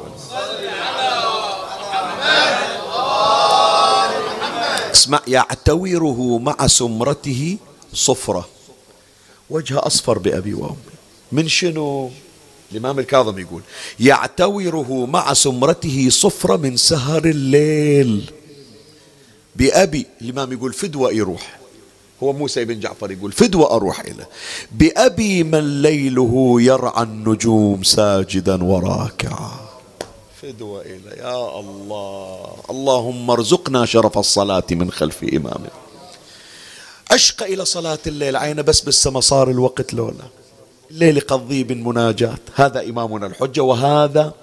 أسمع 5.06 5.22
يعتوره 5.28 6.38
مع 6.38 6.68
سمرته 6.68 7.58
صفرة. 7.94 8.50
وجهه 9.50 9.88
أصفر 9.88 10.18
بأبي 10.18 10.54
وأمي. 10.54 10.76
من 11.32 11.48
شنو؟ 11.48 12.10
الإمام 12.72 13.00
الكاظم 13.00 13.40
يقول 13.40 13.62
يعتوره 14.00 15.06
مع 15.06 15.34
سمرته 15.34 16.10
صفرة 16.10 16.56
من 16.58 16.78
سهر 16.78 17.26
الليل. 17.26 18.32
بأبي 19.56 20.06
الإمام 20.22 20.54
يقول 20.54 20.74
فدوة 20.74 21.12
يروح. 21.12 21.60
هو 22.24 22.34
موسى 22.34 22.66
بن 22.66 22.80
جعفر 22.80 23.12
يقول 23.12 23.32
فدوة 23.32 23.76
أروح 23.76 24.00
إليه 24.00 24.30
بأبي 24.72 25.44
من 25.44 25.82
ليله 25.82 26.56
يرعى 26.62 27.04
النجوم 27.04 27.84
ساجدا 27.84 28.64
وراكعا. 28.64 29.65
فدوة 30.46 30.82
إلى 30.82 31.18
يا 31.18 31.60
الله. 31.60 32.56
اللهم 32.70 33.32
ارزقنا 33.32 33.86
شرف 33.86 34.18
الصلاة 34.18 34.64
من 34.72 34.92
خلف 34.92 35.24
إمامنا. 35.24 35.70
أشق 37.12 37.44
إلى 37.44 37.66
صلاة 37.66 38.00
الليل. 38.08 38.36
عينه 38.38 38.62
بس 38.62 38.82
بالسما 38.82 39.20
صار 39.20 39.50
الوقت 39.50 39.94
لولا. 39.94 40.26
الليل 40.92 41.20
قضي 41.20 41.64
بالمناجاة 41.64 42.38
هذا 42.56 42.90
إمامنا 42.90 43.28
الحجة 43.28 43.62
وهذا 43.62 44.34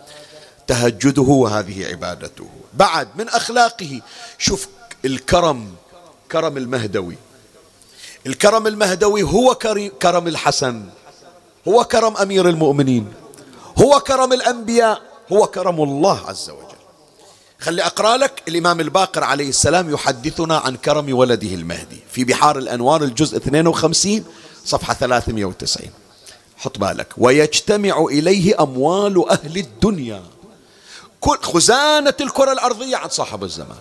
تهجده 0.67 1.23
وهذه 1.23 1.87
عبادته. 1.87 2.47
بعد 2.75 3.09
من 3.15 3.29
أخلاقه. 3.29 4.01
شوف 4.39 4.69
الكرم 5.05 5.75
كرم 6.33 6.57
المهدوي. 6.57 7.17
الكرم 8.27 8.67
المهدوي 8.67 9.23
هو 9.23 9.55
كرم 10.03 10.29
الحسن. 10.29 10.87
هو 11.69 11.85
كرم 11.85 12.17
أمير 12.17 12.49
المؤمنين. 12.49 13.13
هو 13.79 14.01
كرم 14.01 14.33
الأنبياء. 14.33 15.12
هو 15.33 15.47
كرم 15.47 15.83
الله 15.83 16.21
عز 16.29 16.51
وجل. 16.51 16.77
خلي 17.59 17.83
أقرأ 17.83 18.17
لك 18.17 18.43
الإمام 18.49 18.81
الباقر 18.81 19.25
عليه 19.25 19.49
السلام 19.49 19.91
يحدثنا 19.91 20.59
عن 20.59 20.77
كرم 20.77 21.15
ولده 21.17 21.55
المهدي 21.55 22.01
في 22.11 22.25
بحار 22.25 22.59
الأنوار 22.59 23.03
الجزء 23.03 23.37
52 23.37 24.25
صفحة 24.65 24.95
390 24.95 25.91
حط 26.57 26.79
بالك. 26.79 27.07
ويجتمع 27.17 28.07
إليه 28.11 28.63
أموال 28.63 29.31
أهل 29.31 29.57
الدنيا. 29.59 30.23
كل 31.21 31.39
خزانة 31.43 32.15
الكرة 32.21 32.53
الأرضية 32.53 32.97
عن 32.97 33.09
صاحب 33.09 33.45
الزمان. 33.45 33.79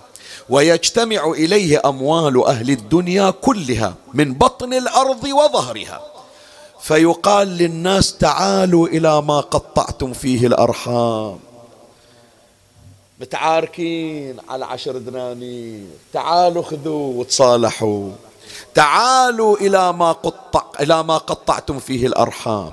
ويجتمع 0.49 1.31
إليه 1.31 1.81
أموال 1.85 2.45
أهل 2.45 2.69
الدنيا 2.69 3.29
كلها 3.29 3.95
من 4.13 4.33
بطن 4.33 4.73
الأرض 4.73 5.23
وظهرها. 5.23 6.01
فيقال 6.81 7.47
للناس 7.47 8.17
تعالوا 8.17 8.87
إلى 8.87 9.21
ما 9.21 9.39
قطعتم 9.39 10.13
فيه 10.13 10.47
الأرحام. 10.47 11.39
متعاركين 13.19 14.37
على 14.49 14.65
عشر 14.65 14.97
دنانير. 14.97 15.87
تعالوا 16.13 16.63
خذوا 16.63 17.13
وتصالحوا. 17.19 18.09
تعالوا 18.75 19.57
إلى 19.57 19.93
ما 19.93 20.11
قطع 20.11 20.63
إلى 20.79 21.03
ما 21.03 21.17
قطعتم 21.17 21.79
فيه 21.79 22.07
الأرحام. 22.07 22.71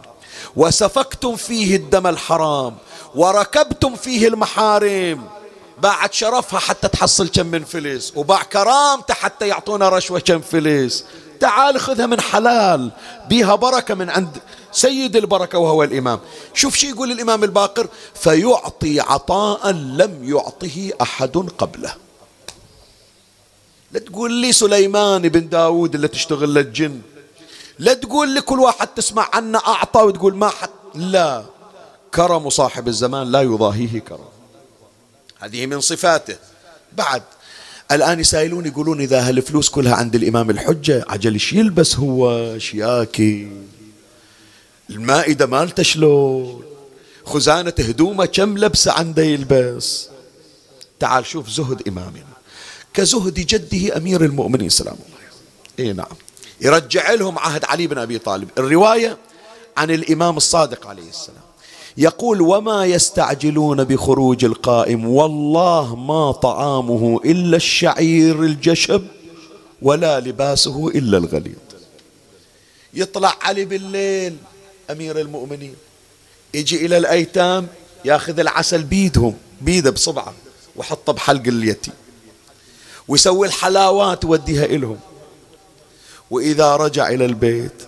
وسفكتم 0.56 1.36
فيه 1.36 1.76
الدم 1.76 2.06
الحرام. 2.06 2.74
وركبتم 3.14 3.96
فيه 3.96 4.28
المحارم. 4.28 5.37
باعت 5.82 6.12
شرفها 6.12 6.60
حتى 6.60 6.88
تحصل 6.88 7.28
كم 7.28 7.46
من 7.46 7.64
فلس 7.64 8.12
وباع 8.16 8.42
كرامته 8.42 9.14
حتى 9.14 9.48
يعطونا 9.48 9.88
رشوة 9.88 10.20
كم 10.20 10.40
فلس 10.40 11.04
تعال 11.40 11.80
خذها 11.80 12.06
من 12.06 12.20
حلال 12.20 12.90
بيها 13.28 13.54
بركة 13.54 13.94
من 13.94 14.10
عند 14.10 14.38
سيد 14.72 15.16
البركة 15.16 15.58
وهو 15.58 15.82
الإمام. 15.82 16.20
شوف 16.54 16.76
شي 16.76 16.88
يقول 16.88 17.12
الإمام 17.12 17.44
الباقر 17.44 17.88
فيعطي 18.14 19.00
عطاء 19.00 19.70
لم 19.70 20.18
يعطه 20.22 20.90
أحد 21.02 21.36
قبله. 21.58 21.94
لا 23.92 24.00
تقول 24.00 24.32
لي 24.32 24.52
سليمان 24.52 25.28
بن 25.28 25.48
داود 25.48 25.94
اللي 25.94 26.08
تشتغل 26.08 26.54
للجن 26.54 27.00
لا 27.78 27.94
تقول 27.94 28.28
لي 28.28 28.40
كل 28.40 28.60
واحد 28.60 28.86
تسمع 28.86 29.28
عنه 29.32 29.58
أعطى 29.58 30.02
وتقول 30.02 30.36
ما 30.36 30.48
حد. 30.48 30.68
لا. 30.94 31.44
كرم 32.14 32.50
صاحب 32.50 32.88
الزمان 32.88 33.32
لا 33.32 33.42
يضاهيه 33.42 33.98
كرم. 34.00 34.37
هذه 35.40 35.66
من 35.66 35.80
صفاته. 35.80 36.36
بعد 36.92 37.22
الآن 37.92 38.20
يسائلون 38.20 38.66
يقولون 38.66 39.00
إذا 39.00 39.28
هالفلوس 39.28 39.68
كلها 39.68 39.94
عند 39.94 40.14
الإمام 40.14 40.50
الحجة 40.50 41.04
عجل 41.08 41.32
إيش 41.32 41.52
يلبس 41.52 41.96
هو؟ 41.96 42.58
شياكي. 42.58 43.52
المائدة 44.90 45.46
مالته 45.46 45.82
شلون؟ 45.82 46.64
خزانة 47.24 47.72
هدومه 47.78 48.26
كم 48.26 48.58
لبسة 48.58 48.92
عنده 48.92 49.22
يلبس؟ 49.22 50.08
تعال 51.00 51.26
شوف 51.26 51.48
زهد 51.48 51.88
إمامنا. 51.88 52.24
كزهد 52.94 53.34
جده 53.34 53.96
أمير 53.96 54.24
المؤمنين 54.24 54.68
سلام 54.68 54.94
الله 54.94 55.18
إيه 55.78 55.92
نعم. 55.92 56.16
يرجع 56.60 57.12
لهم 57.12 57.38
عهد 57.38 57.64
علي 57.64 57.86
بن 57.86 57.98
أبي 57.98 58.18
طالب. 58.18 58.48
الرواية 58.58 59.18
عن 59.76 59.90
الإمام 59.90 60.36
الصادق 60.36 60.86
عليه 60.86 61.08
السلام. 61.08 61.47
يقول 61.98 62.40
وما 62.40 62.86
يستعجلون 62.86 63.84
بخروج 63.84 64.44
القائم 64.44 65.08
والله 65.08 65.96
ما 65.96 66.32
طعامه 66.32 67.20
إلا 67.24 67.56
الشعير 67.56 68.42
الجشب 68.42 69.04
ولا 69.82 70.20
لباسه 70.20 70.88
إلا 70.88 71.18
الغليظ. 71.18 71.56
يطلع 72.94 73.36
علي 73.42 73.64
بالليل 73.64 74.36
أمير 74.90 75.20
المؤمنين 75.20 75.74
يجي 76.54 76.86
إلى 76.86 76.98
الأيتام 76.98 77.66
ياخذ 78.04 78.38
العسل 78.40 78.82
بيدهم 78.82 79.34
بيده 79.60 79.90
بصبعه 79.90 80.34
وحطه 80.76 81.12
بحلق 81.12 81.42
اليتيم 81.46 81.94
ويسوي 83.08 83.46
الحلاوات 83.46 84.24
وديها 84.24 84.64
إلهم. 84.64 84.98
وإذا 86.30 86.76
رجع 86.76 87.08
إلى 87.08 87.24
البيت 87.24 87.82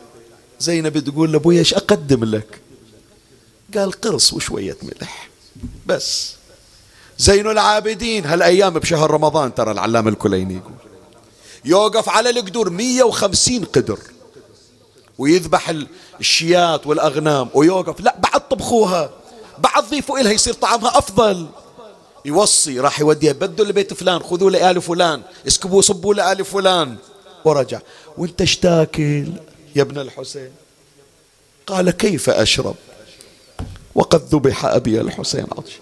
زينب 0.60 0.98
تقول 0.98 1.32
لأبويا 1.32 1.58
إيش 1.58 1.74
أقدم 1.74 2.24
لك؟ 2.24 2.60
قال 3.74 3.92
قرص 3.92 4.32
وشوية 4.32 4.76
ملح. 4.82 5.28
بس. 5.86 6.34
زين 7.18 7.46
العابدين 7.46 8.26
هالأيام 8.26 8.74
بشهر 8.74 9.10
رمضان 9.10 9.54
ترى 9.54 9.70
العلام 9.70 10.08
الكليني 10.08 10.54
يقول. 10.54 10.72
يوقف 11.64 12.08
على 12.08 12.30
القدور 12.30 12.70
مية 12.70 13.02
وخمسين 13.02 13.64
قدر. 13.64 13.98
ويذبح 15.18 15.72
الشيات 16.20 16.86
والأغنام. 16.86 17.48
ويوقف 17.54 18.00
لا 18.00 18.16
بعد 18.18 18.48
طبخوها. 18.48 19.10
بعد 19.58 19.84
ضيفوا 19.84 20.18
إلها 20.18 20.32
يصير 20.32 20.54
طعمها 20.54 20.98
أفضل. 20.98 21.46
يوصي 22.24 22.80
راح 22.80 23.00
يوديها 23.00 23.32
بدوا 23.32 23.64
لبيت 23.64 23.94
فلان 23.94 24.22
خذوا 24.22 24.50
لآل 24.50 24.82
فلان 24.82 25.22
اسكبوا 25.46 25.82
صبوا 25.82 26.14
لآل 26.14 26.44
فلان. 26.44 26.96
ورجع. 27.44 27.80
وانت 28.18 28.42
اشتاكل 28.42 29.32
يا 29.76 29.82
ابن 29.82 29.98
الحسين؟ 29.98 30.52
قال 31.66 31.90
كيف 31.90 32.30
أشرب؟ 32.30 32.74
وقد 33.94 34.22
ذبح 34.34 34.64
أبي 34.64 35.00
الحسين 35.00 35.46
عطش 35.58 35.72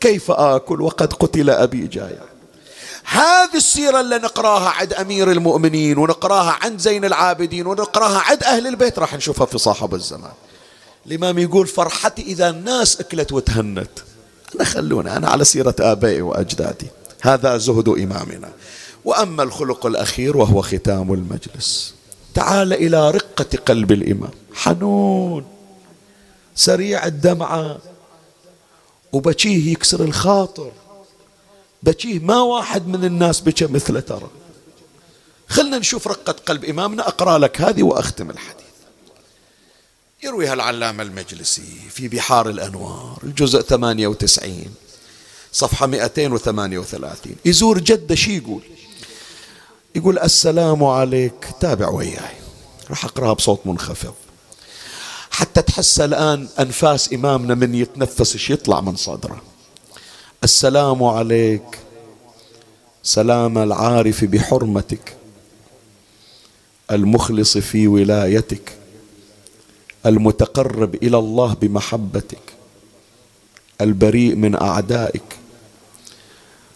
كيف 0.00 0.30
آكل 0.30 0.82
وقد 0.82 1.12
قتل 1.12 1.50
أبي 1.50 1.86
جايع 1.86 2.22
هذه 3.04 3.56
السيرة 3.56 4.00
اللي 4.00 4.18
نقراها 4.18 4.68
عند 4.68 4.92
أمير 4.92 5.32
المؤمنين 5.32 5.98
ونقراها 5.98 6.58
عند 6.62 6.80
زين 6.80 7.04
العابدين 7.04 7.66
ونقراها 7.66 8.18
عند 8.18 8.42
أهل 8.42 8.66
البيت 8.66 8.98
راح 8.98 9.14
نشوفها 9.14 9.46
في 9.46 9.58
صاحب 9.58 9.94
الزمان. 9.94 10.32
الإمام 11.06 11.38
يقول 11.38 11.66
فرحتي 11.66 12.22
إذا 12.22 12.50
الناس 12.50 13.00
أكلت 13.00 13.32
وتهنت. 13.32 13.90
أنا 14.54 14.64
خلونا 14.64 15.16
أنا 15.16 15.28
على 15.28 15.44
سيرة 15.44 15.74
آبائي 15.80 16.22
وأجدادي. 16.22 16.86
هذا 17.20 17.56
زهد 17.56 17.88
إمامنا. 17.88 18.50
وأما 19.04 19.42
الخلق 19.42 19.86
الأخير 19.86 20.36
وهو 20.36 20.62
ختام 20.62 21.12
المجلس. 21.12 21.94
تعال 22.34 22.72
إلى 22.72 23.10
رقة 23.10 23.58
قلب 23.66 23.92
الإمام. 23.92 24.30
حنون. 24.54 25.57
سريع 26.58 27.06
الدمعة. 27.06 27.78
وبكيه 29.12 29.72
يكسر 29.72 30.04
الخاطر. 30.04 30.72
بكيه 31.82 32.18
ما 32.18 32.40
واحد 32.40 32.88
من 32.88 33.04
الناس 33.04 33.40
بكى 33.40 33.66
مثله 33.66 34.00
ترى. 34.00 34.30
خلنا 35.48 35.78
نشوف 35.78 36.08
رقة 36.08 36.32
قلب 36.32 36.64
إمامنا. 36.64 37.08
أقرأ 37.08 37.38
لك 37.38 37.60
هذه 37.60 37.82
وأختم 37.82 38.30
الحديث. 38.30 38.58
يرويها 40.24 40.54
العلامة 40.54 41.02
المجلسي 41.02 41.78
في 41.90 42.08
بحار 42.08 42.48
الأنوار 42.50 43.18
الجزء 43.22 43.60
98 43.60 44.74
صفحة 45.52 45.86
238 45.86 47.36
يزور 47.44 47.78
جدة 47.78 48.14
شي 48.14 48.36
يقول؟ 48.36 48.62
يقول 49.94 50.18
السلام 50.18 50.84
عليك 50.84 51.48
تابع 51.60 51.88
وياي. 51.88 52.36
راح 52.90 53.04
أقرأها 53.04 53.32
بصوت 53.32 53.60
منخفض. 53.64 54.14
حتى 55.38 55.62
تحس 55.62 56.00
الآن 56.00 56.48
أنفاس 56.60 57.12
إمامنا 57.12 57.54
من 57.54 57.74
يتنفس 57.74 58.50
يطلع 58.50 58.80
من 58.80 58.96
صدره. 58.96 59.42
السلام 60.44 61.04
عليك. 61.04 61.78
سلام 63.02 63.58
العارف 63.58 64.24
بحرمتك. 64.24 65.16
المخلص 66.90 67.58
في 67.58 67.88
ولايتك. 67.88 68.72
المتقرب 70.06 70.94
إلى 70.94 71.18
الله 71.18 71.54
بمحبتك. 71.54 72.52
البريء 73.80 74.34
من 74.34 74.54
أعدائك. 74.54 75.36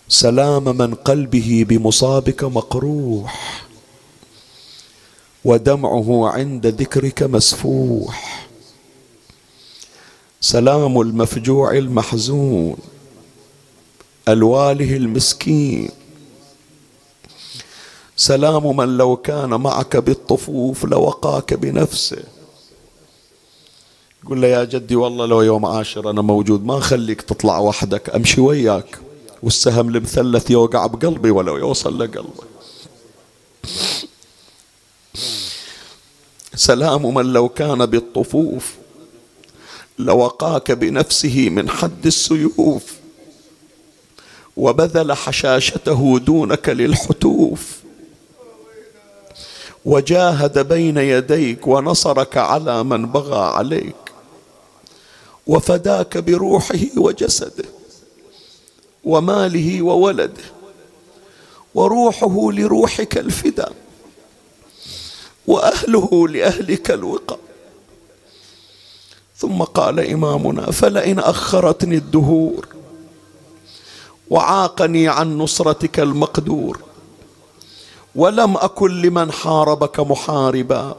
سلام 0.08 0.64
من 0.76 0.94
قلبه 0.94 1.66
بمصابك 1.68 2.44
مقروح. 2.44 3.64
ودمعه 5.44 6.28
عند 6.28 6.66
ذكرك 6.66 7.22
مسفوح. 7.22 8.42
سلام 10.44 11.00
المفجوع 11.00 11.72
المحزون 11.72 12.76
الواله 14.28 14.96
المسكين. 14.96 15.90
سلام 18.16 18.76
من 18.76 18.96
لو 18.96 19.16
كان 19.16 19.48
معك 19.50 19.96
بالطفوف 19.96 20.84
لوقاك 20.84 21.54
بنفسه. 21.54 22.24
يقول 24.24 24.42
له 24.42 24.48
يا 24.48 24.64
جدي 24.64 24.96
والله 24.96 25.26
لو 25.26 25.42
يوم 25.42 25.66
عاشر 25.66 26.10
أنا 26.10 26.22
موجود 26.22 26.64
ما 26.64 26.80
خليك 26.80 27.22
تطلع 27.22 27.58
وحدك 27.58 28.10
أمشي 28.10 28.40
وياك. 28.40 28.98
والسهم 29.42 29.88
المثلث 29.88 30.50
يوقع 30.50 30.86
بقلبي 30.86 31.30
ولو 31.30 31.56
يوصل 31.56 31.98
لقلبك. 31.98 32.46
سلام 36.54 37.14
من 37.14 37.32
لو 37.32 37.48
كان 37.48 37.86
بالطفوف 37.86 38.81
لوقاك 39.98 40.72
بنفسه 40.72 41.48
من 41.48 41.70
حد 41.70 42.06
السيوف 42.06 42.92
وبذل 44.56 45.12
حشاشته 45.12 46.18
دونك 46.18 46.68
للحتوف. 46.68 47.82
وجاهد 49.84 50.68
بين 50.68 50.96
يديك 50.96 51.66
ونصرك 51.66 52.36
على 52.36 52.84
من 52.84 53.06
بغى 53.06 53.44
عليك 53.44 53.94
وفداك 55.46 56.18
بروحه 56.18 56.78
وجسده 56.96 57.64
وماله 59.04 59.82
وولده 59.82 60.42
وروحه 61.74 62.52
لروحك 62.52 63.18
الفداء 63.18 63.72
وأهله 65.46 66.28
لأهلك 66.28 66.90
الوقى 66.90 67.38
ثم 69.42 69.62
قال 69.62 70.00
إمامنا 70.00 70.70
فلئن 70.70 71.18
أخرتني 71.18 71.96
الدهور 71.96 72.66
وعاقني 74.30 75.08
عن 75.08 75.38
نصرتك 75.38 76.00
المقدور 76.00 76.78
ولم 78.14 78.56
أكن 78.56 79.02
لمن 79.02 79.32
حاربك 79.32 80.00
محاربا 80.00 80.96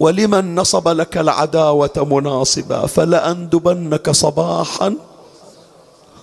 ولمن 0.00 0.54
نصب 0.54 0.88
لك 0.88 1.18
العداوة 1.18 1.96
مناصبا 1.96 2.86
فلأندبنك 2.86 4.10
صباحا 4.10 4.96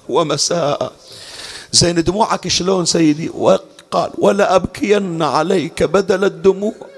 ومساء. 0.10 0.92
زين 1.72 2.04
دموعك 2.04 2.48
شلون 2.48 2.86
سيدي؟ 2.86 3.30
وقال 3.30 4.12
ولأبكين 4.18 5.22
عليك 5.22 5.84
بدل 5.84 6.24
الدموع. 6.26 6.89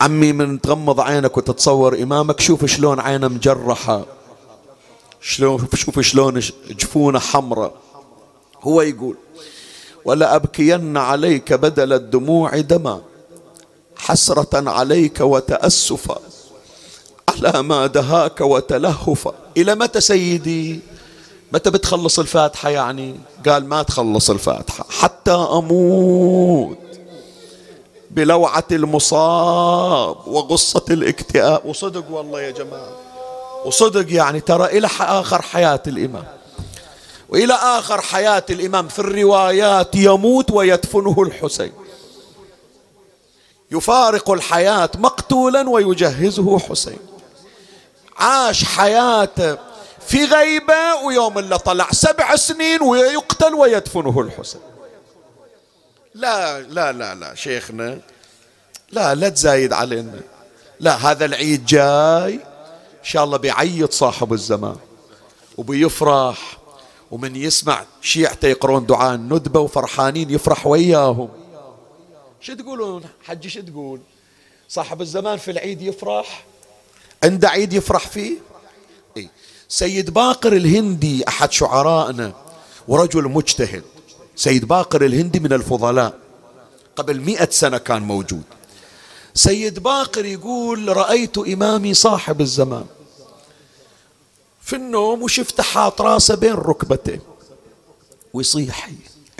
عمي 0.00 0.32
من 0.32 0.60
تغمض 0.60 1.00
عينك 1.00 1.36
وتتصور 1.36 2.02
إمامك 2.02 2.40
شوف 2.40 2.64
شلون 2.64 3.00
عينه 3.00 3.28
مجرحة. 3.28 4.04
شلون 5.20 5.66
شوف 5.74 6.00
شلون 6.00 6.40
جفونه 6.70 7.18
حمراء. 7.18 7.74
هو 8.62 8.82
يقول 8.82 9.16
ولا 10.04 10.36
أبكين 10.36 10.96
عليك 10.96 11.52
بدل 11.52 11.92
الدموع 11.92 12.60
دما 12.60 13.00
حسرة 13.96 14.70
عليك 14.70 15.20
وتأسفا 15.20 16.18
على 17.28 17.62
ما 17.62 17.86
دهاك 17.86 18.40
وتلهفا 18.40 19.34
إلى 19.56 19.74
متى 19.74 20.00
سيدي؟ 20.00 20.80
متى 21.52 21.70
بتخلص 21.70 22.18
الفاتحة 22.18 22.68
يعني؟ 22.70 23.14
قال 23.46 23.66
ما 23.68 23.82
تخلص 23.82 24.30
الفاتحة 24.30 24.86
حتى 24.90 25.30
أموت. 25.30 26.78
بلوعة 28.10 28.64
المصاب 28.72 30.16
وغصة 30.26 30.84
الاكتئاب. 30.90 31.66
وصدق 31.66 32.10
والله 32.10 32.42
يا 32.42 32.50
جماعة. 32.50 32.92
وصدق 33.64 34.14
يعني 34.14 34.40
ترى 34.40 34.78
إلى 34.78 34.88
آخر 35.00 35.42
حياة 35.42 35.82
الإمام. 35.86 36.24
وإلى 37.28 37.54
آخر 37.54 38.00
حياة 38.00 38.44
الإمام 38.50 38.88
في 38.88 38.98
الروايات 38.98 39.94
يموت 39.94 40.50
ويدفنه 40.50 41.22
الحسين. 41.22 41.72
يفارق 43.70 44.30
الحياة 44.30 44.90
مقتولا 44.98 45.68
ويجهزه 45.68 46.58
حسين. 46.58 46.98
عاش 48.16 48.64
حياته 48.64 49.58
في 50.06 50.24
غيبة 50.24 50.94
ويوم 51.04 51.38
اللي 51.38 51.58
طلع 51.58 51.88
سبع 51.92 52.36
سنين 52.36 52.82
ويقتل 52.82 53.54
ويدفنه 53.54 54.20
الحسين. 54.20 54.60
لا 56.14 56.60
لا 56.60 56.92
لا 56.92 57.14
لا 57.14 57.34
شيخنا 57.34 57.98
لا 58.92 59.14
لا 59.14 59.28
تزايد 59.28 59.72
علينا. 59.72 60.20
لا 60.80 61.10
هذا 61.10 61.24
العيد 61.24 61.66
جاي 61.66 62.34
إن 62.34 63.04
شاء 63.04 63.24
الله 63.24 63.36
بيعيط 63.36 63.92
صاحب 63.92 64.32
الزمان 64.32 64.76
وبيفرح 65.56 66.58
ومن 67.10 67.36
يسمع 67.36 67.84
شيعته 68.02 68.48
يقرون 68.48 68.86
دعاء 68.86 69.14
الندبة 69.14 69.60
وفرحانين 69.60 70.30
يفرح 70.30 70.66
وياهم. 70.66 71.28
شو 72.40 72.54
تقولون؟ 72.54 73.02
حجي 73.24 73.50
شو 73.50 73.60
تقول؟ 73.60 74.00
صاحب 74.68 75.00
الزمان 75.00 75.38
في 75.38 75.50
العيد 75.50 75.82
يفرح؟ 75.82 76.44
عنده 77.24 77.48
عيد 77.48 77.72
يفرح 77.72 78.06
فيه؟ 78.06 78.34
إيه؟ 79.16 79.28
سيد 79.68 80.10
باقر 80.10 80.52
الهندي 80.52 81.28
أحد 81.28 81.52
شعرائنا 81.52 82.32
ورجل 82.88 83.22
مجتهد. 83.22 83.82
سيد 84.38 84.64
باقر 84.64 85.04
الهندي 85.04 85.40
من 85.40 85.52
الفضلاء. 85.52 86.14
قبل 86.96 87.20
مئة 87.20 87.50
سنة 87.50 87.78
كان 87.78 88.02
موجود. 88.02 88.42
سيد 89.34 89.78
باقر 89.78 90.24
يقول 90.24 90.96
رأيت 90.96 91.38
إمامي 91.38 91.94
صاحب 91.94 92.40
الزمان. 92.40 92.84
في 94.62 94.76
النوم 94.76 95.22
وشفته 95.22 95.62
حاط 95.62 96.00
راسه 96.00 96.34
بين 96.34 96.54
ركبتيه 96.54 97.22
ويصيح 98.32 98.90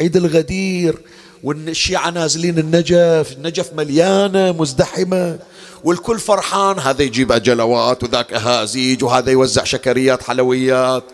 عيد 0.00 0.16
الغدير 0.16 1.02
والشيعة 1.44 2.10
نازلين 2.10 2.58
النجف 2.58 3.32
النجف 3.32 3.72
مليانة 3.72 4.52
مزدحمة 4.52 5.38
والكل 5.84 6.18
فرحان 6.18 6.78
هذا 6.78 7.02
يجيب 7.02 7.32
أجلوات 7.32 8.04
وذاك 8.04 8.32
أهازيج 8.32 9.04
وهذا 9.04 9.30
يوزع 9.30 9.64
شكريات 9.64 10.22
حلويات. 10.22 11.04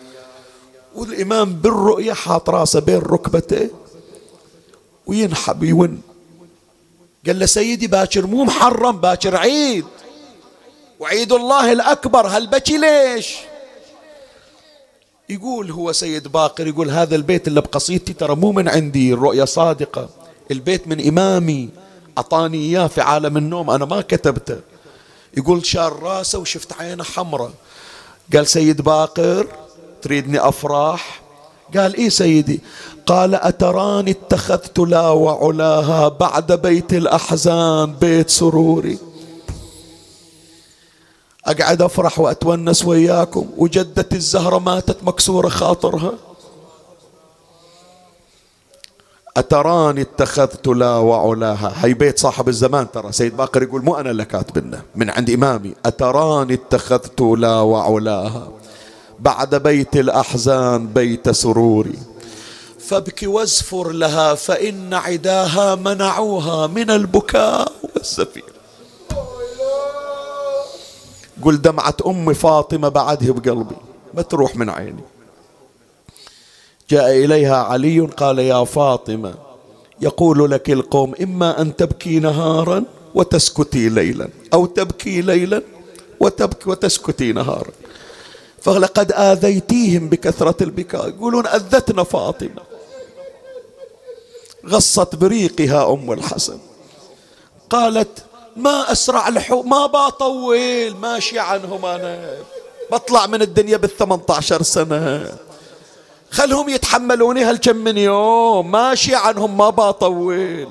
والإمام 0.95 1.53
بالرؤية 1.53 2.13
حاط 2.13 2.51
راسه 2.51 2.81
بين 2.81 2.99
ركبته 2.99 3.71
وينحب 5.07 5.63
يون. 5.63 6.03
قال 7.27 7.39
له 7.39 7.47
سيدي 7.47 7.87
باكر 7.87 8.27
مو 8.27 8.45
محرم 8.45 8.97
باكر 9.01 9.37
عيد. 9.37 9.85
وعيد 11.01 11.33
الله 11.33 11.73
الأكبر 11.73 12.27
هالبكي 12.27 12.79
ليش؟ 12.79 13.37
يقول 15.29 15.71
هو 15.71 15.93
سيد 15.93 16.29
باقر 16.29 16.67
يقول 16.67 16.91
هذا 16.91 17.17
البيت 17.17 17.49
اللي 17.49 17.61
بقصيدتي 17.61 18.13
ترى 18.13 18.37
مو 18.37 18.53
من 18.53 18.69
عندي 18.69 19.13
الرؤية 19.13 19.45
صادقة. 19.45 20.09
البيت 20.51 20.89
من 20.89 21.09
إمامي 21.09 21.69
أعطاني 22.19 22.59
إياه 22.59 22.87
في 22.87 23.01
عالم 23.01 23.37
النوم 23.37 23.71
أنا 23.71 23.85
ما 23.85 24.01
كتبته. 24.01 24.61
يقول 25.37 25.67
شار 25.67 26.03
راسه 26.03 26.39
وشفت 26.39 26.73
عينه 26.73 27.05
حمراء. 27.05 27.53
قال 28.33 28.47
سيد 28.47 28.83
باقر 28.83 29.64
تريدني 30.05 30.49
أفرح 30.49 31.21
قال 31.77 31.97
إيه 31.97 32.09
سيدي؟ 32.09 32.61
قال 33.07 33.35
أتراني 33.35 34.11
اتخذت 34.11 34.79
لا 34.79 35.09
وعلاها 35.09 36.09
بعد 36.09 36.53
بيت 36.53 36.93
الأحزان 36.93 37.93
بيت 37.93 38.31
سروري. 38.31 38.99
أقعد 41.47 41.83
أفرح 41.83 42.19
وأتونس 42.19 42.85
وياكم 42.85 43.47
وجدتي 43.57 44.17
الزهرة 44.17 44.59
ماتت 44.59 44.97
مكسورة 45.03 45.49
خاطرها. 45.49 46.13
أتراني 49.37 50.01
اتخذت 50.01 50.69
لا 50.69 50.97
وعلاها. 50.97 51.73
هي 51.77 51.95
بيت 51.95 52.19
صاحب 52.19 52.49
الزمان 52.49 52.91
ترى. 52.91 53.13
سيد 53.13 53.37
باقر 53.37 53.63
يقول 53.63 53.85
مو 53.85 53.97
أنا 53.97 54.11
اللي 54.11 54.25
كاتبنه 54.25 54.83
من 54.95 55.11
عند 55.11 55.31
إمامي. 55.31 55.75
أتراني 55.87 56.55
اتخذت 56.55 57.21
لا 57.21 57.61
وعلاها. 57.61 58.49
بعد 59.21 59.55
بيت 59.55 59.97
الأحزان 59.97 60.87
بيت 60.87 61.31
سروري. 61.31 61.99
فابك 62.79 63.21
وازفر 63.23 63.93
لها 63.93 64.35
فإن 64.35 64.95
عداها 64.95 65.75
منعوها 65.75 66.67
من 66.67 66.91
البكاء 66.91 67.73
والزفير 67.95 68.45
قل 71.43 71.62
دمعة 71.62 71.97
أم 72.07 72.33
فاطمة 72.33 72.89
بعدها 72.89 73.33
بقلبي 73.33 73.77
ما 74.15 74.23
تروح 74.23 74.57
من 74.57 74.71
عيني. 74.71 75.05
جاء 76.91 77.25
إليها 77.25 77.57
علي 77.57 78.01
قال 78.01 78.39
يا 78.39 78.65
فاطمة 78.65 79.35
يقول 80.01 80.51
لك 80.51 80.71
القوم 80.71 81.15
إما 81.23 81.61
أن 81.61 81.77
تبكي 81.77 82.19
نهارا 82.19 82.85
وتسكتي 83.15 83.89
ليلا 83.89 84.29
أو 84.53 84.67
تبكي 84.67 85.21
ليلا 85.23 85.62
وتبكي 86.21 86.71
وتسكتي 86.71 87.33
نهارا. 87.33 87.71
فلقد 88.65 89.12
آذيتيهم 89.12 90.09
بكثرة 90.09 90.62
البكاء. 90.62 91.09
يقولون 91.09 91.47
أذتنا 91.47 92.05
فاطمة. 92.05 92.62
غصت 94.67 95.15
بريقها 95.15 95.93
أم 95.93 96.12
الحسن. 96.12 96.59
قالت 97.71 98.25
ما 98.57 98.93
أسرع 98.93 99.29
الحو 99.29 99.62
ما 99.62 99.87
بطول 99.87 100.95
ماشي 100.95 101.39
عنهم 101.39 101.87
أنا. 101.87 102.35
بطلع 102.93 103.27
من 103.27 103.43
الدنيا 103.43 103.77
بالثمانية 103.77 104.25
عشر 104.31 104.62
سنة. 104.62 105.33
خلهم 106.31 106.69
يتحملوني 106.69 107.45
هالكم 107.45 107.77
من 107.77 107.99
يوم. 107.99 108.71
ماشي 108.71 109.15
عنهم 109.15 109.57
ما 109.57 109.71
بطول 109.71 110.69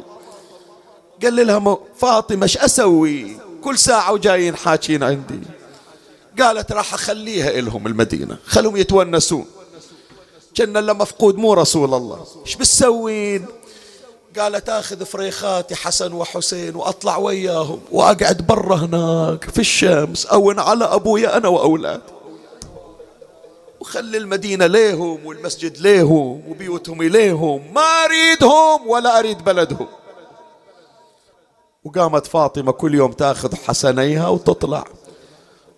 قال 1.24 1.48
لها 1.48 1.78
فاطمة 1.98 2.44
إيش 2.44 2.58
أسوي؟ 2.58 3.38
كل 3.64 3.78
ساعة 3.78 4.14
وجايين 4.14 4.56
حاكين 4.56 5.04
عندي. 5.04 5.40
قالت 6.42 6.72
راح 6.72 6.94
أخليها 6.94 7.50
إلهم 7.60 7.88
المدينة. 7.88 8.38
خلهم 8.46 8.78
يتونسون. 8.78 9.46
كنا 10.58 10.80
لما 10.80 10.94
مفقود 10.94 11.36
مو 11.36 11.54
رسول 11.54 11.94
الله. 11.94 12.26
إيش 12.46 12.56
بتسوين 12.56 13.46
قالت 14.40 14.70
آخذ 14.70 15.06
فريخاتي 15.06 15.76
حسن 15.76 16.14
وحسين 16.14 16.76
وأطلع 16.76 17.18
وياهم 17.18 17.80
وأقعد 17.92 18.48
برا 18.48 18.76
هناك 18.76 19.50
في 19.50 19.60
الشمس 19.60 20.26
أون 20.26 20.60
على 20.60 20.86
أبويا 20.86 21.38
أنا 21.38 21.48
وأولادي. 21.48 22.14
وخلي 23.80 24.18
المدينة 24.18 24.66
ليهم 24.68 25.26
والمسجد 25.26 25.78
ليهم 25.78 26.50
وبيوتهم 26.50 27.02
إليهم 27.02 27.74
ما 27.74 27.82
أريدهم 27.82 28.88
ولا 28.88 29.20
أريد 29.20 29.44
بلدهم. 29.44 29.88
وقامت 31.84 32.28
فاطمة 32.28 32.72
كل 32.72 32.96
يوم 32.96 33.12
تأخذ 33.12 33.56
حسنيها 33.56 34.28
وتطلع. 34.30 34.86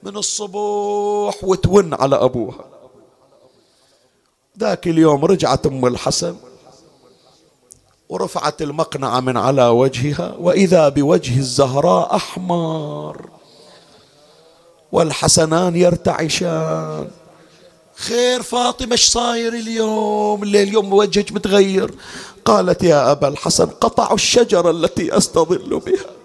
من 0.06 0.18
الصبح 0.18 1.44
وتون 1.44 1.94
على 1.94 2.16
أبوها. 2.16 2.66
ذاك 4.60 4.88
اليوم 4.88 5.26
رجعت 5.26 5.66
أم 5.66 5.86
الحسن 5.86 6.36
ورفعت 8.10 8.62
المقنعة 8.62 9.20
من 9.20 9.38
على 9.38 9.68
وجهها 9.68 10.36
وإذا 10.40 10.90
بوجه 10.90 11.40
الزهراء 11.40 12.16
أحمر 12.16 13.30
والحسنان 14.92 15.76
يرتعشان. 15.76 17.08
خير 17.96 18.44
فاطمة 18.44 18.92
إيش 18.92 19.10
صاير 19.10 19.54
اليوم؟ 19.54 20.44
الليل 20.44 20.68
اليوم 20.68 20.94
وجهك 20.94 21.32
متغير. 21.32 21.94
قالت 22.46 22.84
يا 22.84 23.12
أبا 23.12 23.28
الحسن 23.28 23.66
قطعوا 23.66 24.16
الشجرة 24.16 24.72
التي 24.72 25.18
أستظل 25.18 25.80
بها. 25.80 26.25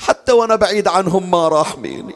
حتى 0.00 0.32
وأنا 0.32 0.56
بعيد 0.56 0.88
عنهم 0.88 1.30
ما 1.30 1.48
راحميني. 1.48 2.14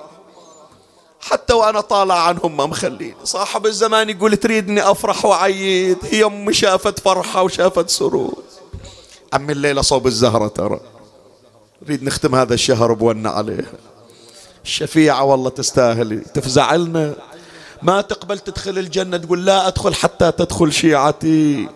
حتى 1.20 1.54
وأنا 1.54 1.80
طالع 1.80 2.28
عنهم 2.28 2.56
ما 2.56 2.66
مخليني. 2.66 3.14
صاحب 3.24 3.66
الزمان 3.66 4.10
يقول 4.10 4.36
تريدني 4.36 4.90
أفرح 4.90 5.24
وعيد 5.24 5.98
هي 6.02 6.24
أمي 6.24 6.52
شافت 6.52 6.98
فرحة 6.98 7.42
وشافت 7.42 7.90
سرور. 7.90 8.42
عمي 9.32 9.52
الليلة 9.52 9.82
صوب 9.82 10.06
الزهرة 10.06 10.48
ترى. 10.48 10.80
نريد 11.82 12.02
نختم 12.02 12.34
هذا 12.34 12.54
الشهر 12.54 12.92
بونا 12.92 13.30
عليها. 13.30 13.72
الشفيعة 14.64 15.24
والله 15.24 15.50
تستاهل 15.50 16.20
تفزع 16.34 16.74
لنا 16.74 17.14
ما 17.82 18.00
تقبل 18.00 18.38
تدخل 18.38 18.78
الجنة 18.78 19.16
تقول 19.16 19.44
لا 19.46 19.68
أدخل 19.68 19.94
حتى 19.94 20.32
تدخل 20.32 20.72
شيعتي. 20.72 21.68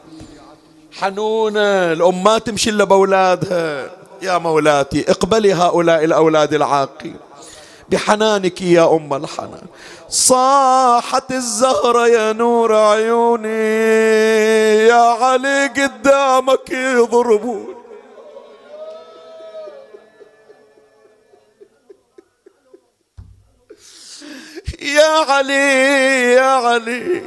حنونة. 0.92 1.92
الأم 1.92 2.24
ما 2.24 2.38
تمشي 2.38 2.70
إلا 2.70 2.84
بأولادها. 2.84 3.97
يا 4.22 4.38
مولاتي 4.38 5.10
اقبلي 5.10 5.52
هؤلاء 5.52 6.04
الأولاد 6.04 6.54
العاقين. 6.54 7.16
بحنانك 7.88 8.62
يا 8.62 8.96
أم 8.96 9.14
الحنان. 9.14 9.66
صاحت 10.08 11.30
الزهرة 11.32 12.08
يا 12.08 12.32
نور 12.32 12.74
عيوني. 12.74 13.48
يا 14.88 15.02
علي 15.02 15.66
قدامك 15.66 16.70
يضربون 16.70 17.74
يا 24.80 25.24
علي 25.28 26.32
يا 26.32 26.42
علي. 26.42 27.22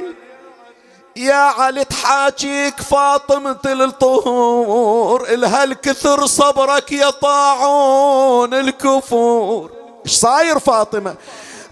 يا 1.16 1.34
علي 1.34 1.84
تحاكيك 1.84 2.80
فاطمة 2.80 3.56
الطهور 3.66 5.28
الها 5.28 5.64
الكثر 5.64 6.26
صبرك 6.26 6.92
يا 6.92 7.10
طاعون 7.10 8.54
الكفور. 8.54 9.70
إيش 10.06 10.12
صاير 10.12 10.58
فاطمة؟ 10.58 11.14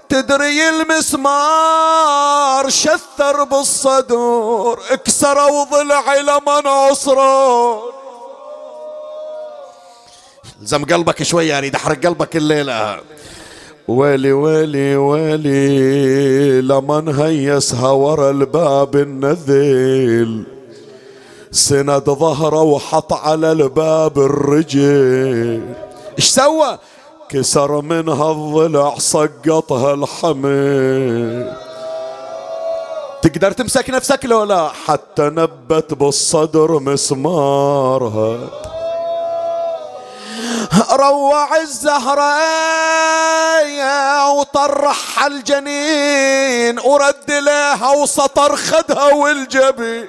تدري 0.09 0.69
المسمار 0.69 2.69
شثر 2.69 3.45
بالصدور 3.45 4.81
اكسروا 4.91 5.65
ضلعي 5.65 6.23
لمن 6.23 6.67
عصرون 6.67 7.93
الزم 10.63 10.85
قلبك 10.85 11.23
شوي 11.23 11.49
يعني 11.49 11.71
دحرق 11.71 12.07
قلبك 12.07 12.37
الليلة. 12.37 13.01
ويلي 13.91 14.33
ويلي 14.33 14.97
ويلي 14.97 16.61
لمن 16.61 17.09
هيسها 17.09 17.91
ورا 17.91 18.31
الباب 18.31 18.97
النذيل. 18.97 20.45
سند 21.51 22.11
ظهره 22.11 22.63
وحط 22.63 23.13
على 23.13 23.53
الباب 23.53 24.19
الرجل 24.19 25.63
إيش 26.19 26.25
سوى؟ 26.25 26.79
كسر 27.29 27.81
منها 27.81 28.33
الضلع 28.33 28.95
سقطها 28.99 29.95
الحمل 29.95 31.53
تقدر 33.23 33.53
تمسك 33.53 33.91
نفسك 33.91 34.25
لو 34.25 34.45
لا؟ 34.45 34.69
حتى 34.69 35.23
نبت 35.23 35.95
بالصدر 35.95 36.79
مسمارها. 36.79 38.39
روع 40.91 41.57
الزهرة 41.57 42.41
وطرح 44.29 45.25
الجنين 45.25 46.79
ورد 46.79 47.31
لها 47.31 47.91
وسطر 47.91 48.57
خدها 48.57 49.13
والجبين. 49.13 50.07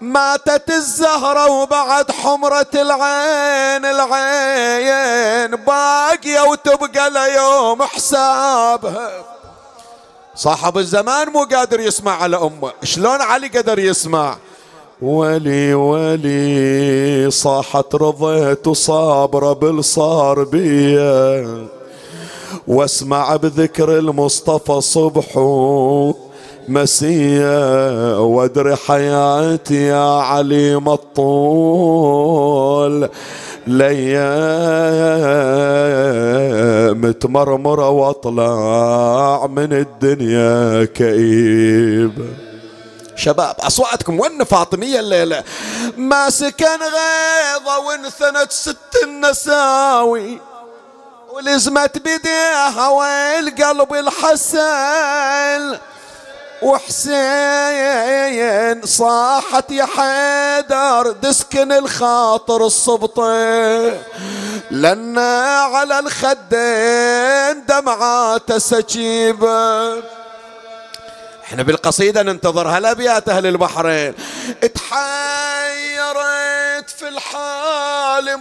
ماتت 0.00 0.70
الزهرة 0.70 1.50
وبعد 1.50 2.10
حمرة 2.10 2.66
العين 2.74 3.84
العين 3.84 5.56
باقية 5.56 6.40
وتبقى 6.40 7.10
ليوم 7.10 7.82
حسابها. 7.82 9.24
صاحب 10.34 10.78
الزمان 10.78 11.28
مو 11.28 11.44
قادر 11.44 11.80
يسمع 11.80 12.22
على 12.22 12.36
أمه. 12.36 12.72
شلون 12.84 13.20
علي 13.20 13.48
قدر 13.48 13.78
يسمع؟ 13.78 14.36
ولي 15.02 15.74
ولي 15.74 17.30
صاحت 17.30 17.94
رضيت 17.94 18.68
صابرة 18.68 19.52
بالصار 19.52 20.44
بيا. 20.44 21.46
واسمع 22.68 23.36
بذكر 23.36 23.98
المصطفى 23.98 24.80
صبح 24.80 25.38
مسيا 26.68 28.16
وادري 28.16 28.76
حياتي 28.76 29.86
يا 29.86 30.20
علي 30.20 30.76
مطول. 30.76 32.28
ليام 33.66 33.92
تمرمرة 37.12 37.90
واطلع 37.90 39.46
من 39.46 39.72
الدنيا 39.72 40.84
كئيب. 40.84 42.12
شباب 43.16 43.56
أصواتكم 43.60 44.20
ون 44.20 44.44
فاطمية 44.44 45.00
الليلة؟ 45.00 45.44
ما 45.96 46.30
سكن 46.30 46.78
غيظة 46.82 47.78
وانثنت 47.78 48.52
ست 48.52 48.76
النساوي 49.02 50.40
ولزمت 51.32 51.98
بديها 51.98 52.88
ويل 52.88 53.64
قلب 53.64 53.94
الحسن 53.94 55.78
وحسين 57.66 58.06
صاحت 58.86 59.70
يا 59.70 59.86
حيدر 59.86 61.12
تسكن 61.22 61.72
الخاطر 61.72 62.66
الصبطة. 62.66 63.92
لنا 64.70 65.60
على 65.60 65.98
الخدين 65.98 67.66
دمعات 67.66 68.52
سكيبة 68.52 70.15
إحنا 71.46 71.62
بالقصيدة 71.62 72.22
ننتظر 72.22 72.68
هالابيات 72.68 73.28
أهل 73.28 73.46
البحرين 73.46 74.14
اتحيرت 74.62 76.10
في 76.98 77.08
الحال 77.08 78.40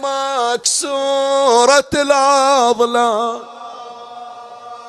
مكسورة 0.56 1.89
العضلات 1.93 3.41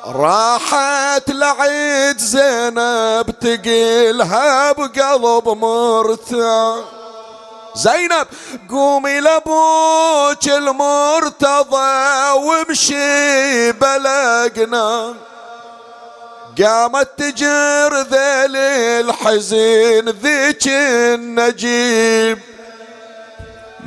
راحت 0.05 1.29
لعيد 1.31 2.17
زينب 2.17 3.35
تقيلها 3.41 4.71
بقلب 4.71 5.47
مرتاح 5.49 6.79
زينب 7.75 8.27
قومي 8.69 9.19
لأبوك 9.19 10.47
المرتضى 10.47 12.31
وامشي 12.31 13.71
بلقنا. 13.71 15.13
قامت 16.63 17.09
تجر 17.17 18.01
ذيل 18.01 18.55
الحزين 18.55 20.09
ذيك 20.09 20.67
النجيب. 20.67 22.39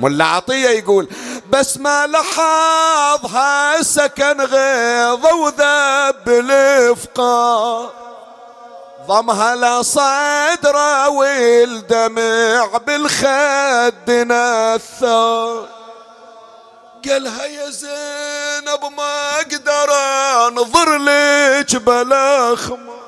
ملا 0.01 0.25
عطية 0.25 0.68
يقول 0.68 1.09
بس 1.51 1.79
ما 1.79 2.07
لاحظها 2.07 3.83
سكن 3.83 4.41
غيظ 4.41 5.27
وذب 5.27 6.29
الافقار 6.29 7.91
ضمها 9.07 9.57
لصدره 9.57 11.09
والدمع 11.09 12.66
بالخد 12.87 14.11
نثار 14.11 15.80
قالها 17.09 17.44
يا 17.46 17.70
زينب 17.70 18.92
ما 18.96 19.40
أقدر 19.40 19.90
أنظر 20.48 20.96
لك 20.98 21.76
بلا 21.76 22.57
خمار 22.57 23.01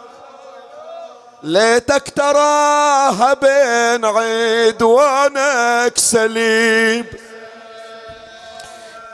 ليتك 1.42 2.12
تراها 2.16 3.34
بين 3.34 4.04
عيد 4.04 4.82
وانك 4.82 5.98
سليب 5.98 7.06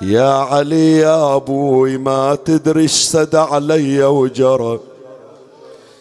يا 0.00 0.32
علي 0.50 0.98
يا 0.98 1.36
أبوي 1.36 1.98
ما 1.98 2.34
تدري 2.44 2.82
إيش 2.82 2.92
سد 2.92 3.34
علي 3.34 4.04
وجرى. 4.04 4.80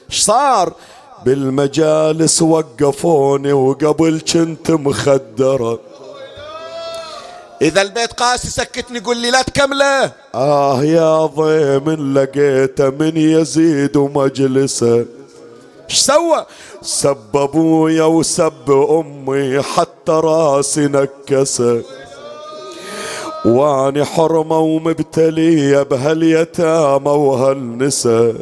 إيش 0.10 0.22
صار؟ 0.22 0.74
بالمجالس 1.26 2.42
وقفوني 2.42 3.54
وقبل 3.54 4.22
كنت 4.34 4.72
مخدرة. 4.72 5.80
إذا 7.62 7.82
البيت 7.82 8.14
قاسي 8.14 8.50
سكتني 8.50 9.00
قول 9.00 9.18
لي 9.18 9.32
لا 9.32 9.42
تكمله. 9.42 10.12
آه 10.36 10.84
يا 10.84 11.26
ضيم 11.26 12.14
لقيته 12.18 12.90
من 12.90 13.18
يزيد 13.18 13.98
ومجلسه 13.98 15.06
إيش 15.90 16.00
سوى؟ 16.00 16.46
سب 16.82 17.18
أبويا 17.36 18.04
وسب 18.04 18.72
أمي 18.72 19.62
حتى 19.62 20.12
راسي 20.12 20.88
نكسه. 20.88 21.82
وأني 23.46 24.06
حرمة 24.06 24.60
ومبتلية 24.60 25.84
بهاليتامى 25.84 27.12
وهالنساء 27.12 28.36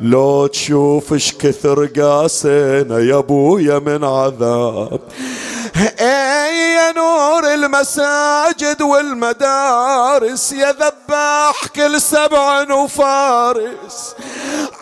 لو 0.00 0.46
تشوف 0.46 1.12
اش 1.12 1.34
كثر 1.38 1.86
قاسينا 1.86 2.98
يا 2.98 3.18
أبويا 3.18 3.78
من 3.78 4.04
عذاب. 4.04 5.00
اي 5.76 6.74
يا 6.74 6.92
نور 6.92 7.54
المساجد 7.54 8.82
والمدارس 8.82 10.52
يا 10.52 10.72
ذباح 10.72 11.66
كل 11.66 12.00
سبع 12.00 12.72
وفارس. 12.72 14.14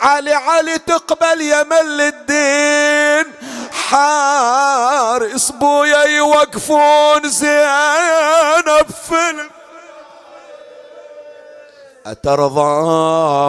علي 0.00 0.32
علي 0.32 0.78
تقبل 0.78 1.40
يا 1.40 1.62
مل 1.62 2.00
الدين. 2.00 3.32
حارس 3.72 5.50
بويا 5.50 6.04
يوقفون 6.04 7.28
زينب 7.28 8.86
فيلم 9.08 9.50
أترضى 12.06 12.60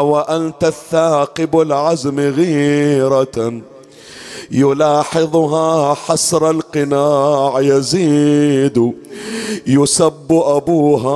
وأنت 0.02 0.64
الثاقب 0.64 1.62
العزم 1.62 2.20
غيرة. 2.20 3.62
يلاحظها 4.52 5.94
حسر 5.94 6.50
القناع 6.50 7.62
يزيد. 7.62 8.94
يسب 9.68 10.28
أبوها 10.30 11.16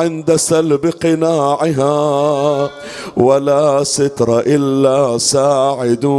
عند 0.00 0.36
سلب 0.36 0.86
قناعها. 0.86 2.70
ولا 3.16 3.84
ستر 3.84 4.40
إلا 4.40 5.18
ساعدون 5.18 6.12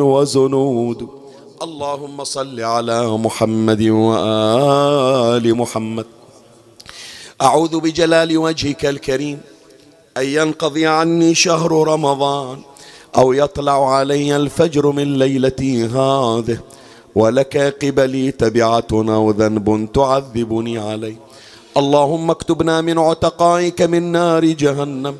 وزنود. 0.00 1.08
اللهم 1.62 2.24
صل 2.24 2.60
على 2.60 3.06
محمد 3.06 3.82
وآل 3.82 5.56
محمد. 5.56 6.06
أعوذ 7.42 7.80
بجلال 7.80 8.38
وجهك 8.38 8.86
الكريم 8.86 9.40
أن 10.16 10.24
ينقضي 10.24 10.86
عني 10.86 11.34
شهر 11.34 11.88
رمضان. 11.88 12.58
أو 13.16 13.32
يطلع 13.32 13.94
علي 13.94 14.36
الفجر 14.36 14.92
من 14.92 15.18
ليلتي 15.18 15.84
هذه 15.84 16.58
ولك 17.14 17.56
قبلي 17.84 18.30
تبعة 18.30 18.92
أو 18.92 19.30
ذنب 19.30 19.88
تعذبني 19.94 20.78
عليه 20.78 21.16
اللهم 21.76 22.30
اكتبنا 22.30 22.80
من 22.80 22.98
عتقائك 22.98 23.82
من 23.82 24.02
نار 24.12 24.44
جهنم. 24.44 25.14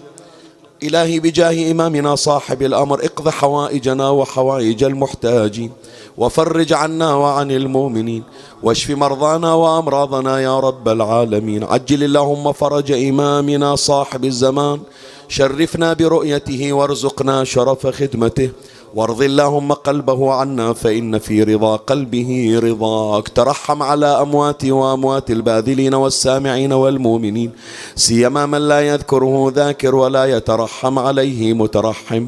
إلهي 0.82 1.20
بجاه 1.20 1.70
إمامنا 1.70 2.14
صاحب 2.14 2.62
الأمر 2.62 3.04
اقض 3.04 3.28
حوائجنا 3.28 4.10
وحوائج 4.10 4.84
المحتاجين 4.84 5.70
وفرج 6.18 6.72
عنا 6.72 7.14
وعن 7.14 7.50
المؤمنين 7.50 8.22
واشف 8.62 8.90
مرضانا 8.90 9.54
وأمراضنا 9.54 10.40
يا 10.40 10.60
رب 10.60 10.88
العالمين. 10.88 11.64
عجل 11.64 12.04
اللهم 12.04 12.52
فرج 12.52 12.92
إمامنا 12.92 13.76
صاحب 13.76 14.24
الزمان 14.24 14.80
شرفنا 15.28 15.92
برؤيته 15.92 16.72
وارزقنا 16.72 17.44
شرف 17.44 17.86
خدمته. 17.86 18.50
وارض 18.94 19.22
اللهم 19.22 19.72
قلبه 19.72 20.32
عنا 20.32 20.72
فإن 20.72 21.18
في 21.18 21.42
رضا 21.42 21.76
قلبه 21.76 22.60
رضاك 22.62 23.28
ترحم 23.28 23.82
على 23.82 24.06
أمواتي 24.06 24.72
وأموات 24.72 25.30
الباذلين 25.30 25.94
والسامعين 25.94 26.72
والمؤمنين. 26.72 27.50
سيما 27.96 28.46
من 28.46 28.68
لا 28.68 28.80
يذكره 28.80 29.52
ذاكر 29.54 29.94
ولا 29.94 30.24
يترحم 30.24 30.98
عليه 30.98 31.52
مترحم. 31.52 32.26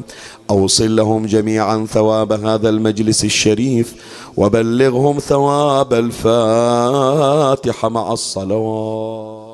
أوصل 0.49 0.95
لهم 0.95 1.25
جميعا 1.25 1.85
ثواب 1.85 2.31
هذا 2.31 2.69
المجلس 2.69 3.23
الشريف 3.23 3.95
وبلغهم 4.37 5.19
ثواب 5.19 5.93
الفاتحة 5.93 7.89
مع 7.89 8.13
الصلوات. 8.13 9.44